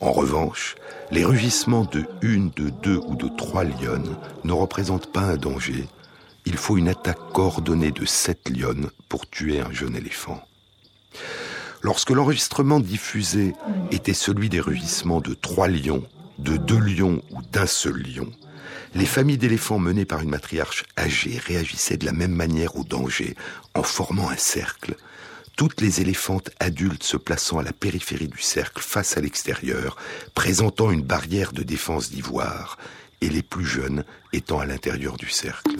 En 0.00 0.12
revanche, 0.12 0.76
les 1.10 1.24
rugissements 1.24 1.84
de 1.84 2.04
1, 2.22 2.50
de 2.56 2.70
2 2.70 3.00
ou 3.06 3.16
de 3.16 3.28
3 3.28 3.64
lionnes 3.64 4.16
ne 4.44 4.52
représentent 4.52 5.12
pas 5.12 5.22
un 5.22 5.36
danger. 5.36 5.88
Il 6.46 6.56
faut 6.56 6.76
une 6.76 6.88
attaque 6.88 7.32
coordonnée 7.32 7.90
de 7.90 8.04
7 8.04 8.50
lionnes 8.50 8.90
pour 9.08 9.28
tuer 9.28 9.60
un 9.60 9.72
jeune 9.72 9.96
éléphant. 9.96 10.40
Lorsque 11.82 12.10
l'enregistrement 12.10 12.80
diffusé 12.80 13.52
était 13.90 14.14
celui 14.14 14.48
des 14.48 14.60
rugissements 14.60 15.20
de 15.20 15.34
3 15.34 15.68
lions 15.68 16.04
de 16.38 16.56
deux 16.56 16.78
lions 16.78 17.22
ou 17.30 17.42
d'un 17.52 17.66
seul 17.66 18.02
lion, 18.02 18.30
les 18.94 19.06
familles 19.06 19.38
d'éléphants 19.38 19.78
menées 19.78 20.04
par 20.04 20.20
une 20.20 20.30
matriarche 20.30 20.84
âgée 20.96 21.38
réagissaient 21.44 21.96
de 21.96 22.06
la 22.06 22.12
même 22.12 22.34
manière 22.34 22.76
au 22.76 22.84
danger, 22.84 23.34
en 23.74 23.82
formant 23.82 24.30
un 24.30 24.36
cercle, 24.36 24.94
toutes 25.56 25.80
les 25.80 26.00
éléphantes 26.00 26.50
adultes 26.58 27.04
se 27.04 27.16
plaçant 27.16 27.58
à 27.58 27.62
la 27.62 27.72
périphérie 27.72 28.28
du 28.28 28.40
cercle 28.40 28.82
face 28.82 29.16
à 29.16 29.20
l'extérieur, 29.20 29.96
présentant 30.34 30.90
une 30.90 31.02
barrière 31.02 31.52
de 31.52 31.62
défense 31.62 32.10
d'ivoire, 32.10 32.78
et 33.20 33.28
les 33.28 33.42
plus 33.42 33.64
jeunes 33.64 34.04
étant 34.32 34.58
à 34.58 34.66
l'intérieur 34.66 35.16
du 35.16 35.28
cercle. 35.28 35.76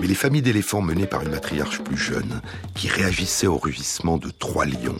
Mais 0.00 0.06
les 0.06 0.14
familles 0.14 0.42
d'éléphants 0.42 0.80
menées 0.80 1.06
par 1.06 1.22
une 1.22 1.30
matriarche 1.30 1.80
plus 1.80 1.98
jeune, 1.98 2.40
qui 2.74 2.88
réagissaient 2.88 3.46
au 3.46 3.58
rugissement 3.58 4.16
de 4.16 4.30
trois 4.30 4.64
lions, 4.64 4.98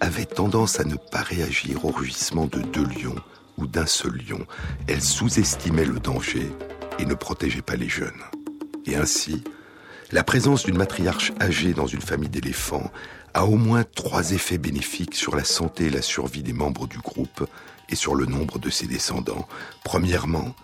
avaient 0.00 0.24
tendance 0.24 0.80
à 0.80 0.84
ne 0.84 0.96
pas 0.96 1.22
réagir 1.22 1.84
au 1.84 1.90
rugissement 1.90 2.46
de 2.46 2.60
deux 2.60 2.84
lions, 2.84 3.20
ou 3.58 3.66
d'un 3.66 3.86
seul 3.86 4.20
lion. 4.28 4.46
Elle 4.86 5.02
sous-estimait 5.02 5.84
le 5.84 6.00
danger 6.00 6.50
et 6.98 7.04
ne 7.04 7.14
protégeait 7.14 7.62
pas 7.62 7.76
les 7.76 7.88
jeunes. 7.88 8.22
Et 8.86 8.96
ainsi, 8.96 9.42
la 10.12 10.22
présence 10.22 10.64
d'une 10.64 10.76
matriarche 10.76 11.32
âgée 11.40 11.72
dans 11.72 11.86
une 11.86 12.00
famille 12.00 12.28
d'éléphants 12.28 12.90
a 13.32 13.46
au 13.46 13.56
moins 13.56 13.84
trois 13.84 14.32
effets 14.32 14.58
bénéfiques 14.58 15.14
sur 15.14 15.34
la 15.34 15.44
santé 15.44 15.86
et 15.86 15.90
la 15.90 16.02
survie 16.02 16.42
des 16.42 16.52
membres 16.52 16.86
du 16.86 16.98
groupe 16.98 17.48
et 17.88 17.96
sur 17.96 18.14
le 18.14 18.26
nombre 18.26 18.58
de 18.58 18.70
ses 18.70 18.86
descendants. 18.86 19.48
Premièrement, 19.82 20.54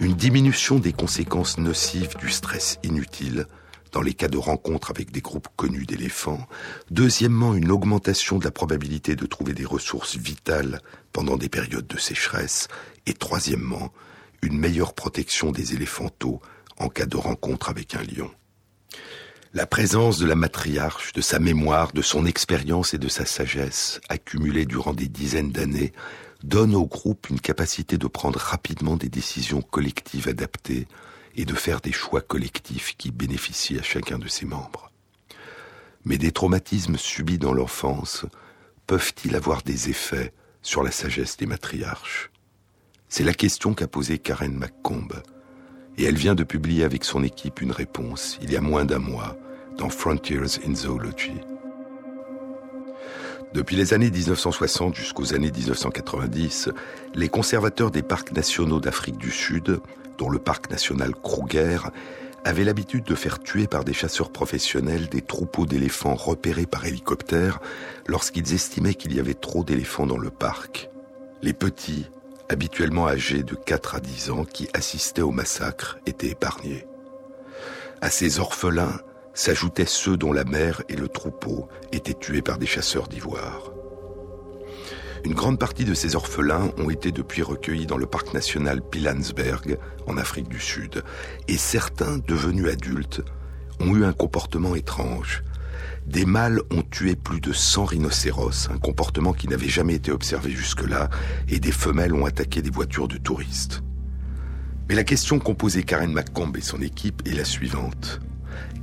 une 0.00 0.14
diminution 0.14 0.78
des 0.78 0.92
conséquences 0.92 1.58
nocives 1.58 2.16
du 2.18 2.30
stress 2.30 2.78
inutile, 2.82 3.46
dans 3.96 4.02
les 4.02 4.12
cas 4.12 4.28
de 4.28 4.36
rencontres 4.36 4.90
avec 4.90 5.10
des 5.10 5.22
groupes 5.22 5.48
connus 5.56 5.86
d'éléphants. 5.86 6.46
Deuxièmement, 6.90 7.54
une 7.54 7.70
augmentation 7.70 8.36
de 8.38 8.44
la 8.44 8.50
probabilité 8.50 9.16
de 9.16 9.24
trouver 9.24 9.54
des 9.54 9.64
ressources 9.64 10.16
vitales 10.16 10.82
pendant 11.14 11.38
des 11.38 11.48
périodes 11.48 11.86
de 11.86 11.96
sécheresse. 11.96 12.68
Et 13.06 13.14
troisièmement, 13.14 13.94
une 14.42 14.58
meilleure 14.58 14.92
protection 14.92 15.50
des 15.50 15.72
éléphantaux 15.72 16.42
en 16.76 16.90
cas 16.90 17.06
de 17.06 17.16
rencontre 17.16 17.70
avec 17.70 17.94
un 17.94 18.02
lion. 18.02 18.30
La 19.54 19.66
présence 19.66 20.18
de 20.18 20.26
la 20.26 20.34
matriarche, 20.34 21.14
de 21.14 21.22
sa 21.22 21.38
mémoire, 21.38 21.94
de 21.94 22.02
son 22.02 22.26
expérience 22.26 22.92
et 22.92 22.98
de 22.98 23.08
sa 23.08 23.24
sagesse, 23.24 24.02
accumulée 24.10 24.66
durant 24.66 24.92
des 24.92 25.08
dizaines 25.08 25.52
d'années, 25.52 25.94
donne 26.44 26.74
au 26.74 26.84
groupe 26.84 27.30
une 27.30 27.40
capacité 27.40 27.96
de 27.96 28.08
prendre 28.08 28.38
rapidement 28.38 28.98
des 28.98 29.08
décisions 29.08 29.62
collectives 29.62 30.28
adaptées 30.28 30.86
et 31.36 31.44
de 31.44 31.54
faire 31.54 31.80
des 31.80 31.92
choix 31.92 32.22
collectifs 32.22 32.96
qui 32.96 33.10
bénéficient 33.10 33.78
à 33.78 33.82
chacun 33.82 34.18
de 34.18 34.26
ses 34.26 34.46
membres. 34.46 34.90
Mais 36.04 36.18
des 36.18 36.32
traumatismes 36.32 36.96
subis 36.96 37.38
dans 37.38 37.52
l'enfance 37.52 38.24
peuvent-ils 38.86 39.36
avoir 39.36 39.62
des 39.62 39.90
effets 39.90 40.32
sur 40.62 40.82
la 40.82 40.90
sagesse 40.90 41.36
des 41.36 41.46
matriarches? 41.46 42.30
C'est 43.08 43.24
la 43.24 43.34
question 43.34 43.74
qu'a 43.74 43.86
posée 43.86 44.18
Karen 44.18 44.56
McComb, 44.56 45.08
et 45.98 46.04
elle 46.04 46.16
vient 46.16 46.34
de 46.34 46.44
publier 46.44 46.84
avec 46.84 47.04
son 47.04 47.22
équipe 47.22 47.60
une 47.60 47.72
réponse 47.72 48.38
il 48.42 48.50
y 48.50 48.56
a 48.56 48.60
moins 48.60 48.84
d'un 48.84 48.98
mois 48.98 49.36
dans 49.76 49.90
Frontiers 49.90 50.58
in 50.66 50.74
Zoology. 50.74 51.34
Depuis 53.54 53.76
les 53.76 53.94
années 53.94 54.10
1960 54.10 54.94
jusqu'aux 54.94 55.34
années 55.34 55.50
1990, 55.50 56.70
les 57.14 57.28
conservateurs 57.28 57.90
des 57.90 58.02
parcs 58.02 58.32
nationaux 58.32 58.80
d'Afrique 58.80 59.18
du 59.18 59.30
Sud 59.30 59.80
dont 60.18 60.30
le 60.30 60.38
parc 60.38 60.70
national 60.70 61.14
Kruger 61.14 61.78
avait 62.44 62.64
l'habitude 62.64 63.04
de 63.04 63.14
faire 63.16 63.40
tuer 63.40 63.66
par 63.66 63.84
des 63.84 63.92
chasseurs 63.92 64.30
professionnels 64.30 65.08
des 65.08 65.20
troupeaux 65.20 65.66
d'éléphants 65.66 66.14
repérés 66.14 66.66
par 66.66 66.86
hélicoptère 66.86 67.60
lorsqu'ils 68.06 68.54
estimaient 68.54 68.94
qu'il 68.94 69.14
y 69.14 69.20
avait 69.20 69.34
trop 69.34 69.64
d'éléphants 69.64 70.06
dans 70.06 70.18
le 70.18 70.30
parc. 70.30 70.88
Les 71.42 71.52
petits, 71.52 72.08
habituellement 72.48 73.08
âgés 73.08 73.42
de 73.42 73.56
4 73.56 73.96
à 73.96 74.00
10 74.00 74.30
ans, 74.30 74.44
qui 74.44 74.68
assistaient 74.74 75.22
au 75.22 75.32
massacre, 75.32 75.98
étaient 76.06 76.28
épargnés. 76.28 76.86
À 78.00 78.10
ces 78.10 78.38
orphelins 78.38 79.00
s'ajoutaient 79.34 79.84
ceux 79.84 80.16
dont 80.16 80.32
la 80.32 80.44
mère 80.44 80.82
et 80.88 80.96
le 80.96 81.08
troupeau 81.08 81.68
étaient 81.92 82.14
tués 82.14 82.42
par 82.42 82.58
des 82.58 82.66
chasseurs 82.66 83.08
d'ivoire. 83.08 83.75
Une 85.26 85.34
grande 85.34 85.58
partie 85.58 85.84
de 85.84 85.92
ces 85.92 86.14
orphelins 86.14 86.70
ont 86.78 86.88
été 86.88 87.10
depuis 87.10 87.42
recueillis 87.42 87.86
dans 87.86 87.96
le 87.96 88.06
parc 88.06 88.32
national 88.32 88.80
Pilansberg, 88.80 89.76
en 90.06 90.18
Afrique 90.18 90.48
du 90.48 90.60
Sud, 90.60 91.02
et 91.48 91.56
certains, 91.56 92.18
devenus 92.18 92.68
adultes, 92.68 93.22
ont 93.80 93.96
eu 93.96 94.04
un 94.04 94.12
comportement 94.12 94.76
étrange. 94.76 95.42
Des 96.06 96.26
mâles 96.26 96.60
ont 96.70 96.82
tué 96.82 97.16
plus 97.16 97.40
de 97.40 97.52
100 97.52 97.86
rhinocéros, 97.86 98.70
un 98.70 98.78
comportement 98.78 99.32
qui 99.32 99.48
n'avait 99.48 99.68
jamais 99.68 99.96
été 99.96 100.12
observé 100.12 100.52
jusque-là, 100.52 101.10
et 101.48 101.58
des 101.58 101.72
femelles 101.72 102.14
ont 102.14 102.24
attaqué 102.24 102.62
des 102.62 102.70
voitures 102.70 103.08
de 103.08 103.18
touristes. 103.18 103.82
Mais 104.88 104.94
la 104.94 105.02
question 105.02 105.40
qu'ont 105.40 105.56
posée 105.56 105.82
Karen 105.82 106.12
McComb 106.12 106.52
et 106.56 106.60
son 106.60 106.80
équipe 106.80 107.26
est 107.26 107.34
la 107.34 107.44
suivante. 107.44 108.20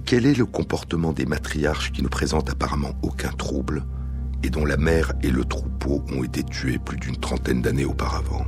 Quel 0.03 0.25
est 0.25 0.37
le 0.37 0.45
comportement 0.45 1.13
des 1.13 1.25
matriarches 1.25 1.93
qui 1.93 2.03
ne 2.03 2.09
présentent 2.09 2.49
apparemment 2.49 2.95
aucun 3.01 3.31
trouble? 3.31 3.85
Et 4.43 4.49
dont 4.49 4.65
la 4.65 4.77
mère 4.77 5.13
et 5.23 5.31
le 5.31 5.45
troupeau 5.45 6.03
ont 6.13 6.23
été 6.23 6.43
tués 6.43 6.77
plus 6.77 6.97
d'une 6.97 7.17
trentaine 7.17 7.61
d'années 7.61 7.85
auparavant. 7.85 8.45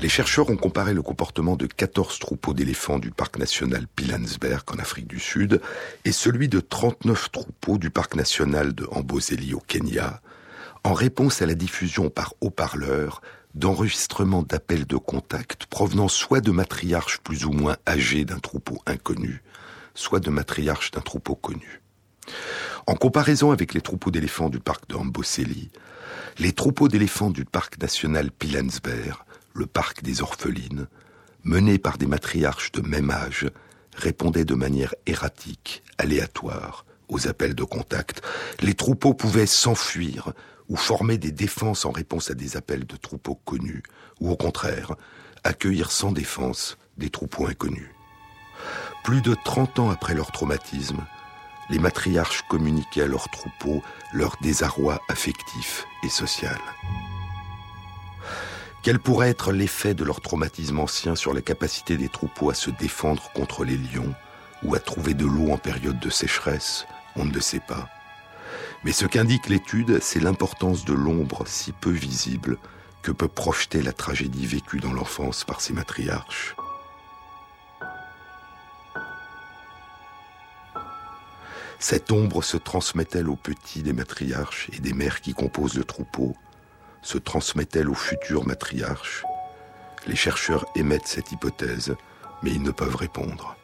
Les 0.00 0.08
chercheurs 0.08 0.50
ont 0.50 0.56
comparé 0.56 0.92
le 0.92 1.02
comportement 1.02 1.56
de 1.56 1.66
14 1.66 2.18
troupeaux 2.18 2.52
d'éléphants 2.52 2.98
du 2.98 3.10
parc 3.10 3.38
national 3.38 3.86
Pilansberg 3.86 4.62
en 4.70 4.78
Afrique 4.78 5.06
du 5.06 5.18
Sud 5.18 5.62
et 6.04 6.12
celui 6.12 6.48
de 6.48 6.60
39 6.60 7.32
troupeaux 7.32 7.78
du 7.78 7.90
parc 7.90 8.14
national 8.14 8.74
de 8.74 8.86
Amboseli 8.90 9.54
au 9.54 9.60
Kenya 9.60 10.20
en 10.82 10.92
réponse 10.92 11.40
à 11.40 11.46
la 11.46 11.54
diffusion 11.54 12.10
par 12.10 12.34
haut-parleur 12.42 13.22
d'enregistrements 13.54 14.42
d'appels 14.42 14.86
de 14.86 14.96
contact 14.96 15.66
provenant 15.66 16.08
soit 16.08 16.40
de 16.40 16.50
matriarches 16.50 17.20
plus 17.20 17.46
ou 17.46 17.52
moins 17.52 17.76
âgés 17.88 18.24
d'un 18.24 18.40
troupeau 18.40 18.82
inconnu, 18.84 19.42
soit 19.94 20.20
de 20.20 20.28
matriarches 20.28 20.90
d'un 20.90 21.00
troupeau 21.00 21.34
connu. 21.36 21.83
En 22.86 22.94
comparaison 22.94 23.50
avec 23.50 23.74
les 23.74 23.80
troupeaux 23.80 24.10
d'éléphants 24.10 24.50
du 24.50 24.60
parc 24.60 24.88
de 24.88 24.94
Amboseli, 24.94 25.70
les 26.38 26.52
troupeaux 26.52 26.88
d'éléphants 26.88 27.30
du 27.30 27.44
parc 27.44 27.78
national 27.80 28.30
Pilansberg 28.30 29.24
le 29.54 29.66
parc 29.66 30.02
des 30.02 30.20
orphelines, 30.20 30.88
mené 31.44 31.78
par 31.78 31.96
des 31.96 32.06
matriarches 32.06 32.72
de 32.72 32.80
même 32.80 33.10
âge, 33.10 33.48
répondait 33.94 34.44
de 34.44 34.54
manière 34.54 34.94
erratique, 35.06 35.84
aléatoire, 35.98 36.84
aux 37.08 37.28
appels 37.28 37.54
de 37.54 37.62
contact. 37.62 38.22
Les 38.60 38.74
troupeaux 38.74 39.14
pouvaient 39.14 39.46
s'enfuir 39.46 40.32
ou 40.68 40.76
former 40.76 41.18
des 41.18 41.30
défenses 41.30 41.84
en 41.84 41.92
réponse 41.92 42.30
à 42.30 42.34
des 42.34 42.56
appels 42.56 42.86
de 42.86 42.96
troupeaux 42.96 43.38
connus, 43.44 43.82
ou 44.20 44.30
au 44.30 44.36
contraire, 44.36 44.94
accueillir 45.44 45.90
sans 45.92 46.10
défense 46.10 46.76
des 46.98 47.10
troupeaux 47.10 47.46
inconnus. 47.46 47.90
Plus 49.04 49.20
de 49.20 49.36
trente 49.44 49.78
ans 49.78 49.90
après 49.90 50.14
leur 50.14 50.32
traumatisme, 50.32 51.04
les 51.70 51.78
matriarches 51.78 52.42
communiquaient 52.48 53.02
à 53.02 53.06
leurs 53.06 53.28
troupeaux 53.28 53.82
leur 54.12 54.36
désarroi 54.40 55.00
affectif 55.08 55.86
et 56.02 56.08
social. 56.08 56.58
Quel 58.82 58.98
pourrait 58.98 59.30
être 59.30 59.52
l'effet 59.52 59.94
de 59.94 60.04
leur 60.04 60.20
traumatisme 60.20 60.78
ancien 60.78 61.16
sur 61.16 61.32
la 61.32 61.40
capacité 61.40 61.96
des 61.96 62.10
troupeaux 62.10 62.50
à 62.50 62.54
se 62.54 62.70
défendre 62.70 63.30
contre 63.32 63.64
les 63.64 63.78
lions 63.78 64.14
ou 64.62 64.74
à 64.74 64.78
trouver 64.78 65.14
de 65.14 65.24
l'eau 65.24 65.50
en 65.50 65.56
période 65.56 65.98
de 65.98 66.10
sécheresse? 66.10 66.86
On 67.16 67.24
ne 67.24 67.32
le 67.32 67.40
sait 67.40 67.62
pas. 67.66 67.88
Mais 68.84 68.92
ce 68.92 69.06
qu'indique 69.06 69.48
l'étude, 69.48 70.00
c'est 70.02 70.20
l'importance 70.20 70.84
de 70.84 70.92
l'ombre 70.92 71.44
si 71.46 71.72
peu 71.72 71.90
visible 71.90 72.58
que 73.00 73.10
peut 73.10 73.28
projeter 73.28 73.80
la 73.82 73.92
tragédie 73.92 74.46
vécue 74.46 74.80
dans 74.80 74.92
l'enfance 74.92 75.44
par 75.44 75.62
ces 75.62 75.72
matriarches. 75.72 76.54
Cette 81.78 82.12
ombre 82.12 82.42
se 82.42 82.56
transmet-elle 82.56 83.28
aux 83.28 83.36
petits 83.36 83.82
des 83.82 83.92
matriarches 83.92 84.70
et 84.72 84.80
des 84.80 84.92
mères 84.92 85.20
qui 85.20 85.34
composent 85.34 85.76
le 85.76 85.84
troupeau 85.84 86.34
se 87.02 87.18
transmet-elle 87.18 87.90
aux 87.90 87.94
futurs 87.94 88.46
matriarches 88.46 89.24
Les 90.06 90.16
chercheurs 90.16 90.64
émettent 90.74 91.06
cette 91.06 91.32
hypothèse, 91.32 91.94
mais 92.42 92.50
ils 92.50 92.62
ne 92.62 92.70
peuvent 92.70 92.96
répondre. 92.96 93.56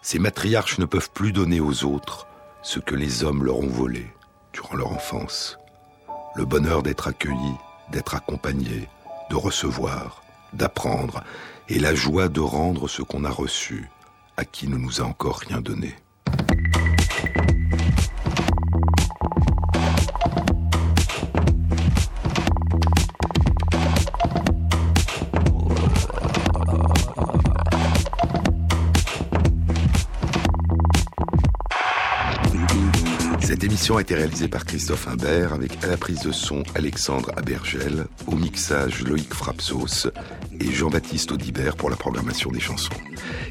Ces 0.00 0.18
matriarches 0.18 0.78
ne 0.78 0.86
peuvent 0.86 1.10
plus 1.10 1.32
donner 1.32 1.60
aux 1.60 1.84
autres 1.84 2.26
ce 2.62 2.78
que 2.78 2.94
les 2.94 3.22
hommes 3.22 3.44
leur 3.44 3.58
ont 3.58 3.68
volé 3.68 4.06
durant 4.52 4.76
leur 4.76 4.92
enfance. 4.92 5.58
Le 6.34 6.44
bonheur 6.44 6.82
d'être 6.82 7.06
accueilli, 7.06 7.54
d'être 7.90 8.14
accompagné, 8.14 8.88
de 9.30 9.36
recevoir, 9.36 10.22
d'apprendre, 10.54 11.22
et 11.68 11.78
la 11.78 11.94
joie 11.94 12.28
de 12.28 12.40
rendre 12.40 12.88
ce 12.88 13.02
qu'on 13.02 13.24
a 13.24 13.30
reçu 13.30 13.88
à 14.36 14.44
qui 14.44 14.68
ne 14.68 14.76
nous 14.76 15.00
a 15.00 15.04
encore 15.04 15.38
rien 15.38 15.60
donné. 15.60 15.94
A 33.90 34.00
été 34.00 34.14
réalisée 34.14 34.46
par 34.46 34.64
Christophe 34.64 35.08
Imbert 35.08 35.52
avec 35.52 35.82
à 35.82 35.88
la 35.88 35.96
prise 35.96 36.20
de 36.20 36.30
son 36.30 36.62
Alexandre 36.76 37.32
Abergel, 37.36 38.06
au 38.28 38.36
mixage 38.36 39.02
Loïc 39.02 39.34
Frapsos 39.34 40.08
et 40.60 40.70
Jean-Baptiste 40.70 41.32
Audibert 41.32 41.76
pour 41.76 41.90
la 41.90 41.96
programmation 41.96 42.50
des 42.52 42.60
chansons. 42.60 42.94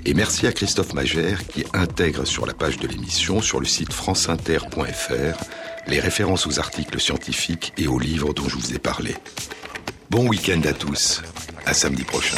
Et 0.05 0.13
merci 0.13 0.47
à 0.47 0.53
Christophe 0.53 0.93
Magère 0.93 1.45
qui 1.45 1.65
intègre 1.73 2.25
sur 2.25 2.45
la 2.45 2.53
page 2.53 2.77
de 2.77 2.88
l'émission 2.88 3.41
sur 3.41 3.59
le 3.59 3.65
site 3.65 3.91
franceinter.fr 3.91 5.43
les 5.88 5.99
références 5.99 6.47
aux 6.47 6.59
articles 6.59 6.99
scientifiques 6.99 7.73
et 7.77 7.88
aux 7.88 7.99
livres 7.99 8.34
dont 8.34 8.47
je 8.47 8.55
vous 8.55 8.73
ai 8.73 8.79
parlé. 8.79 9.15
Bon 10.09 10.27
week-end 10.27 10.61
à 10.63 10.73
tous, 10.73 11.21
à 11.65 11.73
samedi 11.73 12.03
prochain. 12.03 12.38